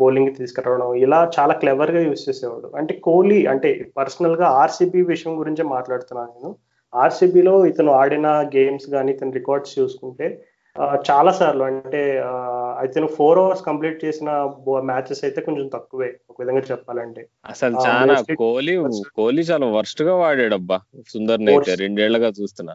బౌలింగ్ 0.00 0.34
తీసుకురావడం 0.38 0.90
ఇలా 1.04 1.18
చాలా 1.36 1.54
క్లెవర్గా 1.60 2.00
యూజ్ 2.06 2.24
చేసేవాడు. 2.28 2.68
అంటే 2.80 2.92
కోహ్లీ 3.06 3.38
అంటే 3.52 3.70
పర్సనల్గా 3.98 4.48
ఆర్సీబీ 4.62 5.00
విషయం 5.12 5.32
గురించి 5.40 5.62
మాట్లాడుతున్నాను 5.74 6.32
నేను. 6.34 6.50
ఆర్సీబీలో 6.92 7.54
ఇతను 7.70 7.92
ఆడిన 8.00 8.28
గేమ్స్ 8.56 8.86
కానీ 8.96 9.12
ఇతని 9.14 9.36
రికార్డ్స్ 9.40 9.78
చూసుకుంటే 9.78 10.26
చాలా 11.08 11.30
సార్లు 11.38 11.64
అంటే 11.70 12.00
అయితే 12.80 13.00
ఫోర్ 13.16 13.38
అవర్స్ 13.42 13.66
కంప్లీట్ 13.66 13.98
చేసిన 14.04 14.30
మ్యాచెస్ 14.90 15.20
అయితే 15.26 15.40
కొంచెం 15.46 15.66
తక్కువే 15.74 16.08
ఒక 16.30 16.36
విధంగా 16.42 16.62
చెప్పాలంటే. 16.70 17.22
అసలు 17.52 17.74
చాలా 17.86 18.14
కోహ్లీ 18.40 18.74
కోహ్లీ 19.18 19.42
చాలా 19.50 19.66
వర్స్ట్గా 19.76 20.14
వాడాడబ్బా 20.22 20.78
సుందర్ 21.12 21.44
అయితే 21.54 21.74
రెండేళ్ళుగా 21.84 22.30
చూస్తున్నా. 22.40 22.74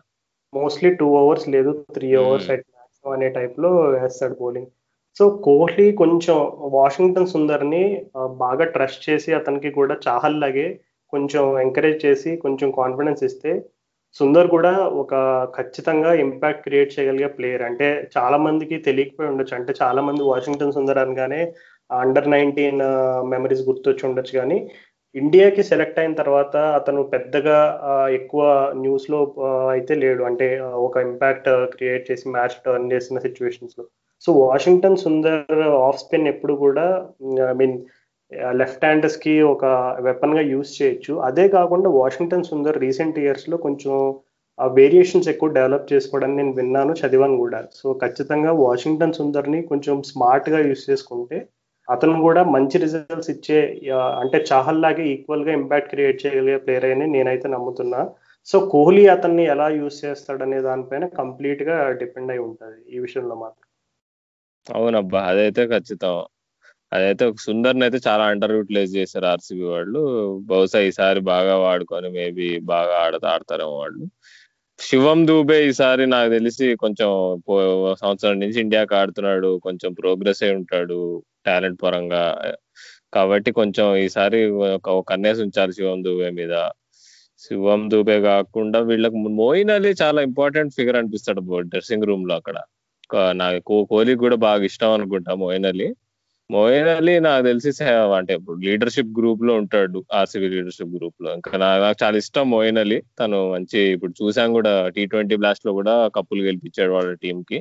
మోస్ట్లీ 0.53 0.89
టూ 0.99 1.07
అవర్స్ 1.21 1.47
లేదు 1.55 1.71
త్రీ 1.95 2.09
అవర్స్ 2.21 2.49
అనే 3.05 3.27
టైప్లో 3.29 3.69
వేస్తాడు 3.95 4.35
బౌలింగ్ 4.41 4.69
సో 5.17 5.25
కోహ్లీ 5.45 5.85
కొంచెం 6.01 6.37
వాషింగ్టన్ 6.77 7.31
సుందర్ని 7.33 7.83
బాగా 8.43 8.65
ట్రస్ట్ 8.75 9.03
చేసి 9.09 9.29
అతనికి 9.33 9.69
కూడా 9.71 9.95
చాహల్ 10.05 10.39
లాగే 10.43 10.67
కొంచెం 11.13 11.43
ఎంకరేజ్ 11.65 11.99
చేసి 12.05 12.31
కొంచెం 12.37 12.69
కాన్ఫిడెన్స్ 12.79 13.23
ఇస్తే 13.29 13.51
సుందర్ 14.15 14.47
కూడా 14.55 14.71
ఒక 15.01 15.13
ఖచ్చితంగా 15.57 16.11
ఇంపాక్ట్ 16.23 16.63
క్రియేట్ 16.67 16.93
చేయగలిగే 16.95 17.29
ప్లేయర్ 17.37 17.63
అంటే 17.69 17.87
చాలా 18.15 18.37
మందికి 18.45 18.75
తెలియకపోయి 18.87 19.29
ఉండొచ్చు. 19.31 19.53
అంటే 19.55 19.71
చాలా 19.81 20.01
మంది 20.07 20.21
వాషింగ్టన్ 20.31 20.75
సుందర్ 20.77 21.01
అనగానే 21.03 21.41
అండర్ 21.89 22.29
నైన్టీన్ 22.35 22.81
మెమరీస్ 23.33 23.67
గుర్తొచ్చి 23.69 24.03
ఉండొచ్చు. 24.09 24.33
కానీ 24.39 24.57
ఇండియాకి 25.15 25.61
సెలెక్ట్ 25.69 25.99
అయిన 26.01 26.13
తర్వాత 26.21 26.55
అతను 26.79 27.01
పెద్దగా 27.13 27.57
ఎక్కువ 28.17 28.43
న్యూస్లో 28.83 29.19
అయితే 29.73 29.93
లేడు. 30.03 30.21
అంటే 30.29 30.47
ఒక 30.87 30.97
ఇంపాక్ట్ 31.09 31.49
క్రియేట్ 31.75 32.03
చేసి 32.09 32.25
మ్యాచ్ 32.35 32.57
టర్న్ 32.65 32.91
చేసిన 32.93 33.19
సిచ్యువేషన్స్లో 33.27 33.85
so 34.23 34.29
Washington 34.43 35.01
Sundar 35.05 35.61
off 35.87 35.99
spin 36.03 36.29
ఎప్పుడు 36.33 36.53
కూడా 36.65 36.85
ఐ 37.51 37.53
మీన్ 37.61 37.75
లెఫ్ట్ 38.61 38.83
హ్యాండర్స్కి 38.85 39.35
ఒక 39.53 39.65
వెపన్గా 40.07 40.41
యూజ్ 40.53 40.71
చేయొచ్చు. 40.79 41.13
అదే 41.27 41.45
కాకుండా 41.57 41.89
వాషింగ్టన్ 42.01 42.49
సుందర్ 42.49 42.77
రీసెంట్ 42.85 43.17
ఇయర్స్లో 43.23 43.57
కొంచెం 43.65 43.93
ఆ 44.59 44.65
వేరియేషన్స్ 44.79 45.29
ఎక్కువ 45.33 45.49
డెవలప్ 45.57 45.91
చేసుకోవడానికి 45.93 46.39
నేను 46.39 46.53
విన్నాను 46.59 46.93
చదివాను 47.01 47.37
కూడా. 47.43 47.59
సో 47.79 47.87
ఖచ్చితంగా 48.03 48.51
వాషింగ్టన్ 48.65 49.17
సుందర్ని 49.19 49.59
కొంచెం 49.71 49.95
స్మార్ట్గా 50.11 50.59
యూజ్ 50.67 50.83
చేసుకుంటే 50.89 51.37
అతను 51.89 52.15
కూడా 52.27 52.41
మంచి 52.55 52.77
రిజల్ట్స్ 52.83 53.31
ఇచ్చే 53.33 53.59
అంటే 54.21 54.37
చాహల్ 54.49 54.81
లాగే 54.85 55.05
ఈక్వల్గా 55.13 55.51
ఇంపాక్ట్ 55.59 55.91
క్రియేట్ 55.93 56.19
చేయగలిగే 56.23 56.57
ప్లేయర్ 56.65 56.87
అని 56.95 57.07
నేనైతే 57.15 57.47
నమ్ముతున్నా. 57.55 58.01
సో 58.47 58.57
కోహ్లీ 58.73 59.03
అతన్ని 59.13 59.43
ఎలా 59.53 59.67
యూజ్ 59.79 59.97
చేస్తాడనే 60.03 60.59
దానిపైన 60.67 61.05
కంప్లీట్గా 61.19 61.77
డిపెండ్ 62.01 62.31
అయి 62.33 62.43
ఉంటుంది 62.47 62.77
ఈ 62.95 62.99
విషయంలో 63.05 63.35
మాత్రం. 63.43 63.65
అవునబ్బా 64.67 65.19
అదైతే 65.31 65.63
ఖచ్చితం. 65.73 66.17
అదైతే 66.91 67.25
సుందర్ని 67.45 67.83
అయితే 67.87 67.99
చాలా 68.07 68.23
అండర్ 68.31 68.53
యూటిలైజ్ 68.57 68.93
చేశారు 68.99 69.27
ఆర్సీబీ 69.31 69.65
వాళ్ళు. 69.75 70.01
బహుశా 70.51 70.79
ఈసారి 70.89 71.21
బాగా 71.33 71.55
వాడుకొని 71.65 72.09
మేబీ 72.17 72.47
బాగా 72.73 72.93
ఆడతా 73.05 73.27
ఆడతారేమో 73.33 73.75
వాళ్ళు. 73.81 74.05
శివం 74.79 75.19
దూబే 75.29 75.57
ఈసారి 75.69 76.03
నాకు 76.15 76.29
తెలిసి 76.37 76.67
కొంచెం 76.83 77.09
సంవత్సరం 78.01 78.37
నుంచి 78.43 78.59
ఇండియాకి 78.65 78.93
ఆడుతున్నాడు 79.01 79.49
కొంచెం 79.67 79.91
ప్రోగ్రెస్ 80.01 80.41
అయి 80.45 80.55
ఉంటాడు. 80.59 81.01
టాలెంట్ 81.45 81.79
పరంగా 81.83 82.23
కాబట్టి 83.15 83.49
కొంచెం 83.59 83.87
ఈసారి 84.03 84.39
ఒక 84.77 84.97
కన్నేసి 85.11 85.41
ఉంచాలి 85.45 85.73
శివం 85.77 85.99
దూబే 86.07 86.29
మీద. 86.39 86.53
శివం 87.41 87.81
దూబే 87.91 88.17
కాకుండా 88.27 88.79
వీళ్ళకి 88.89 89.17
మోయిన్ 89.39 89.71
అలీ 89.75 89.91
చాలా 90.01 90.19
ఇంపార్టెంట్ 90.29 90.75
ఫిగర్ 90.77 90.99
అనిపిస్తాడు 91.01 91.41
డ్రెస్సింగ్ 91.71 92.07
రూమ్లో 92.09 92.33
అక్కడ 92.41 92.57
నాకు 93.41 93.59
కోహ్లీ 93.91 94.15
కూడా 94.23 94.37
బాగా 94.47 94.63
ఇష్టం 94.71 94.91
అనుకుంటా 94.97 95.31
మోయిన్ 95.43 95.67
అలీ. 95.71 95.87
మోయిన్ 96.49 96.89
అలీ 96.95 97.13
నాకు 97.25 97.43
తెలిసి 97.47 97.71
అంటే 98.17 98.33
ఇప్పుడు 98.39 98.57
లీడర్షిప్ 98.67 99.11
గ్రూప్లో 99.19 99.53
ఉంటాడు 99.61 99.99
ఆర్సీబీ 100.19 100.47
లీడర్షిప్ 100.55 100.93
గ్రూప్లో 100.95 101.29
ఇంకా 101.37 101.51
నాకు 101.63 101.97
చాలా 102.03 102.17
ఇష్టం 102.23 102.45
మోయిన్ 102.55 102.79
అలీ. 102.83 102.97
తను 103.19 103.39
మంచి 103.53 103.79
ఇప్పుడు 103.95 104.13
చూసాం 104.21 104.49
కూడా 104.57 104.73
టీ 104.95 105.03
ట్వంటీ 105.11 105.37
బ్లాస్ట్లో 105.43 105.73
కూడా 105.79 105.95
కప్పులు 106.17 106.43
గెలిపించాడు 106.49 106.93
వాళ్ళ 106.97 107.11
టీం 107.23 107.39
కి 107.49 107.59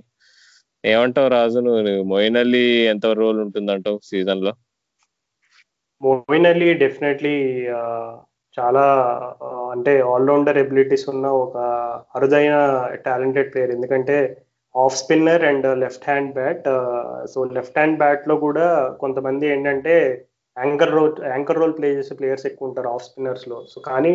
ఏమంటావు 0.84 1.28
రాజు? 1.28 1.58
నువ్వు 1.66 2.02
మోయిన్ 2.12 2.38
అలీ 2.42 2.64
ఎంత 2.92 3.06
రోల్ 3.20 3.38
ఉంటుందంటావు 3.44 3.98
సీజన్లో 4.10 4.52
మోయిన్ 6.02 6.48
అలీ 6.50 6.68
డెఫినెట్లీ 6.82 7.36
చాలా 8.56 8.84
అంటే 9.72 9.92
ఆల్రౌండర్ 10.12 10.58
ఎబిలిటీస్ 10.62 11.08
ఉన్న 11.08 11.26
ఒక 11.42 11.56
అరుదైన 12.16 12.54
టాలెంటెడ్ 13.06 13.50
ప్లేయర్. 13.52 13.72
ఎందుకంటే 13.76 14.16
off 14.74 14.96
spinner 14.96 15.44
and 15.50 15.66
left 15.80 16.08
hand 16.10 16.32
bat 16.34 16.66
so 17.32 17.44
left 17.56 17.78
hand 17.78 17.98
బ్యాట్లో 17.98 18.36
కూడా 18.36 18.66
కొంతమంది 19.02 19.46
ఏంటంటే 19.54 19.94
anchor 20.56 20.94
role 20.96 21.12
anchor 21.34 21.60
role 21.60 21.76
play 21.78 21.88
చేసే 21.98 22.14
ప్లేయర్స్ 22.14 22.46
ఎక్కువ 22.46 22.68
ఉంటారు 22.68 22.88
ఆఫ్ 22.88 23.04
స్పిన్నర్స్లో 23.04 23.58
సో 23.72 23.80
కానీ 23.80 24.12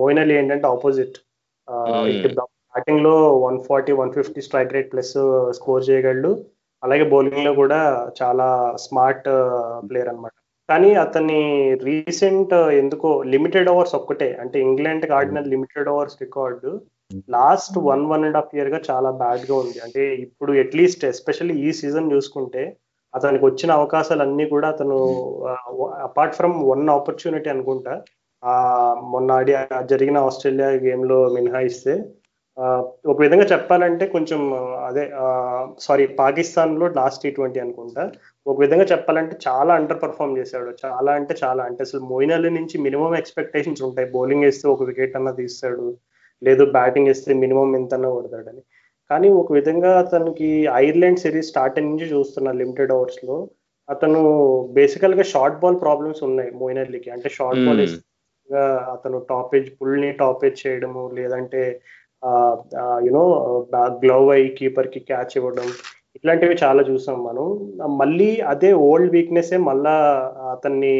మోయిన్ 0.00 0.20
అలీ 0.24 0.34
ఏంటంటే 0.34 0.66
ఆపోజిట్. 0.66 1.16
బ్యాటింగ్లో 2.76 3.14
one 3.46 3.58
forty 3.68 3.92
one 4.00 4.10
fifty 4.16 4.40
strike 4.46 4.74
rate 4.76 4.90
plus 4.92 5.14
score 5.58 5.86
చేయగలడు. 5.88 6.32
అలాగే 6.82 7.04
బౌలింగ్లో 7.12 7.52
కూడా 7.60 7.78
చాలా 8.18 8.48
స్మార్ట్ 8.86 9.28
ప్లేయర్ 9.88 10.10
అనమాట 10.12 10.34
కానీ 10.68 10.88
అతన్ని 11.02 11.40
రీసెంట్ 11.88 12.52
uh, 12.56 12.68
ఎందుకో 12.80 13.10
లిమిటెడ్ 13.32 13.68
ఓవర్స్ 13.72 13.94
ఒక్కటే. 13.98 14.28
అంటే 14.42 14.56
ఇంగ్లాండ్కి 14.66 15.12
ఆడిన 15.18 15.40
limited 15.52 15.90
overs 15.92 16.16
record 16.24 16.70
last 17.34 17.76
one 17.88 18.02
one 18.12 18.24
and 18.26 18.38
half 18.38 18.54
ఇయర్గా 18.56 18.78
చాలా 18.88 19.10
బ్యాడ్గా 19.20 19.54
ఉంది. 19.62 19.78
అంటే 19.86 20.02
ఇప్పుడు 20.24 20.52
అట్లీస్ట్ 20.64 21.06
ఎస్పెషల్లీ 21.12 21.56
ఈ 21.66 21.70
సీజన్ 21.80 22.12
చూసుకుంటే 22.14 22.64
అతనికి 23.14 23.44
వచ్చిన 23.48 23.70
అవకాశాలు 23.80 24.22
అన్ని 24.26 24.46
కూడా 24.54 24.68
అతను 24.74 24.96
అపార్ట్ 26.08 26.36
ఫ్రమ్ 26.38 26.56
వన్ 26.72 26.84
ఆపర్చునిటీ 26.96 27.48
అనుకుంటా 27.54 27.94
ఆ 28.42 28.54
మొన్న 29.12 29.38
ఆడి 29.38 29.52
జరిగిన 29.92 30.18
ఆస్ట్రేలియా 30.28 30.70
గేమ్లో 30.86 31.18
మినహాయిస్తే 31.36 31.94
ఒక 33.06 33.16
విధంగా 33.22 33.44
చెప్పాలంటే 33.44 34.04
కొంచెం 34.06 34.40
అదే 34.88 35.02
సారీ 35.78 36.06
పాకిస్తాన్లో 36.20 36.86
లాస్ట్ 36.88 37.22
టీ 37.22 37.30
ట్వంటీ 37.30 37.58
అనుకుంటా. 37.60 38.02
ఒక 38.46 38.56
విధంగా 38.60 38.84
చెప్పాలంటే 38.84 39.34
చాలా 39.48 39.72
అండర్ 39.74 40.02
పర్ఫామ్ 40.02 40.38
చేశాడు. 40.38 40.70
చాలా 40.84 41.12
అంటే 41.12 41.34
చాలా. 41.42 41.62
అంటే 41.64 41.82
అసలు 41.82 42.00
మోయిన్ 42.12 42.32
అలీ 42.32 42.50
నుంచి 42.50 42.78
మినిమం 42.78 43.14
ఎక్స్పెక్టేషన్స్ 43.16 43.82
ఉంటాయి. 43.82 44.08
బౌలింగ్ 44.10 44.44
వేస్తే 44.44 44.68
ఒక 44.68 44.82
వికెట్ 44.82 45.16
అన్న 45.16 45.30
తీస్తాడు. 45.30 45.86
లేదు 46.42 46.64
బ్యాటింగ్ 46.72 47.06
వేస్తే 47.06 47.34
మినిమం 47.34 47.76
ఎంతన్నా 47.76 48.08
కొడతాడని. 48.10 48.62
కానీ 49.10 49.28
ఒక 49.28 49.52
విధంగా 49.52 49.90
అతనికి 49.98 50.48
ఐర్లాండ్ 50.84 51.18
సిరీస్ 51.18 51.48
స్టార్ట్ 51.48 51.78
నుంచి 51.80 52.06
చూస్తున్నా 52.14 52.52
లిమిటెడ్ 52.52 52.92
ఓవర్స్లో 52.92 53.36
అతను 53.88 54.20
బేసికల్గా 54.72 55.22
షార్ట్ 55.22 55.60
బాల్ 55.60 55.78
ప్రాబ్లమ్స్ 55.80 56.22
ఉన్నాయి 56.22 56.50
మోయిన్ 56.54 56.80
అలీకి 56.80 57.10
అంటే 57.10 57.28
షార్ట్ 57.28 57.62
బాల్ 57.66 57.82
అతను 58.94 59.18
టాపేజ్ 59.30 59.68
పుల్ని 59.80 60.12
టాపేజ్ 60.12 60.58
చేయడము 60.66 61.02
లేదంటే 61.14 61.62
యునో 63.06 63.24
గ్లవ్ 64.04 64.28
అయి 64.36 64.48
కీపర్కి 64.58 65.00
క్యాచ్ 65.10 65.34
ఇవ్వడం 65.38 65.68
ఇట్లాంటివి 66.16 66.54
చాలా 66.62 66.82
చూసాం 66.90 67.16
మనం. 67.28 67.46
మళ్ళీ 68.00 68.28
అదే 68.52 68.70
ఓల్డ్ 68.88 69.10
వీక్నెస్ 69.16 69.52
మళ్ళా 69.68 69.96
అతన్ని 70.54 70.94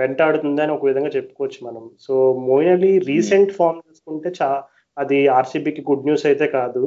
వెంటాడుతుంది 0.00 0.60
అని 0.64 0.72
ఒక 0.76 0.84
విధంగా 0.90 1.10
చెప్పుకోవచ్చు 1.16 1.60
మనం. 1.68 1.84
So 2.06 2.14
Moeen 2.48 2.72
Ali 2.74 2.92
recent 3.10 3.54
form 3.58 3.80
చూసుకుంటే 3.86 4.30
చా 4.40 4.50
అది 4.96 5.20
ఆర్సీబీకి 5.38 5.82
గుడ్ 5.88 6.06
న్యూస్ 6.08 6.26
అయితే 6.30 6.46
కాదు. 6.58 6.82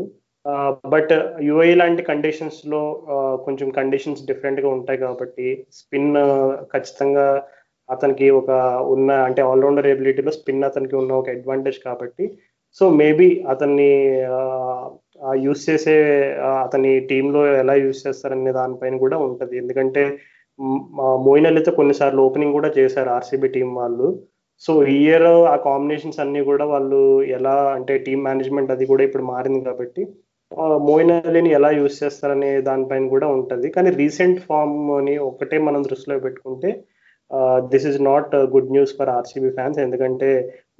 బట్ 0.94 1.12
యుఐ 1.50 1.70
లాంటి 1.82 2.02
కండిషన్స్లో 2.12 2.82
కొంచెం 3.46 3.68
కండిషన్స్ 3.80 4.24
డిఫరెంట్గా 4.30 4.70
ఉంటాయి 4.78 5.00
కాబట్టి 5.06 5.48
స్పిన్ 5.80 6.12
ఖచ్చితంగా 6.74 7.28
అతనికి 7.90 8.28
ఒక 8.40 8.50
ఉన్న 8.94 9.12
అంటే 9.28 9.42
ఆల్రౌండర్ 9.52 9.88
ఎబిలిటీలో 9.94 10.32
స్పిన్ 10.38 10.68
అతనికి 10.70 10.96
ఉన్న 11.02 11.12
ఒక 11.22 11.30
అడ్వాంటేజ్ 11.36 11.80
కాబట్టి 11.88 12.26
సో 12.80 12.84
మేబీ 13.02 13.30
అతన్ని 13.54 13.92
యూస్ 15.46 15.64
చేసే 15.70 15.96
అతని 16.66 16.92
టీంలో 17.10 17.42
ఎలా 17.62 17.76
యూస్ 17.84 18.04
చేస్తారనే 18.06 18.52
దానిపైన 18.60 18.96
కూడా 19.04 19.18
ఉంటుంది. 19.28 19.54
ఎందుకంటే 19.62 20.04
మోయిన్ 21.28 21.48
అలీతో 21.50 21.72
కొన్నిసార్లు 21.80 22.22
ఓపెనింగ్ 22.28 22.56
కూడా 22.58 22.70
చేశారు 22.78 23.10
ఆర్సీబీ 23.18 23.48
టీం 23.56 23.70
వాళ్ళు. 23.82 24.08
సో 24.66 24.72
ఈ 24.94 24.98
ఇయర్ 25.06 25.30
ఆ 25.54 25.56
కాంబినేషన్స్ 25.70 26.20
అన్ని 26.24 26.42
కూడా 26.50 26.66
వాళ్ళు 26.74 27.00
ఎలా 27.38 27.56
అంటే 27.78 27.94
టీం 28.06 28.20
మేనేజ్మెంట్ 28.28 28.74
అది 28.76 28.86
కూడా 28.92 29.04
ఇప్పుడు 29.08 29.26
మారింది 29.34 29.62
కాబట్టి 29.70 30.04
మోయిన్ 30.88 31.14
అలీని 31.30 31.52
ఎలా 31.58 31.70
యూస్ 31.80 31.96
చేస్తారనే 32.04 32.50
దానిపైన 32.68 33.06
కూడా 33.14 33.28
ఉంటుంది. 33.38 33.68
కానీ 33.76 33.90
రీసెంట్ 34.02 34.40
ఫామ్ని 34.50 35.16
ఒకటే 35.30 35.58
మనం 35.68 35.82
దృష్టిలో 35.90 36.18
పెట్టుకుంటే 36.26 36.72
this 37.72 37.88
is 37.92 38.00
not 38.10 38.34
good 38.54 38.74
news 38.76 38.94
for 38.98 39.12
RCB 39.18 39.50
fans 39.58 39.80
ఎందుకంటే 39.86 40.30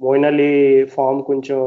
మోయిన్ 0.04 0.26
అలీ 0.30 0.50
ఫామ్ 0.94 1.20
కొంచెం 1.22 1.58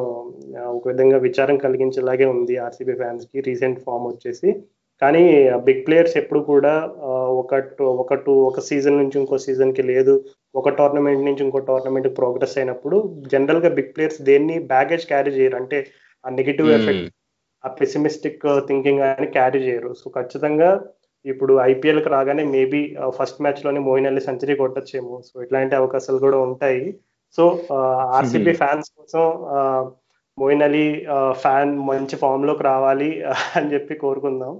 ఒక 0.78 0.88
విధంగా 0.88 1.18
విచారం 1.18 1.58
కలిగించేలాగే 1.58 2.26
ఉంది 2.26 2.58
ఆర్సీబీ 2.58 2.94
ఫ్యాన్స్కి. 2.94 3.38
రీసెంట్ 3.48 3.80
ఫామ్ 3.86 4.06
వచ్చేసి. 4.08 4.50
కానీ 5.02 5.24
బిగ్ 5.68 5.82
ప్లేయర్స్ 5.88 6.18
ఎప్పుడు 6.18 6.40
కూడా 6.40 6.74
ఒక 7.42 7.54
ఒక 8.04 8.14
టూ 8.14 8.34
ఒక 8.50 8.60
సీజన్ 8.60 8.98
నుంచి 8.98 9.20
ఇంకో 9.20 9.38
సీజన్కి 9.38 9.82
లేదు. 9.82 10.14
ఒక 10.56 10.70
టోర్నమెంట్ 10.70 11.26
నుంచి 11.26 11.44
ఇంకో 11.44 11.60
టోర్నమెంట్ 11.60 12.18
ప్రోగ్రెస్ 12.18 12.58
అయినప్పుడు 12.58 12.98
జనరల్గా 13.32 13.70
బిగ్ 13.70 13.92
ప్లేయర్స్ 13.96 14.22
దేన్ని 14.22 14.60
బ్యాగేజ్ 14.74 15.06
క్యారీ 15.08 15.32
చేయరు. 15.32 15.56
అంటే 15.56 15.80
ఆ 16.26 16.30
నెగిటివ్ 16.30 16.70
ఎఫెక్ట్ 16.70 17.14
ఆ 17.66 17.70
పెసిమిస్టిక్ 17.82 18.42
థింకింగ్ 18.68 19.00
అని 19.00 19.28
క్యారీ 19.28 19.60
చేయరు. 19.60 19.94
సో 19.94 20.12
ఖచ్చితంగా 20.18 20.70
ఇప్పుడు 21.26 21.54
ఐపీఎల్కి 21.62 22.10
రాగానే 22.10 22.44
మేబీ 22.44 22.82
ఫస్ట్ 23.10 23.42
మ్యాచ్లోనే 23.42 23.80
మోయిన్ 23.80 24.08
అలీ 24.08 24.20
సెంచరీ 24.20 24.56
కొట్టచ్చేమో. 24.56 25.22
సో 25.26 25.44
ఇట్లాంటి 25.44 25.76
అవకాశాలు 25.76 26.18
కూడా 26.18 26.38
ఉంటాయి. 26.38 26.82
సో 27.36 27.44
ఆర్సీబీ 28.18 28.54
ఫ్యాన్స్ 28.62 28.90
కోసం 28.98 29.24
మోయిన్ 30.38 30.64
అలీ 30.64 30.86
ఫ్యాన్ 31.42 31.72
మంచి 31.90 32.16
ఫామ్లోకి 32.16 32.64
రావాలి 32.64 33.10
అని 33.58 33.70
చెప్పి 33.74 33.94
కోరుకుందాం. 34.04 34.54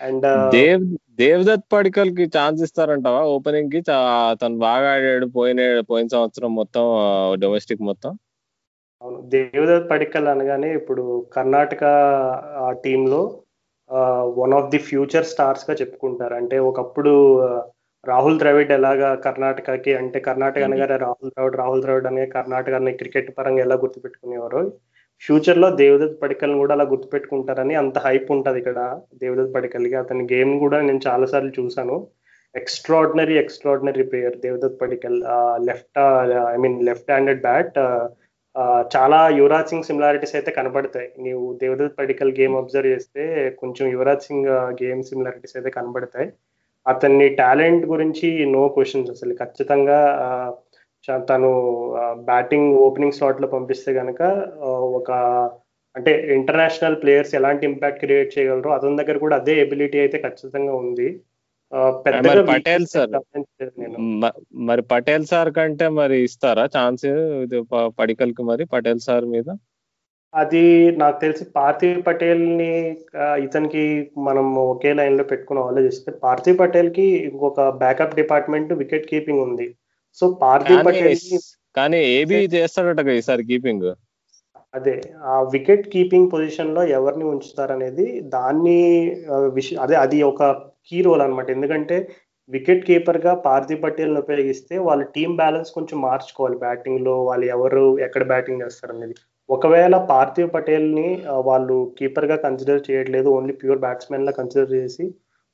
అండ్ 0.00 0.26
దేవ్ 0.54 0.84
దేవదత్ 1.18 1.66
పడికల్కి 1.72 2.24
ఛాన్స్ 2.36 2.60
ఇస్తారంటావా? 2.62 3.20
ఓపెనింగ్కి 3.34 3.80
తను 4.40 4.56
బాగా 4.58 4.88
ఆడాడు 4.94 5.26
పోయిన 5.36 5.60
పోయిన 5.90 6.08
సంవత్సరం 6.08 6.50
మొత్తం 6.60 6.84
డొమెస్టిక్ 7.42 7.82
మొత్తం? 7.90 8.12
అవును. 9.02 9.18
దేవదత్ 9.34 9.90
పడికల్ 9.90 10.28
అనగానే 10.28 10.68
ఇప్పుడు 10.80 11.04
కర్ణాటక 11.34 11.84
టీంలో 12.84 13.22
వన్ 14.40 14.54
ఆఫ్ 14.58 14.70
ది 14.70 14.80
ఫ్యూచర్ 14.88 15.30
స్టార్స్గా 15.32 15.74
చెప్పుకుంటారు. 15.74 16.34
అంటే 16.34 16.58
ఒకప్పుడు 16.70 17.12
రాహుల్ 18.10 18.38
ద్రవిడ్ 18.40 18.72
ఎలాగా 18.76 19.08
కర్ణాటకకి 19.24 19.92
అంటే 19.98 20.18
కర్ణాటక 20.28 20.62
అనగానే 20.68 20.96
రాహుల్ 21.02 21.30
ద్రవిడ్ 21.34 21.56
రాహుల్ 21.60 21.82
ద్రవిడ్ 21.84 22.08
అనే 22.10 22.24
కర్ణాటకని 22.36 22.92
క్రికెట్ 23.00 23.28
పరంగా 23.36 23.62
ఎలా 23.66 23.76
గుర్తుపెట్టుకునేవారు? 23.82 24.62
ఫ్యూచర్లో 25.22 25.68
దేవదత్ 25.80 26.16
పడికల్ని 26.22 26.58
కూడా 26.62 26.74
అలా 26.76 26.86
గుర్తుపెట్టుకుంటారని 26.92 27.74
అంత 27.82 27.98
హైప్ 28.06 28.28
ఉంటుంది 28.36 28.58
ఇక్కడ 28.62 28.80
దేవదత్ 29.22 29.54
పడికల్కి. 29.56 29.96
అతని 30.02 30.24
గేమ్ 30.32 30.52
కూడా 30.64 30.78
నేను 30.88 31.00
చాలా 31.08 31.26
సార్లు 31.32 31.52
చూసాను 31.58 31.96
extraordinary 32.54 33.36
extraordinary 33.42 34.04
player 34.10 34.36
Devdutt 34.44 34.80
Padikkal. 34.82 35.18
Left 35.68 36.00
I 36.54 36.56
mean 36.64 36.78
left 36.88 37.12
handed 37.14 37.42
bat 37.48 37.78
చాలా 38.94 39.18
యువరాజ్ 39.40 39.70
సింగ్ 39.72 39.86
సిమిలారిటీస్ 39.88 40.34
అయితే 40.38 40.50
కనబడతాయి. 40.58 41.08
నీవు 41.26 41.44
దేవదత్ 41.62 41.98
పడికల్ 42.00 42.32
గేమ్ 42.40 42.56
అబ్జర్వ్ 42.62 42.92
చేస్తే 42.94 43.22
కొంచెం 43.60 43.86
యువరాజ్ 43.94 44.26
సింగ్ 44.28 44.50
గేమ్ 44.82 45.02
సిమిలారిటీస్ 45.10 45.56
అయితే 45.58 45.70
కనబడతాయి. 45.78 46.28
అతన్ని 46.86 47.26
టాలెంట్ 47.40 47.84
గురించి 47.92 48.28
నో 48.54 48.62
క్వశ్చన్స్ 48.76 49.10
అసలు. 49.14 49.32
ఖచ్చితంగా 49.42 49.98
తను 51.30 51.50
బ్యాటింగ్ 52.30 52.70
ఓపెనింగ్ 52.86 53.16
స్లాట్లో 53.18 53.46
పంపిస్తే 53.54 53.90
కనుక 54.00 54.20
ఒక 54.98 55.10
అంటే 55.94 56.12
ఇంటర్నేషనల్ 56.36 56.96
ప్లేయర్స్ 57.02 57.32
ఎలాంటి 57.38 57.64
ఇంపాక్ట్ 57.70 58.02
క్రియేట్ 58.02 58.30
చేయగలరో 58.34 58.70
అతని 58.76 58.98
దగ్గర 59.00 59.16
కూడా 59.24 59.36
అదే 59.40 59.54
ఎబిలిటీ 59.64 59.98
అయితే 60.04 60.18
ఖచ్చితంగా 60.26 60.74
ఉంది. 60.82 61.08
పటేల్ 62.52 62.86
సార్ 62.94 63.10
మరి 64.68 64.82
పటేల్ 64.92 65.26
సార్ 65.32 65.50
కంటే 65.58 65.86
మరి 65.98 66.16
ఇస్తారా? 66.28 66.64
ఛాన్స్ 66.76 67.06
పడికల్కి 68.00 68.42
మరి 68.50 68.64
పటేల్ 68.74 69.02
సార్ 69.08 69.26
మీద? 69.34 69.48
అది 70.34 70.62
నాకు 71.00 71.16
తెలిసి 71.20 71.44
పార్థివ్ 71.56 71.98
పటేల్ని 72.06 72.70
ఇతనికి 73.44 73.82
మనం 74.28 74.46
ఒకే 74.64 74.92
లైన్లో 74.98 75.24
పెట్టుకుని 75.24 75.60
ఆలోచిస్తే 75.60 76.10
పార్థివ్ 76.22 76.56
పటేల్కి 76.62 77.06
ఇంకొక 77.28 77.66
బ్యాకప్ 77.82 78.16
డిపార్ట్మెంట్ 78.20 78.72
వికెట్ 78.80 79.10
కీపింగ్ 79.10 79.42
ఉంది. 79.46 79.66
సో 80.18 80.24
పార్థివ్ 80.42 80.80
పటేల్ 80.86 81.20
కానీ 81.74 82.00
ఏబి 82.16 82.38
చేస్తాడట 82.54 83.02
ఈసారి 83.20 83.44
కీపింగ్. 83.50 83.86
అదే 84.74 84.94
ఆ 85.30 85.34
వికెట్ 85.54 85.86
కీపింగ్ 85.92 86.30
పొజిషన్లో 86.32 86.82
ఎవరిని 86.98 87.24
ఉంచుతారనేది 87.32 88.06
దాన్ని 88.34 88.78
అదే 89.84 89.96
అది 90.04 90.18
ఒక 90.30 90.42
కీ 90.88 90.98
రోల్ 91.06 91.22
అనమాట 91.24 91.48
ఎందుకంటే 91.50 91.96
వికెట్ 92.50 92.86
కీపర్గా 92.86 93.32
పార్థివ్ 93.44 93.82
పటేల్ 93.82 94.14
ఉపయోగిస్తే 94.22 94.74
వాళ్ళ 94.86 95.02
టీం 95.16 95.30
బ్యాలెన్స్ 95.36 95.70
కొంచెం 95.74 95.98
మార్చుకోవాలి 96.00 96.56
బ్యాటింగ్లో 96.64 97.14
వాళ్ళు 97.28 97.46
ఎవరు 97.56 97.84
ఎక్కడ 98.06 98.24
బ్యాటింగ్ 98.32 98.62
చేస్తారు 98.64 98.94
అనేది 98.96 99.16
ఒకవేళ 99.48 99.94
పార్థివ్ 100.10 100.48
పటేల్ని 100.54 101.08
వాళ్ళు 101.48 101.76
కీపర్గా 101.98 102.36
కన్సిడర్ 102.44 102.86
చేయట్లేదు 102.88 103.28
ఓన్లీ 103.36 103.54
ప్యూర్ 103.62 103.82
బ్యాట్స్మెన్ 103.84 104.26
లా 104.28 104.32
కన్సిడర్ 104.38 104.74
చేసి 104.76 105.04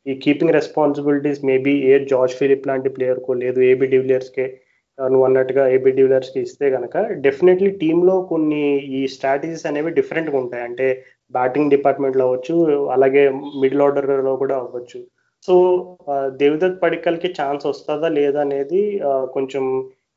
ఈ 0.06 0.14
కీపింగ్ 0.24 0.56
రెస్పాన్సిబిలిటీస్ 0.58 1.40
మేబీ 1.50 1.74
ఏ 1.90 1.94
జార్జ్ 2.12 2.36
ఫిలిప్ 2.40 2.68
లాంటి 2.70 2.90
ప్లేయర్కో 2.96 3.32
లేదు 3.44 3.60
ఏబి 3.70 3.86
డివిలియర్స్కే 3.94 4.46
నువ్వు 4.98 5.24
అన్నట్టుగా 5.26 5.64
ఏబి 5.74 5.90
డివిలర్స్కి 5.98 6.38
ఇస్తే 6.46 6.66
కనుక 6.76 6.96
డెఫినెట్లీ 7.26 7.70
టీంలో 7.82 8.14
కొన్ని 8.30 8.62
ఈ 8.98 9.00
స్ట్రాటజీస్ 9.14 9.66
అనేవి 9.70 9.90
డిఫరెంట్గా 9.98 10.36
ఉంటాయి. 10.42 10.64
అంటే 10.68 10.86
బ్యాటింగ్ 11.34 11.72
డిపార్ట్మెంట్లో 11.74 12.24
అవ్వచ్చు 12.28 12.54
అలాగే 12.94 13.22
మిడిల్ 13.62 13.82
ఆర్డర్లో 13.86 14.32
కూడా 14.42 14.56
అవ్వచ్చు. 14.62 15.00
సో 15.48 15.54
దేవిదత్ 16.42 16.80
పడికల్కి 16.84 17.28
ఛాన్స్ 17.40 17.64
వస్తుందా 17.70 18.08
లేదా 18.18 18.40
అనేది 18.46 18.80
కొంచెం 19.36 19.64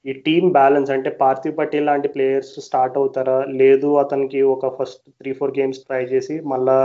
ఈ 0.05 0.11
టీమ్ 0.25 0.47
బ్యాలెన్స్ 0.57 0.91
అంటే 0.95 1.09
పార్థివ్ 1.21 1.57
పటేల్ 1.59 1.87
లాంటి 1.89 2.07
ప్లేయర్స్ 2.13 2.53
స్టార్ట్ 2.67 2.95
అవుతారా? 3.01 3.37
లేదు 3.61 3.89
అతనికి 4.03 4.39
ఒక 4.53 4.69
first 4.77 5.03
three 5.19 5.31
four 5.39 5.53
games 5.59 5.81
try 5.87 6.01
చేసి 6.13 6.35
మళ్ళా 6.51 6.77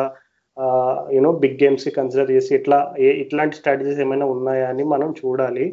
యూనో 1.15 1.31
బిగ్ 1.43 1.59
గేమ్స్ 1.63 1.87
కన్సిడర్ 1.97 2.31
చేసి 2.35 2.53
ఇట్లా 2.59 2.79
ఇట్లాంటి 3.23 3.55
స్ట్రాటజీస్ 3.59 4.01
ఏమైనా 4.05 4.27
ఉన్నాయా 4.35 4.67
అని 4.73 4.85
మనం 4.95 5.09
చూడాలి. 5.21 5.67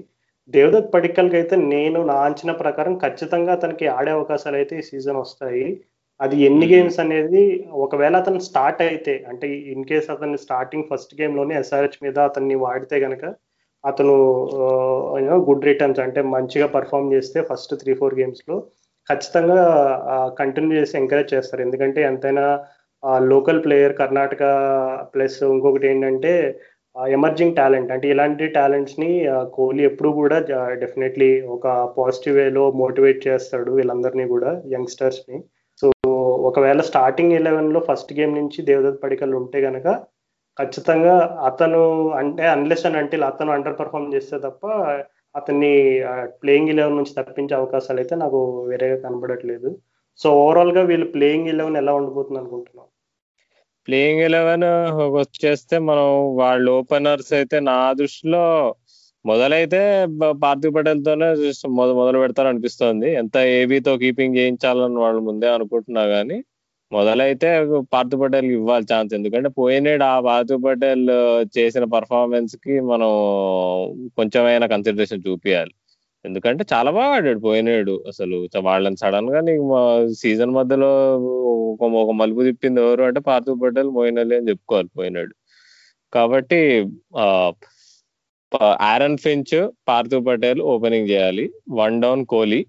దేవదత్ 0.53 0.89
పడికల్కి 0.95 1.36
అయితే 1.39 1.56
నేను 1.73 1.99
నా 2.10 2.15
అంచనా 2.27 2.53
ప్రకారం 2.63 2.93
ఖచ్చితంగా 3.03 3.51
అతనికి 3.58 3.86
ఆడే 3.97 4.12
అవకాశాలు 4.17 4.58
అయితే 4.62 4.73
ఈ 4.82 4.84
సీజన్ 4.89 5.19
వస్తాయి. 5.23 5.65
అది 6.19 6.36
ఎన్ని 6.47 6.65
గేమ్స్ 6.71 6.99
అనేది 7.03 7.43
ఒకవేళ 7.86 8.15
అతను 8.23 8.39
స్టార్ట్ 8.49 8.82
అయితే 8.88 9.13
అంటే 9.32 9.47
ఇన్ 9.73 9.88
కేస్ 9.91 10.10
అతన్ని 10.15 10.39
స్టార్టింగ్ 10.45 10.88
ఫస్ట్ 10.91 11.15
గేమ్లోనే 11.21 11.56
ఎస్ఆర్హెచ్ 11.62 11.97
మీద 12.06 12.17
అతన్ని 12.29 12.58
వాడితే 12.65 12.97
గనక 13.06 13.23
అతను 13.84 14.15
గుడ్ 15.48 15.67
రిటర్న్స్ 15.69 16.02
అంటే 16.06 16.22
మంచిగా 16.36 16.67
పర్ఫామ్ 16.76 17.12
చేస్తే 17.13 17.39
ఫస్ట్ 17.50 17.74
త్రీ 17.82 17.93
ఫోర్ 17.93 18.17
గేమ్స్లో 18.19 18.58
ఖచ్చితంగా 19.10 19.62
కంటిన్యూ 20.39 20.74
చేసి 20.80 20.93
ఎంకరేజ్ 20.98 21.34
చేస్తారు. 21.34 21.62
ఎందుకంటే 21.62 22.00
ఎంతైనా 22.10 22.46
లోకల్ 23.32 23.63
ప్లేయర్ 23.65 23.96
కర్ణాటక 24.02 24.43
ప్లస్ 25.13 25.39
ఇంకొకటి 25.48 25.88
ఏంటంటే 25.88 26.32
ఎమర్జింగ్ 27.17 27.56
టాలెంట్ 27.56 27.91
అంటే 27.91 28.08
ఇలాంటి 28.13 28.46
టాలెంట్స్ని 28.58 29.10
కోహ్లీ 29.56 29.84
ఎప్పుడు 29.84 30.10
కూడా 30.19 30.38
డెఫినెట్లీ 30.84 31.30
ఒక 31.56 31.67
పాజిటివ్ 31.98 32.38
వేలో 32.38 32.63
మోటివేట్ 32.82 33.19
చేస్తాడు 33.28 33.72
వీళ్ళందరినీ 33.72 34.26
కూడా 34.26 34.52
యంగ్స్టర్స్ని 34.76 35.38
సో 35.80 35.88
ఒకవేళ 36.50 36.82
స్టార్టింగ్ 36.82 37.38
ఎలెవెన్లో 37.39 37.80
ఫస్ట్ 37.89 38.13
గేమ్ 38.13 38.34
నుంచి 38.36 38.60
దేవదత్ 38.62 39.02
పడికల్ 39.04 39.34
ఉంటే 39.41 39.62
కనుక 39.62 39.88
ఖచ్చితంగా 40.57 41.15
అతను 41.45 41.81
అంటే 42.13 42.43
అన్లెస్ 42.47 42.85
అని 42.85 42.97
అంటే 42.97 43.15
అతను 43.23 43.51
అండర్ 43.51 43.77
పర్ఫామ్ 43.79 44.13
చేస్తే 44.13 44.37
తప్ప 44.39 44.65
అతన్ని 45.35 45.73
ప్లేయింగ్ 46.41 46.71
ఎలెవెన్ 46.73 46.97
నుంచి 46.97 47.13
తప్పించే 47.19 47.53
అవకాశాలు 47.55 47.99
అయితే 47.99 48.15
నాకు 48.15 48.39
వేరేగా 48.67 48.97
కనబడట్లేదు. 49.05 49.69
సో 50.19 50.27
ఓవరాల్గా 50.41 50.81
వీళ్ళు 50.83 51.07
ప్లేయింగ్ 51.15 51.51
ఎలెవెన్ 51.53 51.77
ఎలా 51.77 51.93
ఉండబోతుంది 51.99 52.39
అనుకుంటున్నాం 52.39 52.87
ప్లేయింగ్ 53.87 54.21
ఎలెవెన్ 54.21 54.65
uh, 54.65 55.07
వచ్చేస్తే 55.15 55.75
మనం 55.87 56.07
వాళ్ళ 56.35 56.65
ఓపెనర్స్ 56.79 57.31
అయితే 57.33 57.57
నా 57.69 57.77
దృష్టిలో 57.93 58.43
మొదలైతే 59.25 59.79
పార్థివ్ 60.41 60.73
పటేల్ 60.75 61.01
తోనే 61.05 61.27
మొదలు 61.97 62.17
పెడతారు 62.19 62.49
అనిపిస్తుంది 62.49 63.09
ఎంత 63.21 63.35
ఏబీతో 63.57 63.91
కీపింగ్ 63.97 64.37
చేయించాలని 64.39 64.99
వాళ్ళు 64.99 65.21
ముందే 65.21 65.49
అనుకుంటున్నా 65.49 66.03
గానీ 66.13 66.37
మొదలైతే 66.95 67.49
పార్థు 67.93 68.15
పటేల్ 68.21 68.47
ఇవ్వాలి 68.58 68.86
ఛాన్స్ 68.91 69.13
ఎందుకంటే 69.17 69.49
పోయినాడు 69.60 70.03
ఆ 70.13 70.15
పార్థు 70.27 70.56
పటేల్ 70.65 71.06
చేసిన 71.58 71.86
పర్ఫార్మెన్స్కి 71.95 72.73
మనం 72.91 73.10
కొంచెమైనా 74.19 74.67
కన్సిడరేషన్ 74.73 75.25
చూపించాలి 75.27 75.73
ఎందుకంటే 76.25 76.63
చాలా 76.73 76.89
బాగా 76.97 77.13
ఆడాడు 77.17 77.41
పోయినాడు 77.47 77.93
అసలు. 78.12 78.38
వాళ్ళని 78.69 78.97
సడన్గా 79.03 79.39
నీకు 79.47 79.65
సీజన్ 80.21 80.53
మధ్యలో 80.60 80.91
ఒక 82.03 82.13
మలుపు 82.21 82.43
తిప్పింది 82.49 82.79
ఎవరు 82.86 83.03
అంటే 83.10 83.21
పార్థు 83.29 83.58
పటేల్ 83.63 83.89
మోయిన్ 83.97 84.19
అని 84.23 84.49
చెప్పుకోవాలి 84.51 84.89
పోయినాడు. 84.99 85.34
కాబట్టి 86.13 86.60
Aaron 88.91 89.17
Finch 89.25 89.56
Parthiv 89.89 90.17
Patel 90.27 90.62
opening 90.73 91.10
చేయాలి. 91.13 91.45
One 91.82 91.95
down 92.03 92.23
Kohli 92.34 92.62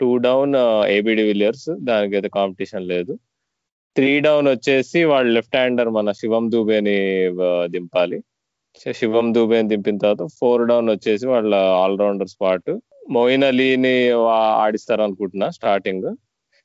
two 0.00 0.10
down 0.26 0.54
AB de 0.96 1.22
Villiers. 1.30 1.68
దానికైతే 1.88 2.28
కాంపిటీషన్ 2.38 2.88
లేదు. 2.94 3.12
త్రీ 3.98 4.10
డౌన్ 4.24 4.48
వచ్చేసి 4.48 4.98
వాళ్ళు 5.10 5.30
లెఫ్ట్ 5.36 5.56
హ్యాండర్ 5.56 5.88
మన 5.94 6.10
శివం 6.18 6.44
దూబేని 6.52 6.94
దింపాలి. 7.74 8.18
శివం 8.98 9.26
దూబేని 9.34 9.68
దింపిన 9.68 9.98
తర్వాత 9.98 10.26
ఫోర్ 10.38 10.62
డౌన్ 10.70 10.90
వచ్చేసి 10.90 11.26
వాళ్ళ 11.26 11.54
ఆల్రౌండర్ 11.54 12.30
స్పాట్. 12.34 12.70
మోయిన్ 13.10 13.44
అలీని 13.48 13.94
ఆడిస్తారు 14.62 15.02
అనుకుంటున్నా 15.06 15.48
స్టార్టింగ్. 15.50 16.08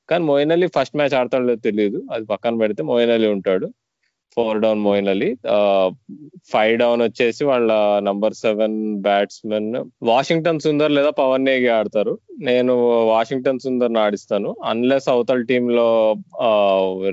కానీ 0.10 0.24
మోయిన్ 0.30 0.54
అలీ 0.56 0.68
ఫస్ట్ 0.68 0.96
మ్యాచ్ 0.96 1.16
ఆడతాడో 1.20 1.56
తెలియదు 1.68 2.02
అది 2.12 2.26
పక్కన 2.26 2.54
పెడితే 2.64 2.84
మోయిన్ 2.92 3.14
అలీ 3.18 3.28
ఉంటాడు. 3.38 3.68
Four 4.36 4.60
down 4.62 4.82
Moeen 4.82 5.08
Ali 5.08 5.30
five 6.52 6.74
down 6.80 7.02
వచ్చేసి 7.02 7.44
వాళ్ళ 7.46 7.72
number 8.00 8.34
seven 8.34 8.78
batsmen 9.02 9.70
Washington 10.04 10.64
Sundar 10.66 10.92
లేదా 10.92 11.10
పవన్ 11.10 11.46
నేగి 11.46 11.68
ఆడతారు. 11.68 12.14
నేను 12.40 12.74
వాషింగ్టన్ 13.06 13.60
సుందర్ 13.60 13.98
ఆడిస్తాను. 14.06 14.56
అన్లెస్ 14.64 15.10
అవతల 15.10 15.42
టీమ్లో 15.42 15.88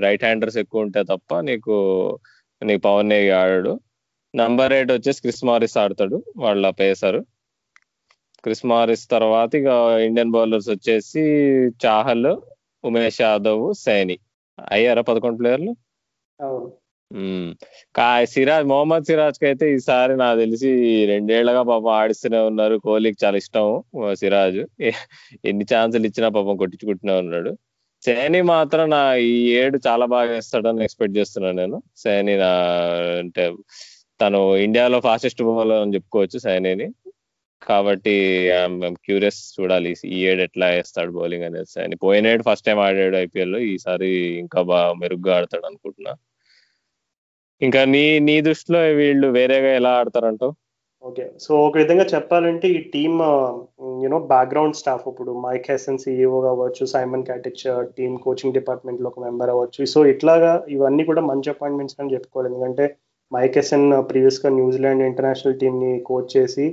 రైట్ 0.05 0.23
హ్యాండర్స్ 0.23 0.57
ఎక్కువ 0.57 0.81
ఉంటే 0.81 1.03
తప్ప 1.03 1.39
నీకు 1.49 1.75
నీకు 2.61 2.81
పవన్ 2.81 3.09
నేగి 3.09 3.31
ఆడాడు. 3.41 3.73
నంబర్ 4.35 4.73
ఎయిట్ 4.73 4.91
వచ్చేసి 4.91 5.21
క్రిస్ 5.21 5.43
మారిస్ 5.45 5.77
ఆడతాడు 5.77 6.23
వాళ్ళ 6.37 6.65
పేసరు 6.81 7.21
క్రిస్ 8.43 8.65
మారిస్ 8.65 9.05
తర్వాత 9.11 9.51
ఇక 9.55 9.71
ఇండియన్ 10.05 10.31
బౌలర్స్ 10.31 10.69
వచ్చేసి 10.69 11.23
చాహల్ 11.85 12.31
ఉమేష్ 12.83 13.21
యాదవ్ 13.21 13.63
సైని. 13.85 14.15
అయ్యారా 14.71 15.01
పదకొండు 15.01 15.37
ప్లేయర్లు 15.37 15.73
సిరాజ్ 18.33 18.65
మొహమ్మద్ 18.71 19.07
సిరాజ్కి 19.09 19.45
అయితే 19.49 19.65
ఈసారి 19.75 20.13
నాకు 20.23 20.37
తెలిసి 20.43 20.69
రెండేళ్ళగా 21.11 21.61
పాపం 21.71 21.91
ఆడిస్తూనే 22.01 22.39
ఉన్నారు. 22.49 22.75
కోహ్లీకి 22.85 23.19
చాలా 23.23 23.37
ఇష్టం 23.43 23.67
సిరాజ్. 24.21 24.59
ఎన్ని 25.51 25.65
ఛాన్సులు 25.73 26.07
ఇచ్చినా 26.09 26.29
పాపం 26.37 26.57
కొట్టించుకుంటూనే 26.63 27.15
ఉన్నాడు. 27.23 27.51
సేని 28.03 28.39
మాత్రం 28.53 28.85
నా 28.95 29.01
ఈ 29.31 29.33
ఏడు 29.61 29.77
చాలా 29.87 30.05
బాగా 30.13 30.29
వేస్తాడని 30.35 30.83
ఎక్స్పెక్ట్ 30.87 31.17
చేస్తున్నాను 31.19 31.57
నేను. 31.61 31.77
సేని 32.03 32.33
నా 32.43 32.51
అంటే 33.23 33.43
తను 34.19 34.39
ఇండియాలో 34.65 34.97
ఫాస్టెస్ట్ 35.07 35.41
బౌలర్ 35.47 35.81
అని 35.83 35.95
చెప్పుకోవచ్చు 35.97 36.39
సైనిని 36.47 36.87
కాబట్టి 37.61 38.13
క్యూరియస్ 39.05 39.39
చూడాలి 39.57 39.91
ఈ 40.15 40.17
ఏడు 40.29 40.41
ఎట్లా 40.47 40.67
వేస్తాడు 40.75 41.11
బౌలింగ్ 41.17 41.45
అనేది 41.49 41.69
సైని 41.75 41.95
పోయిన 42.05 42.31
ఏడు 42.33 42.43
ఫస్ట్ 42.49 42.65
టైం 42.67 42.79
ఆడాడు 42.85 43.17
ఐపీఎల్లో 43.25 43.59
ఈసారి 43.73 44.09
ఇంకా 44.43 44.61
బాగా 44.71 44.91
మెరుగ్గా 45.01 45.33
ఆడతాడు 45.37 45.65
అనుకుంటున్నా. 45.71 46.13
ఇంకా 47.61 47.81
నీ 47.93 48.03
నీ 48.27 48.35
దృష్టిలో 48.41 48.79
వీళ్ళు 48.99 49.27
వేరేగా 49.37 49.71
ఎలా 49.79 49.91
ఆడతారంటావు 49.99 50.53
ఓకే. 51.03 51.23
సో 51.39 51.51
ఒక 51.67 51.75
విధంగా 51.77 52.05
చెప్పాలంటే 52.13 52.67
ఈ 52.69 52.79
team 52.93 53.19
you know 54.03 54.17
background 54.31 54.77
staff 54.79 55.05
ఇప్పుడు 55.07 55.31
మైక్ 55.45 55.69
హెసన్ 55.71 56.01
సిఇఓ 56.03 56.39
కావచ్చు 56.41 56.83
సైమన్ 56.85 57.25
క్యాటిచ్ 57.25 57.63
టీమ్ 57.97 58.15
కోచింగ్ 58.25 58.53
డిపార్ట్మెంట్లో 58.53 59.09
ఒక 59.09 59.19
మెంబర్ 59.19 59.51
అవ్వచ్చు. 59.53 59.85
సో 59.93 59.99
ఇట్లాగా 60.05 60.51
ఇవన్నీ 60.75 61.03
కూడా 61.03 61.21
మంచి 61.31 61.49
అపాయింట్మెంట్స్ 61.53 61.97
అని 62.01 62.13
చెప్పుకోవాలి. 62.15 62.49
ఎందుకంటే 62.51 62.85
మైక్ 63.31 63.57
హెసన్ 63.59 63.87
ప్రీవియస్గా 64.09 64.49
న్యూజిలాండ్ 64.59 65.05
ఇంటర్నేషనల్ 65.09 65.59
టీమ్ని 65.59 65.91
కోచ్ 66.09 66.29
చేసి 66.37 66.65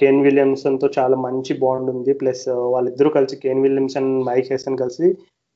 కేన్ 0.00 0.22
విలియమ్సన్తో 0.24 0.86
చాలా 0.98 1.16
మంచి 1.26 1.52
బాండ్ 1.62 1.90
ఉంది. 1.90 2.12
ప్లస్ 2.12 2.44
వాళ్ళిద్దరూ 2.74 3.10
కలిసి 3.10 3.36
కేన్ 3.44 3.62
విలియమ్సన్ 3.66 4.10
మైక్ 4.28 4.50
హెసన్ 4.52 4.80
కలిసి 4.82 5.06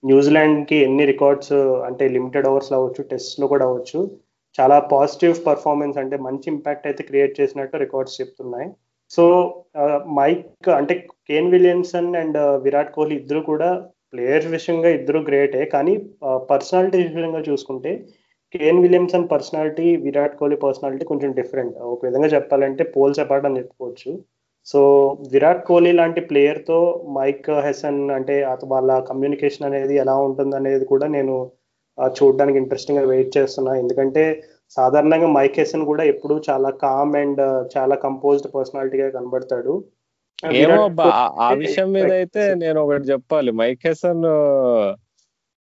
న్యూజిలాండ్కి 0.02 0.76
ఎన్ని 0.86 1.04
రికార్డ్స్ 1.04 1.54
అంటే 1.88 2.04
లిమిటెడ్ 2.16 2.48
ఓవర్స్ 2.50 2.72
అవ్వచ్చు 2.78 3.02
టెస్ట్లో 3.12 3.46
కూడా 3.46 3.64
అవ్వచ్చు. 3.68 4.00
చాలా 4.56 4.76
పాజిటివ్ 4.92 5.34
పర్ఫార్మెన్స్ 5.48 5.96
అంటే 6.02 6.16
మంచి 6.26 6.46
ఇంపాక్ట్ 6.54 6.86
అయితే 6.90 7.02
క్రియేట్ 7.10 7.34
చేసినట్టు 7.40 7.76
రికార్డ్స్ 7.84 8.18
చెప్తున్నాయి. 8.20 8.68
సో 9.14 9.24
మైక్ 10.18 10.68
అంటే 10.78 10.94
Kane 11.28 11.50
Williamson 11.54 12.10
and 12.20 12.38
Virat 12.64 12.94
Kohli 12.94 13.16
ఇద్దరు 13.22 13.40
కూడా 13.50 13.68
ప్లేయర్ 14.12 14.46
విషయంగా 14.54 14.90
ఇద్దరు 14.98 15.20
గ్రేటే 15.28 15.62
కానీ 15.74 15.94
పర్సనాలిటీ 16.50 16.96
విషయంగా 17.04 17.42
చూసుకుంటే 17.48 17.92
Kane 18.54 18.80
Williamson 18.84 19.28
personality 19.32 19.86
Virat 20.06 20.36
Kohli 20.40 20.58
personality 20.64 21.04
కొంచెం 21.10 21.30
డిఫరెంట్ 21.38 21.76
ఒక 21.92 22.00
విధంగా 22.08 22.28
చెప్పాలంటే 22.34 22.82
పోల్స్ 22.96 23.22
అపార్ట్ 23.24 23.46
అని 23.48 23.58
చెప్పుకోవచ్చు. 23.60 24.10
సో 24.70 24.80
విరాట్ 25.32 25.66
కోహ్లీ 25.68 25.92
లాంటి 26.00 26.20
ప్లేయర్తో 26.30 26.78
మైక్ 27.16 27.50
హెసన్ 27.66 28.00
అంటే 28.16 28.36
వాళ్ళ 28.72 28.92
కమ్యూనికేషన్ 29.10 29.66
అనేది 29.68 29.94
ఎలా 30.04 30.16
ఉంటుంది 30.28 30.54
అనేది 30.60 30.86
కూడా 30.92 31.08
నేను 31.16 31.34
చూడడానికి 31.98 32.58
ఇంట్రెస్టింగ్గా 32.62 33.04
వెయిట్ 33.12 33.30
చేస్తున్నా. 33.38 33.74
ఎందుకంటే 33.82 34.22
సాధారణంగా 34.76 35.28
మైక్ 35.36 35.58
హెసన్ 35.60 35.84
కూడా 35.90 36.04
ఎప్పుడు 36.12 36.34
చాలా 36.48 36.70
కామ్ 36.84 37.14
అండ్ 37.22 37.42
చాలా 37.76 37.94
కంపోజ్డ్ 38.06 38.48
పర్సనాలిటీగా 38.54 39.08
కనబడతాడు. 39.16 39.74
ఏమో 40.62 40.80
ఆ 41.46 41.50
విషయం 41.64 41.88
మీద 41.96 42.10
అయితే 42.20 42.42
నేను 42.62 42.78
ఒకటి 42.84 43.06
చెప్పాలి. 43.12 43.50
Mike 43.60 43.86
Hesson 43.88 44.24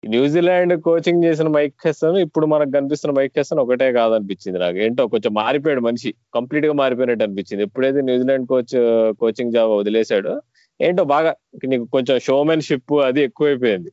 New Zealand 0.04 0.74
coaching 0.86 1.26
చేసిన 1.26 1.48
మైక్ 1.58 1.86
హెసన్ 1.88 2.18
ఇప్పుడు 2.24 2.46
మనకు 2.54 2.72
కనిపిస్తున్న 2.72 3.12
మైక్ 3.20 3.38
హెసన్ 3.40 3.62
ఒకటే 3.64 3.88
కాదనిపించింది 3.98 4.60
నాకు. 4.64 4.78
ఏంటో 4.86 5.04
కొంచెం 5.14 5.32
మారిపోయాడు 5.42 5.82
మనిషి. 5.88 6.10
కంప్లీట్గా 6.36 6.74
మారిపోయినట్టు 6.82 7.26
అనిపించింది. 7.28 7.64
ఎప్పుడైతే 7.68 8.02
న్యూజిలాండ్ 8.10 8.48
కోచ్ 8.52 8.76
కోచింగ్ 9.22 9.54
జాబ్ 9.58 9.72
వదిలేశాడు 9.82 10.34
ఏంటో 10.80 11.04
బాగా 11.16 11.32
నీకు 11.72 11.86
కొంచెం 11.96 12.16
షోమెన్షిప్ 12.28 12.94
అది 13.10 13.22
ఎక్కువైపోయింది. 13.28 13.92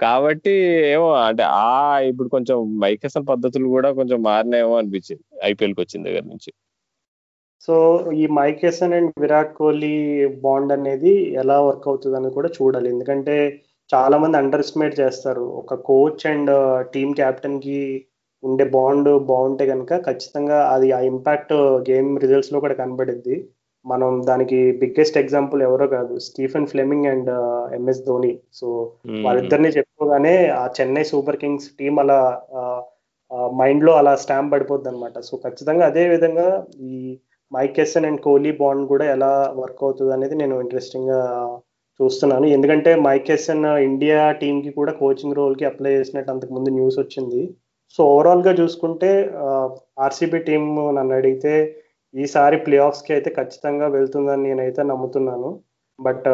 కాబట్టి 0.00 0.52
ఏమో 0.94 1.08
అంటే 1.28 1.42
ఆ 1.42 1.98
ఇప్పుడు 2.00 2.28
కొంచెం 2.28 2.78
మైకేసన్ 2.78 3.26
పద్ధతులు 3.26 3.68
కూడా 3.68 3.92
కొంచెం 3.92 4.22
మారినాయేమో 4.22 4.78
అనిపించింది 4.78 5.24
ఐపీఎల్కి 5.44 5.80
వచ్చిన 5.80 6.02
దగ్గర 6.02 6.20
నుంచి. 6.20 6.50
సో 7.68 7.74
ఈ 8.12 8.26
Mike Hesson 8.26 8.92
and 8.92 9.12
Virat 9.20 9.54
Kohli 9.54 9.94
bond 10.26 10.72
అనేది 10.72 11.12
ఎలా 11.42 11.60
వర్క్ 11.60 11.88
అవుతుంది 11.88 12.16
అని 12.16 12.30
కూడా 12.30 12.48
చూడాలి. 12.48 12.88
ఎందుకంటే 12.88 13.36
చాలా 13.90 14.18
మంది 14.18 14.36
అండర్ 14.36 14.60
ఎస్టిమేట్ 14.60 15.00
చేస్తారు. 15.00 15.40
ఒక 15.40 15.74
కోచ్ 15.74 16.26
అండ్ 16.26 16.52
టీమ్ 16.94 17.14
కెప్టెన్కి 17.14 18.06
ఉండే 18.42 18.64
బాండ్ 18.64 19.10
బాగుంటే 19.18 19.66
కనుక 19.66 19.92
ఖచ్చితంగా 20.06 20.58
అది 20.74 20.92
ఆ 20.92 21.00
ఇంపాక్ట్ 21.00 21.52
గేమ్ 21.90 22.18
రిజల్ట్స్లో 22.18 22.60
కూడా 22.60 22.74
కనబడింది 22.74 23.36
మనం 23.86 24.10
దానికి 24.26 24.58
బిగ్గెస్ట్ 24.72 25.18
ఎగ్జాంపుల్ 25.18 25.60
ఎవరో 25.62 25.86
కాదు 25.86 26.18
Stephen 26.18 26.66
Fleming 26.66 27.06
and 27.06 27.30
MS 27.74 28.04
Dhoni 28.06 28.32
so 28.52 28.68
వాళ్ళిద్దరిని 29.26 29.68
చెప్పుకోగానే 29.68 30.34
ఆ 30.60 30.64
చెన్నై 30.80 31.04
సూపర్ 31.04 31.36
కింగ్స్ 31.36 31.68
టీం 31.80 31.98
అలా 31.98 32.20
మైండ్లో 33.54 33.92
అలా 33.92 34.16
స్టాంప్ 34.16 34.52
పడిపోద్ది 34.52 34.88
అనమాట 34.88 35.18
సో 35.20 35.36
ఖచ్చితంగా 35.36 35.86
అదే 35.86 36.08
విధంగా 36.08 36.48
ఈ 36.80 37.18
మైకెసన్ 37.52 38.04
అండ్ 38.04 38.20
కోహ్లీ 38.20 38.52
బాండ్ 38.52 38.84
కూడా 38.88 39.04
ఎలా 39.04 39.54
వర్క్ 39.56 39.84
అవుతుంది 39.84 40.12
అనేది 40.12 40.34
నేను 40.34 40.60
ఇంట్రెస్టింగ్గా 40.60 41.20
చూస్తున్నాను. 42.00 42.46
ఎందుకంటే 42.46 42.90
మైకెసన్ 42.94 43.64
ఇండియా 43.64 44.32
టీమ్కి 44.32 44.70
కూడా 44.70 44.92
కోచింగ్ 44.92 45.34
రోల్కి 45.34 45.64
అప్లై 45.64 45.92
చేసినట్టు 45.92 46.30
అంతకు 46.30 46.52
ముందు 46.54 46.70
న్యూస్ 46.70 46.98
వచ్చింది. 46.98 47.42
సో 47.98 48.04
ఓవరాల్గా 48.04 48.52
చూసుకుంటే 48.52 49.10
ఆర్సీబీ 49.98 50.38
టీమ్ 50.38 50.96
నన్ను 50.96 51.14
అడిగితే 51.14 51.54
ఈసారి 52.24 52.56
ప్లే 52.66 52.76
ఆఫ్స్కి 52.86 53.10
అయితే 53.16 53.30
ఖచ్చితంగా 53.38 53.86
వెళ్తుందని 53.96 54.44
నేనైతే 54.48 54.82
నమ్ముతున్నాను. 54.90 55.50
బట్ 55.98 56.28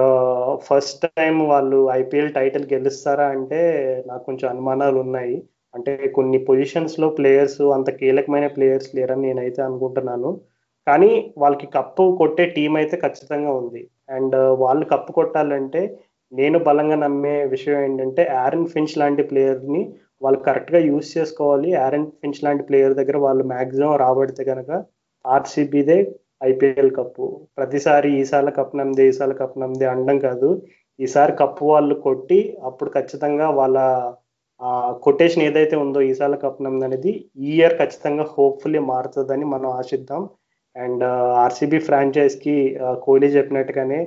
ఫస్ట్ 0.68 1.04
టైం 1.18 1.34
వాళ్ళు 1.52 1.78
ఐపీఎల్ 2.00 2.32
టైటిల్ 2.38 2.64
గెలుస్తారా 2.74 3.26
అంటే 3.34 3.60
నాకు 4.08 4.24
కొంచెం 4.28 4.46
అనుమానాలు 4.52 4.98
ఉన్నాయి. 5.04 5.36
అంటే 5.74 5.92
కొన్ని 6.16 6.38
పొజిషన్స్లో 6.48 7.06
ప్లేయర్స్ 7.18 7.60
అంత 7.76 7.90
కీలకమైన 8.00 8.46
ప్లేయర్స్ 8.56 8.90
లేరని 8.96 9.26
నేనైతే 9.28 9.60
అనుకుంటున్నాను. 9.68 10.30
కానీ 10.86 11.10
వాళ్ళకి 11.42 11.66
కప్పు 11.76 12.04
కొట్టే 12.20 12.44
టీం 12.56 12.72
అయితే 12.80 12.96
ఖచ్చితంగా 13.04 13.52
ఉంది. 13.60 13.82
అండ్ 14.16 14.34
uh, 14.40 14.52
వాళ్ళు 14.62 14.84
కప్పు 14.92 15.12
కొట్టాలంటే 15.18 15.82
నేను 16.32 16.58
బలంగా 16.68 16.96
నమ్మే 17.04 17.36
విషయం 17.54 17.78
ఏంటంటే 17.86 18.22
యారన్ 18.38 18.68
ఫించ్ 18.74 18.94
లాంటి 19.00 19.22
ప్లేయర్ని 19.30 19.82
వాళ్ళు 20.22 20.38
కరెక్ట్గా 20.46 20.80
యూస్ 20.90 21.08
చేసుకోవాలి. 21.16 21.68
యారన్ 21.80 22.08
ఫించ్ 22.20 22.42
లాంటి 22.46 22.64
ప్లేయర్ 22.68 22.94
దగ్గర 23.00 23.16
వాళ్ళు 23.26 23.44
మ్యాక్సిమం 23.52 23.94
రాబడితే 24.04 24.44
కనుక 24.50 24.70
ఆర్సీబీదే 25.24 25.98
ఐపీఎల్ 26.50 26.92
కప్పు. 26.98 27.24
ప్రతిసారి 27.58 28.08
ఈసార్ల 28.20 28.50
కప్ 28.58 28.74
నమ్మదే 28.80 29.04
ఈసారి 29.10 29.34
కప్ 29.40 29.58
నమ్మదే 29.62 29.86
అనడం 29.92 30.18
కాదు. 30.26 30.48
ఈసారి 30.98 31.32
కప్పు 31.40 31.64
వాళ్ళు 31.72 31.94
కొట్టి 32.06 32.40
అప్పుడు 32.68 32.90
ఖచ్చితంగా 32.96 33.46
వాళ్ళ 33.60 33.78
కొటేషన్ 35.06 35.44
ఏదైతే 35.48 35.76
ఉందో 35.84 36.00
ఈసారి 36.10 36.36
కప్ 36.44 36.60
అనేది 36.66 37.12
ఈ 37.44 37.52
ఇయర్ 37.58 37.76
ఖచ్చితంగా 37.82 38.24
హోప్ఫుల్లీ 38.34 38.80
మారుతుందని 38.92 39.46
మనం 39.54 39.68
ఆశిద్దాం. 39.80 40.22
అండ్ 40.76 41.04
ఆర్సీబీ 41.44 41.78
ఫ్రాంచైజ్కి 41.88 42.56
కోహ్లీ 43.04 43.28
చెప్పినట్టుగానే 43.36 44.00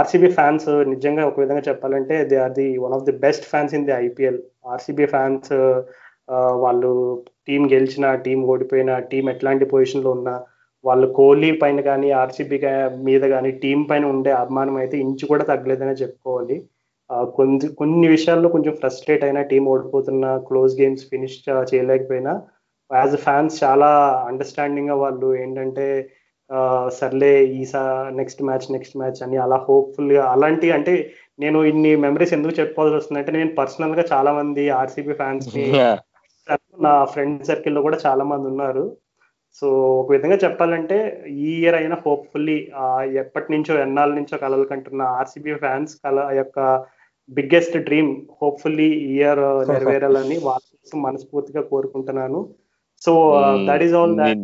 ఆర్సీబీ 0.00 0.28
ఫ్యాన్స్ 0.38 0.68
నిజంగా 0.92 1.22
ఒక 1.30 1.38
విధంగా 1.42 1.62
చెప్పాలంటే 1.68 2.16
they 2.30 2.36
are 2.46 2.54
the 2.58 2.66
one 2.84 2.94
of 2.96 3.06
the 3.08 3.14
best 3.24 3.46
fans 3.52 3.74
in 3.78 3.86
the 3.88 3.94
IPL. 4.06 4.40
RCB 4.72 5.06
fans 5.14 5.52
వాళ్ళు 6.64 6.90
టీం 7.48 7.62
గెలిచిన 7.72 8.14
టీం 8.14 8.40
ఓడిపోయిన 8.44 8.98
టీం 9.10 9.24
ఎట్లాంటి 9.30 9.64
పొజిషన్లో 9.64 10.10
ఉన్నా 10.10 10.34
వాళ్ళు 10.84 11.06
కోహ్లీ 11.12 11.50
పైన 11.52 11.80
కానీ 11.80 12.08
ఆర్సీబీ 12.22 12.58
మీద 13.04 13.24
కానీ 13.24 13.50
టీం 13.62 13.80
పైన 13.84 14.04
ఉండే 14.06 14.32
అభిమానం 14.32 14.76
అయితే 14.76 14.96
ఇంచు 14.98 15.24
కూడా 15.26 15.44
తగ్గలేదనే 15.44 15.92
చెప్పుకోవాలి. 15.92 16.56
కొన్ని 17.36 17.68
కొన్ని 17.74 18.06
విషయాల్లో 18.08 18.48
కొంచెం 18.48 18.74
ఫ్రస్ట్రేట్ 18.76 19.24
అయినా 19.24 19.40
టీం 19.42 19.64
ఓడిపోతున్న 19.68 20.26
క్లోజ్ 20.48 20.74
గేమ్స్ 20.80 21.08
ఫినిష్ 21.08 21.38
చేయలేకపోయినా 21.72 22.32
యాజ్ 22.90 23.16
ఫ్యాన్స్ 23.16 23.56
చాలా 23.64 23.90
అండర్స్టాండింగ్గా 24.28 24.94
వాళ్ళు 24.94 25.28
ఏంటంటే 25.36 25.86
సర్లే 26.98 27.32
ఈసా 27.60 27.82
నెక్స్ట్ 28.10 28.42
మ్యాచ్ 28.42 28.66
నెక్స్ట్ 28.72 28.96
మ్యాచ్ 28.96 29.20
అని 29.22 29.36
అలా 29.36 29.58
హోప్ఫుల్గా 29.68 30.24
అలాంటి 30.24 30.66
అంటే 30.70 30.94
నేను 31.38 31.58
ఇన్ని 31.64 31.92
మెమరీస్ 31.96 32.34
ఎందుకు 32.34 32.54
చెప్పుకోవాల్సి 32.60 32.96
వస్తుందంటే 32.96 33.32
నేను 33.32 33.52
పర్సనల్గా 33.54 34.04
చాలా 34.12 34.32
మంది 34.32 34.64
ఆర్సీబీ 34.80 35.12
ఫ్యాన్స్ 35.12 35.48
ని 36.84 36.92
ఫ్రెండ్ 37.12 37.44
సర్కిల్లో 37.44 37.80
కూడా 37.82 37.98
చాలా 38.06 38.24
మంది 38.24 38.46
ఉన్నారు. 38.52 38.84
సో 39.62 39.66
ఒక 40.00 40.08
విధంగా 40.12 40.36
చెప్పాలంటే 40.44 40.96
ఈ 41.42 41.50
ఇయర్ 41.58 41.76
అయినా 41.80 41.96
హోప్ఫుల్లీ 42.06 42.56
ఎప్పటి 43.22 43.48
నుంచో 43.52 43.74
ఎన్నాళ్ళ 43.84 44.12
నుంచో 44.14 44.36
కలలు 44.38 44.64
కంటున్న 44.64 45.02
ఆర్సీబీ 45.18 45.54
ఫ్యాన్స్ 45.54 45.92
కల 46.04 46.18
యొక్క 46.40 46.58
బిగ్గెస్ట్ 47.28 47.76
డ్రీమ్ 47.86 48.10
హోప్ఫుల్లీ 48.40 48.88
ఇయర్ 49.12 49.42
నెరవేరాలని 49.70 50.36
వాళ్ళ 50.48 50.64
కోసం 50.72 50.98
మనస్ఫూర్తిగా 51.02 51.62
కోరుకుంటున్నాను. 51.72 52.40
So 53.02 53.12
that 53.68 53.84
is 53.86 53.96
all 54.00 54.14
that 54.22 54.42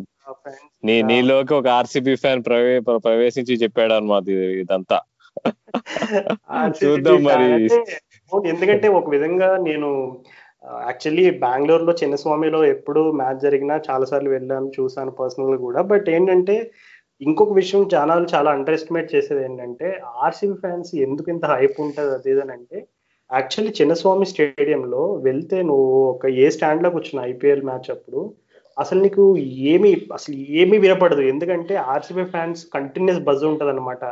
నీ 0.84 0.97
నీలోకి 1.11 1.55
ఒక 1.55 1.68
ఆర్సీబీ 1.78 2.14
ఫ్యాన్ 2.22 2.43
ప్రవే 2.49 2.74
ప్రవేశించి 3.07 3.55
చెప్పాడు 3.62 3.95
అనమాట 3.95 4.26
ఇదంతా. 4.62 4.99
చూద్దాం 6.78 7.18
మరి. 7.24 7.49
ఎందుకంటే 8.53 8.86
ఒక 8.99 9.09
విధంగా 9.11 9.49
నేను 9.68 9.88
యాక్చువల్లీ 10.87 11.31
బెంగళూరులో 11.45 11.93
చిన్నస్వామిలో 11.93 12.65
ఎప్పుడు 12.65 13.03
మ్యాచ్ 13.11 13.41
జరిగినా 13.41 13.77
చాలా 13.91 14.05
సార్లు 14.05 14.31
వెళ్ళాను 14.31 14.71
చూసాను 14.79 15.11
పర్సనల్ 15.11 15.59
కూడా. 15.59 15.83
బట్ 15.83 16.09
ఏంటంటే 16.09 16.57
ఇంకొక 17.21 17.53
విషయం 17.53 17.83
జనాలు 17.89 18.27
చాలా 18.35 18.51
అండర్ 18.51 18.75
ఎస్టిమేట్ 18.75 19.15
చేసేది 19.15 19.45
ఏంటంటే 19.45 19.89
ఆర్సీబీ 20.27 20.55
ఫ్యాన్స్ 20.55 20.95
ఎందుకు 21.07 21.29
ఇంత 21.31 21.45
హైప్ 21.53 21.81
ఉంటుంది 21.81 22.15
అది 22.15 22.53
అంటే 22.53 22.79
యాక్చువల్లీ 23.31 23.73
చిన్నస్వామి 23.81 24.27
స్టేడియంలో 24.27 25.03
వెళ్తే 25.23 25.63
నువ్వు 25.63 25.89
ఒక 26.13 26.27
ఏ 26.27 26.47
స్టాండ్లోకి 26.51 26.97
వచ్చిన 26.97 27.21
ఐపీఎల్ 27.33 27.63
మ్యాచ్ 27.63 27.91
అప్పుడు 27.91 28.21
అసలు 28.77 29.01
నీకు 29.01 29.25
ఏమి 29.73 29.91
అసలు 30.15 30.35
ఏమీ 30.61 30.77
వినపడదు. 30.79 31.21
ఎందుకంటే 31.33 31.75
ఆర్సీబీ 31.95 32.25
ఫ్యాన్స్ 32.25 32.61
కంటిన్యూస్ 32.75 33.21
బజ్ 33.21 33.45
ఉంటుంది 33.45 33.73
అనమాట 33.73 34.05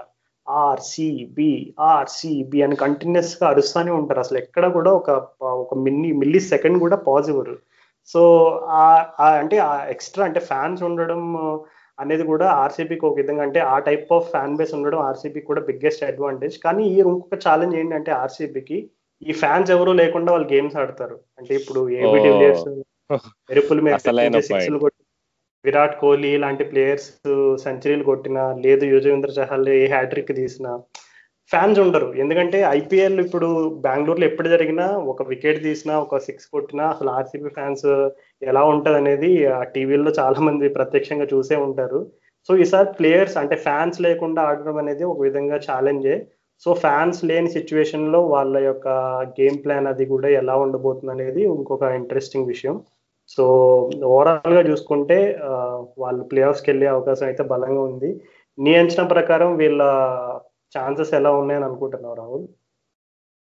ఆర్సీబీ 0.66 1.52
ఆర్సీబీ 1.92 2.58
అని 2.66 2.76
కంటిన్యూస్గా 2.82 3.46
అరుస్తూనే 3.48 3.92
ఉంటారు. 4.00 4.20
అసలు 4.24 4.38
ఎక్కడ 4.38 4.66
కూడా 4.76 4.90
ఒక 5.00 5.10
ఒక 5.62 5.74
మిల్లీ 5.86 6.10
మిల్లీ 6.20 6.40
సెకండ్ 6.52 6.78
కూడా 6.84 6.96
పాజిబుల్ 7.08 7.52
సో 8.14 8.22
అంటే 9.40 9.56
ఆ 9.68 9.72
ఎక్స్ట్రా 9.94 10.26
అంటే 10.28 10.40
ఫ్యాన్స్ 10.50 10.82
ఉండడం 10.88 11.22
అనేది 11.98 12.24
కూడా 12.32 12.46
ఆర్సీబీకి 12.62 13.04
ఒక 13.06 13.16
విధంగా 13.20 13.42
అంటే 13.46 13.60
ఆ 13.72 13.76
టైప్ 13.88 14.12
ఆఫ్ 14.16 14.28
ఫ్యాన్ 14.34 14.56
బేస్ 14.58 14.74
ఉండడం 14.78 15.00
ఆర్సీబీ 15.08 15.40
కూడా 15.48 15.60
బిగ్గెస్ట్ 15.68 16.04
అడ్వాంటేజ్ 16.10 16.56
కానీ 16.66 16.82
ఈ 16.92 16.94
ఇంకొక 17.04 17.38
ఛాలెంజ్ 17.46 17.76
ఏంటంటే 17.80 18.12
ఆర్సీబీకి 18.22 18.78
ఈ 19.22 19.32
ఫ్యాన్స్ 19.42 19.70
ఎవరు 19.76 19.92
లేకుండా 20.00 20.32
వాళ్ళు 20.32 20.48
గేమ్స్ 20.52 20.76
ఆడతారు. 20.82 21.16
అంటే 21.38 21.52
ఇప్పుడు 21.54 21.80
ఏబీ 21.98 22.18
డివిలియర్స్ 22.26 22.66
ఎరుపుల 23.50 23.80
మీద 23.80 23.94
విరాట్ 25.64 25.98
కోహ్లీ 26.00 26.30
లాంటి 26.44 26.64
ప్లేయర్స్ 26.70 27.08
సెంచరీలు 27.64 28.04
కొట్టినా 28.10 28.44
లేదు 28.64 28.84
యుజవేంద్ర 28.94 29.30
చహల్ 29.38 29.68
ఏ 29.78 29.82
హ్యాట్రిక్ 29.94 30.32
తీసిన 30.40 30.66
ఫ్యాన్స్ 31.50 31.78
ఉండరు. 31.82 32.08
ఎందుకంటే 32.22 32.58
ఐపీఎల్ 32.78 33.18
ఇప్పుడు 33.24 33.48
బెంగళూరులో 33.84 34.24
ఎప్పుడు 34.30 34.48
జరిగినా 34.54 34.86
ఒక 35.12 35.22
వికెట్ 35.28 35.60
తీసినా 35.66 35.94
ఒక 36.04 36.18
సిక్స్ 36.26 36.48
కొట్టినా 36.54 36.84
అసలు 36.94 37.10
ఆర్సీబీ 37.18 37.50
ఫ్యాన్స్ 37.58 37.86
ఎలా 38.50 38.62
ఉంటుంది 38.72 38.98
అనేది 39.02 39.30
ఆ 39.58 39.60
టీవీల్లో 39.74 40.10
చాలా 40.20 40.40
మంది 40.48 40.68
ప్రత్యక్షంగా 40.78 41.26
చూసే 41.34 41.56
ఉంటారు. 41.66 42.00
సో 42.48 42.54
ఈసారి 42.64 42.90
ప్లేయర్స్ 42.98 43.38
అంటే 43.42 43.56
ఫ్యాన్స్ 43.66 43.98
లేకుండా 44.06 44.42
ఆడడం 44.50 44.76
అనేది 44.82 45.04
ఒక 45.12 45.20
విధంగా 45.26 45.56
ఛాలెంజే 45.68 46.16
సో 46.66 46.70
ఫ్యాన్స్ 46.84 47.20
లేని 47.30 47.50
సిచ్యువేషన్లో 47.56 48.20
వాళ్ళ 48.34 48.56
యొక్క 48.68 48.88
గేమ్ 49.40 49.58
ప్లాన్ 49.64 49.88
అది 49.92 50.04
కూడా 50.12 50.28
ఎలా 50.40 50.54
ఉండబోతుంది 50.64 51.12
అనేది 51.12 51.40
ఇంకొక 51.50 51.84
ఇంట్రెస్టింగ్ 52.00 52.50
విషయం. 52.52 52.76
సో 53.34 53.44
ఓవరాల్గా 54.12 54.62
చూసుకుంటే 54.70 55.18
వాళ్ళు 56.02 56.22
ప్లే 56.30 56.42
ఆఫ్స్కి 56.50 56.68
వెళ్ళే 56.70 56.86
అవకాశం 56.94 57.26
అయితే 57.30 57.42
బలంగా 57.52 57.82
ఉంది. 57.90 58.10
నీ 58.58 58.72
అంచనా 58.80 59.04
ప్రకారం 59.14 59.50
వీళ్ళ 59.62 59.82
ఛాన్సెస్ 60.74 61.12
ఎలా 61.18 61.30
ఉన్నాయని 61.40 61.66
అనుకుంటున్నావు 61.68 62.16
రాహుల్? 62.20 62.46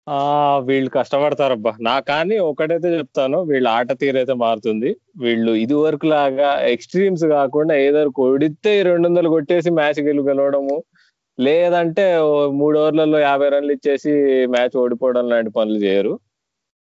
ఆ 0.07 0.19
వీళ్ళు 0.67 0.89
కష్టపడతారబ్బా. 0.97 1.71
నా 1.87 1.95
కానీ 2.09 2.35
ఒకటైతే 2.49 2.89
చెప్తాను 2.97 3.37
వీళ్ళ 3.49 3.67
ఆట 3.77 3.91
తీరైతే 4.03 4.35
మారుతుంది. 4.43 4.89
వీళ్ళు 5.23 5.53
ఇది 5.63 5.75
వరకు 5.83 6.05
లాగా 6.13 6.49
ఎక్స్ట్రీమ్స్ 6.73 7.25
కాకుండా 7.37 7.73
ఏదో 7.87 8.01
కొడితే 8.21 8.73
రెండు 8.89 9.07
వందలు 9.09 9.33
కొట్టేసి 9.35 9.71
మ్యాచ్ 9.79 9.99
గెలవడము 10.07 10.77
లేదంటే 11.39 12.05
మూడు 12.59 12.77
ఓవర్లలో 12.83 13.19
యాభై 13.29 13.49
రన్లు 13.53 13.73
ఇచ్చేసి 13.77 14.13
మ్యాచ్ 14.55 14.75
ఓడిపోవడం 14.83 15.25
లాంటి 15.33 15.51
పనులు 15.57 15.79
చేయరు. 15.85 16.13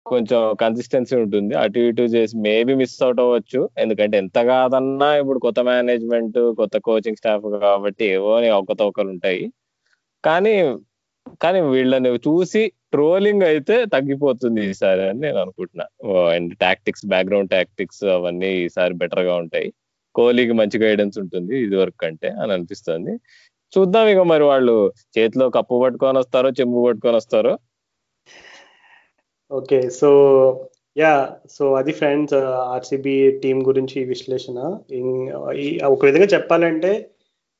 కొంచెం 0.06 0.40
కన్సిస్టెన్సీ 0.62 1.14
ఉంటుంది. 1.24 1.52
అటు 1.62 1.78
ఇటు 1.88 2.04
చేసి 2.14 2.34
మేబీ 2.46 2.72
మిస్ 2.80 2.96
అవుట్ 3.06 3.20
అవ్వచ్చు. 3.24 3.60
ఎందుకంటే 3.82 4.16
ఎంత 4.22 4.38
కాదన్నా 4.50 5.08
ఇప్పుడు 5.20 5.38
కొత్త 5.46 5.60
మేనేజ్మెంట్ 5.70 6.38
కొత్త 6.60 6.76
కోచింగ్ 6.88 7.20
స్టాఫ్ 7.20 7.46
కాబట్టి 7.66 8.04
ఏవో 8.16 8.32
ఒక్కతొక్కలు 8.60 9.10
ఉంటాయి. 9.16 9.44
కానీ 10.24 10.54
కానీ 11.44 11.60
వీళ్ళని 11.74 12.10
చూసి 12.26 12.62
ట్రోలింగ్ 12.94 13.44
అయితే 13.50 13.76
తగ్గిపోతుంది 13.94 14.60
ఈసారి 14.70 15.02
అని 15.10 15.20
నేను 15.26 15.38
అనుకుంటున్నా. 15.44 15.86
అండ్ 16.34 16.52
టాక్టిక్స్ 16.64 17.04
బ్యాక్గ్రౌండ్ 17.12 17.50
టాక్టిక్స్ 17.56 18.04
అవన్నీ 18.16 18.50
ఈసారి 18.64 18.94
బెటర్గా 19.02 19.34
ఉంటాయి. 19.42 19.68
కోహ్లీకి 20.14 20.54
మంచి 20.60 20.76
గైడెన్స్ 20.84 21.16
ఉంటుంది 21.22 21.54
ఇది 21.66 21.76
వరకు 21.82 21.98
కంటే 22.04 22.28
అని 22.42 22.50
అనిపిస్తుంది. 22.56 23.12
చూద్దాం 23.72 24.06
ఇక 24.12 24.22
మరి 24.32 24.44
వాళ్ళు 24.52 24.74
చేతిలో 25.16 25.46
కప్పు 25.56 25.76
పట్టుకొని 25.84 26.18
వస్తారో 26.22 26.50
చెంబు 26.60 26.78
పట్టుకొని 26.86 27.16
వస్తారో. 27.20 27.54
ఓకే 29.54 29.78
సో 29.90 30.08
యా 30.96 31.12
సో 31.50 31.64
అది 31.74 31.92
ఫ్రెండ్స్ 31.92 32.34
ఆర్సీబీ 32.74 33.14
టీం 33.42 33.58
గురించి 33.66 33.98
విశ్లేషణ. 34.04 34.58
Uh, 34.90 35.86
ఒక 35.86 36.04
విధంగా 36.04 36.28
చెప్పాలంటే 36.34 36.92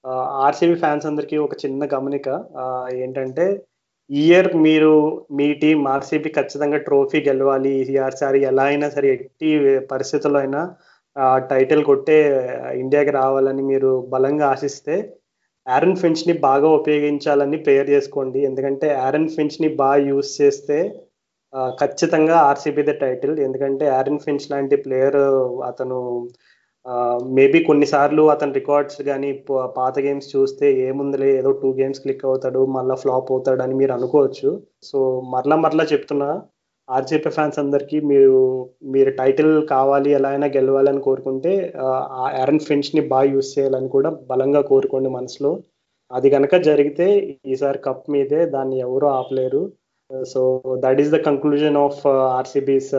uh, 0.04 0.24
ఆర్సీబీ 0.46 0.74
ఫ్యాన్స్ 0.74 1.06
అందరికీ 1.06 1.36
ఒక 1.36 1.54
చిన్న 1.64 1.88
గమనిక 1.94 2.28
uh, 2.62 2.86
ఏంటంటే 2.94 3.46
ఇయర్ 4.10 4.50
మీరు 4.56 4.94
మీ 5.30 5.52
టీం 5.52 5.78
ఆర్సీబీ 5.88 6.28
ఖచ్చితంగా 6.28 6.78
ట్రోఫీ 6.78 7.20
గెలవాలి. 7.20 7.74
ఈసారి 7.80 8.40
ఎలా 8.42 8.62
అయినా 8.62 8.88
సరే 8.90 9.08
ఎట్టి 9.08 9.50
పరిస్థితుల్లో 9.90 10.38
అయినా 10.38 10.62
టైటిల్ 11.50 11.82
కొట్టే 11.84 12.18
ఇండియాకి 12.76 13.10
రావాలని 13.10 13.62
మీరు 13.62 14.08
బలంగా 14.10 14.46
ఆశిస్తే 14.46 14.96
ఆరన్ 15.66 15.96
ఫించ్ని 15.96 16.34
బాగా 16.38 16.68
ఉపయోగించాలని 16.68 17.56
ప్రేయర్ 17.56 17.90
చేసుకోండి. 17.90 18.40
ఎందుకంటే 18.40 18.88
ఆరన్ 19.06 19.28
ఫించ్ని 19.28 19.68
బాగా 19.74 20.00
యూస్ 20.10 20.30
చేస్తే 20.40 20.78
ఖచ్చితంగా 21.80 22.36
ఆర్సీబీ 22.48 22.82
ద 22.88 22.92
టైటిల్ 23.02 23.34
ఎందుకంటే 23.46 23.84
ఆరన్ 23.98 24.22
ఫించ్ 24.24 24.46
లాంటి 24.52 24.76
ప్లేయర్ 24.84 25.20
అతను 25.70 25.98
మేబీ 27.36 27.58
కొన్నిసార్లు 27.68 28.22
అతని 28.32 28.52
రికార్డ్స్ 28.52 28.98
కానీ 29.08 29.28
పాత 29.78 29.94
గేమ్స్ 30.06 30.28
చూస్తే 30.34 30.66
ఏముందిలే 30.88 31.28
ఏదో 31.38 31.50
టూ 31.62 31.68
గేమ్స్ 31.78 32.02
క్లిక్ 32.04 32.24
అవుతాడు 32.30 32.60
మళ్ళీ 32.76 32.96
ఫ్లాప్ 33.02 33.30
అవుతాడు 33.34 33.62
అని 33.66 33.76
మీరు 33.80 33.92
అనుకోవచ్చు. 33.98 34.50
సో 34.88 34.98
మరలా 35.34 35.56
మరలా 35.64 35.84
చెప్తున్నా 35.92 36.28
ఆర్జేపీ 36.88 37.30
ఫ్యాన్స్ 37.36 37.58
అందరికీ 37.62 37.98
మీరు 38.10 38.34
మీరు 38.94 39.10
టైటిల్ 39.20 39.52
కావాలి 39.70 40.10
ఎలా 40.18 40.30
అయినా 40.34 40.48
గెలవాలని 40.56 41.00
కోరుకుంటే 41.06 41.52
ఆ 42.20 42.26
ఫించ్ 42.48 42.66
ఫిన్స్ని 42.68 43.02
బాగా 43.12 43.28
యూస్ 43.34 43.52
చేయాలని 43.56 43.88
కూడా 43.96 44.10
బలంగా 44.32 44.62
కోరుకోండి 44.72 45.10
మనసులో. 45.18 45.52
అది 46.10 46.28
కనుక 46.34 46.54
జరిగితే 46.68 47.06
ఈసారి 47.52 47.78
కప్ 47.86 48.04
మీదే 48.14 48.40
దాన్ని 48.54 48.76
ఎవరూ 48.86 49.06
ఆపలేరు. 49.18 49.62
So 50.10 50.62
that 50.76 51.00
is 51.00 51.10
the 51.10 51.16
conclusion 51.16 51.76
of 51.76 52.06
RCB's 52.06 52.90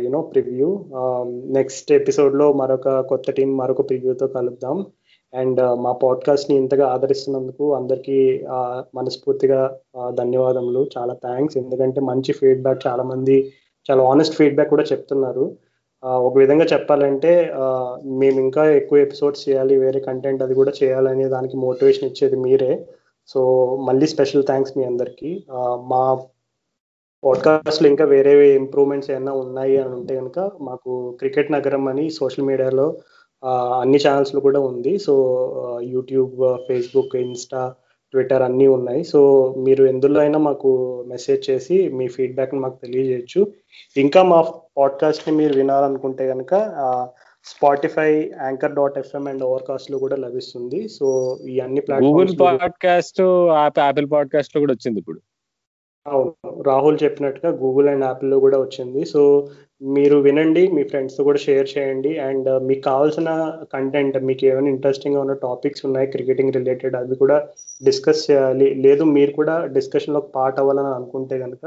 you know 0.00 0.20
preview 0.20 0.84
next 1.58 1.92
ఎపిసోడ్లో 1.92 2.52
మరొక 2.52 3.00
కొత్త 3.00 3.30
టీం 3.30 3.56
మరొక 3.56 3.88
ప్రివ్యూతో 3.88 4.26
కలుద్దాం. 4.26 4.86
అండ్ 5.32 5.60
uh, 5.60 5.74
మా 5.80 5.92
పాడ్కాస్ట్ని 5.92 6.56
ఇంతగా 6.56 6.86
ఆదరిస్తున్నందుకు 6.86 7.74
అందరికీ 7.74 8.44
మనస్ఫూర్తిగా 8.94 9.60
ధన్యవాదములు. 10.10 10.90
చాలా 10.98 11.14
థ్యాంక్స్ 11.14 11.56
ఎందుకంటే 11.56 12.00
మంచి 12.00 12.32
ఫీడ్బ్యాక్ 12.32 12.86
చాలా 12.86 13.02
మంది 13.02 13.52
చాలా 13.90 14.02
ఆనెస్ట్ 14.04 14.34
ఫీడ్బ్యాక్ 14.34 14.70
కూడా 14.70 14.82
చెప్తున్నారు. 14.82 15.56
ఒక 16.02 16.38
విధంగా 16.38 16.64
చెప్పాలంటే 16.64 17.52
మేము 18.20 18.40
ఇంకా 18.40 18.64
ఎక్కువ 18.70 18.98
ఎపిసోడ్స్ 18.98 19.48
చేయాలి 19.48 19.76
వేరే 19.78 20.00
కంటెంట్ 20.00 20.42
అది 20.42 20.54
కూడా 20.54 20.72
చేయాలనే 20.82 21.28
దానికి 21.28 21.56
మోటివేషన్ 21.56 22.08
ఇచ్చేది 22.10 22.36
మీరే. 22.36 22.86
సో 23.28 23.40
మళ్ళీ 23.76 24.06
స్పెషల్ 24.06 24.44
థ్యాంక్స్ 24.44 24.78
మీ 24.78 24.84
అందరికీ. 24.84 25.44
మా 25.92 26.02
పాడ్కాస్ట్లో 27.24 27.88
ఇంకా 27.88 28.04
వేరే 28.04 28.54
ఇంప్రూవ్మెంట్స్ 28.54 29.10
ఏమైనా 29.10 29.32
ఉన్నాయి 29.32 29.76
అని 29.76 29.94
ఉంటే 29.94 30.16
కనుక 30.16 30.50
మాకు 30.60 31.16
క్రికెట్ 31.18 31.52
నగరం 31.52 31.88
అని 31.88 32.10
సోషల్ 32.10 32.44
మీడియాలో 32.44 32.96
అన్ని 33.80 33.98
ఛానల్స్లో 34.08 34.40
కూడా 34.40 34.60
ఉంది. 34.60 34.98
So 34.98 35.14
YouTube 35.82 36.58
Facebook 36.68 37.16
Insta 37.16 37.74
Twitter 38.12 38.42
అన్నీ 38.42 38.66
ఉన్నాయి. 38.66 39.04
సో 39.04 39.54
మీరు 39.58 39.84
ఎందులో 39.84 40.20
అయినా 40.20 40.38
మాకు 40.38 40.70
మెసేజ్ 41.08 41.50
చేసి 41.50 41.88
మీ 41.88 42.08
ఫీడ్బ్యాక్ని 42.08 42.60
మాకు 42.60 42.78
తెలియజేయచ్చు. 42.86 43.46
ఇంకా 43.96 44.22
మా 44.22 44.40
పాడ్కాస్ట్ని 44.78 45.36
మీరు 45.36 45.54
వినాలనుకుంటే 45.54 46.28
కనుక 46.28 46.54
Spotify 47.44 48.32
anchor 48.42 48.74
dot 48.74 48.98
FM 48.98 49.28
and 49.28 49.42
over 49.42 49.62
కాస్ట్లో 49.68 49.98
కూడా 49.98 50.16
లభిస్తుంది. 50.16 50.88
సో 50.88 51.38
ఈ 51.48 51.60
అన్ని 51.60 51.82
గూగుల్ 51.92 52.40
పాడ్కాస్ట్ 52.40 53.22
యాపిల్ 53.78 54.10
పాడ్కాస్ట్లో 54.12 54.60
కూడా 54.60 54.72
వచ్చింది 54.72 55.00
ఇప్పుడు. 55.00 55.20
అవును. 56.06 56.32
రాహుల్ 56.66 56.96
చెప్పినట్టుగా 57.02 57.50
గూగుల్ 57.60 57.86
అండ్ 57.90 58.04
యాప్లో 58.06 58.36
కూడా 58.44 58.56
వచ్చింది. 58.64 59.02
సో 59.12 59.20
మీరు 59.94 60.16
వినండి 60.26 60.62
మీ 60.76 60.82
ఫ్రెండ్స్తో 60.90 61.22
కూడా 61.28 61.40
షేర్ 61.44 61.68
చేయండి. 61.72 62.10
అండ్ 62.26 62.46
uh, 62.52 62.58
మీకు 62.68 62.82
కావాల్సిన 62.88 63.28
కంటెంట్ 63.74 64.16
మీకు 64.28 64.42
ఏమైనా 64.50 64.68
ఇంట్రెస్టింగ్గా 64.74 65.20
ఉన్న 65.24 65.34
టాపిక్స్ 65.46 65.84
ఉన్నాయి 65.88 66.06
క్రికెటింగ్ 66.14 66.54
రిలేటెడ్ 66.58 66.96
అవి 67.00 67.16
కూడా 67.22 67.36
డిస్కస్ 67.80 68.22
చేయాలి. 68.28 68.68
లేదు 68.86 69.04
మీరు 69.16 69.32
కూడా 69.40 69.54
డిస్కషన్లో 69.76 70.22
పార్ట్ 70.36 70.60
అవ్వాలని 70.62 70.92
అనుకుంటే 70.98 71.38
కనుక 71.44 71.64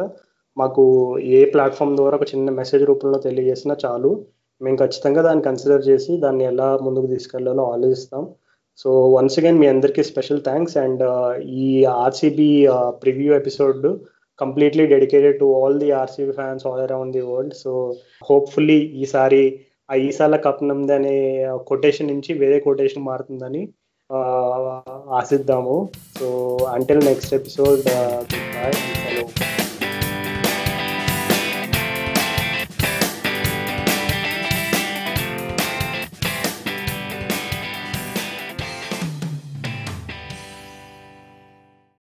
మాకు 0.57 0.83
ఏ 1.37 1.39
ప్లాట్ఫామ్ 1.53 1.97
ద్వారా 1.99 2.17
ఒక 2.19 2.27
చిన్న 2.33 2.49
మెసేజ్ 2.61 2.83
రూపంలో 2.91 3.19
తెలియజేసినా 3.27 3.75
చాలు. 3.85 4.11
మేము 4.61 4.77
ఖచ్చితంగా 4.83 5.21
దాన్ని 5.27 5.45
కన్సిడర్ 5.47 5.83
చేసి 5.89 6.11
దాన్ని 6.25 6.45
ఎలా 6.51 6.67
ముందుకు 6.87 7.09
తీసుకెళ్ళాలో 7.13 7.65
ఆలోచిస్తాం. 7.73 8.23
సో 8.79 8.89
వన్స్ 9.15 9.37
అగైన్ 9.39 9.59
మీ 9.61 9.67
అందరికీ 9.73 10.03
స్పెషల్ 10.11 10.45
థ్యాంక్స్ 10.49 10.77
అండ్ 10.85 11.03
uh, 11.13 11.31
ఈ 11.63 11.69
RCB 12.03 12.51
preview 13.03 13.31
episode 13.41 13.87
completely 14.39 14.85
dedicated 14.87 15.39
to 15.39 15.63
all 15.63 15.79
the 15.79 15.91
RCB 15.91 16.31
fans 16.31 16.67
all 16.67 16.81
around 16.81 17.13
the 17.13 17.21
world 17.21 17.53
so 17.53 17.95
hopefully 18.29 18.77
ఈసారి 18.77 19.59
ఆ 19.91 19.95
ఈసాల 19.95 20.35
కప్ 20.35 20.63
నమ్ది 20.63 20.93
అనే 20.93 21.47
కొటేషన్ 21.67 22.07
నుంచి 22.07 22.33
వేరే 22.33 22.59
కొటేషన్ 22.59 23.03
మారుతుందని 23.03 23.69
ఆశిద్దాము. 25.11 25.89
So 26.19 26.57
until 26.71 27.05
next 27.05 27.33
episode 27.33 27.79
bye 27.79 28.73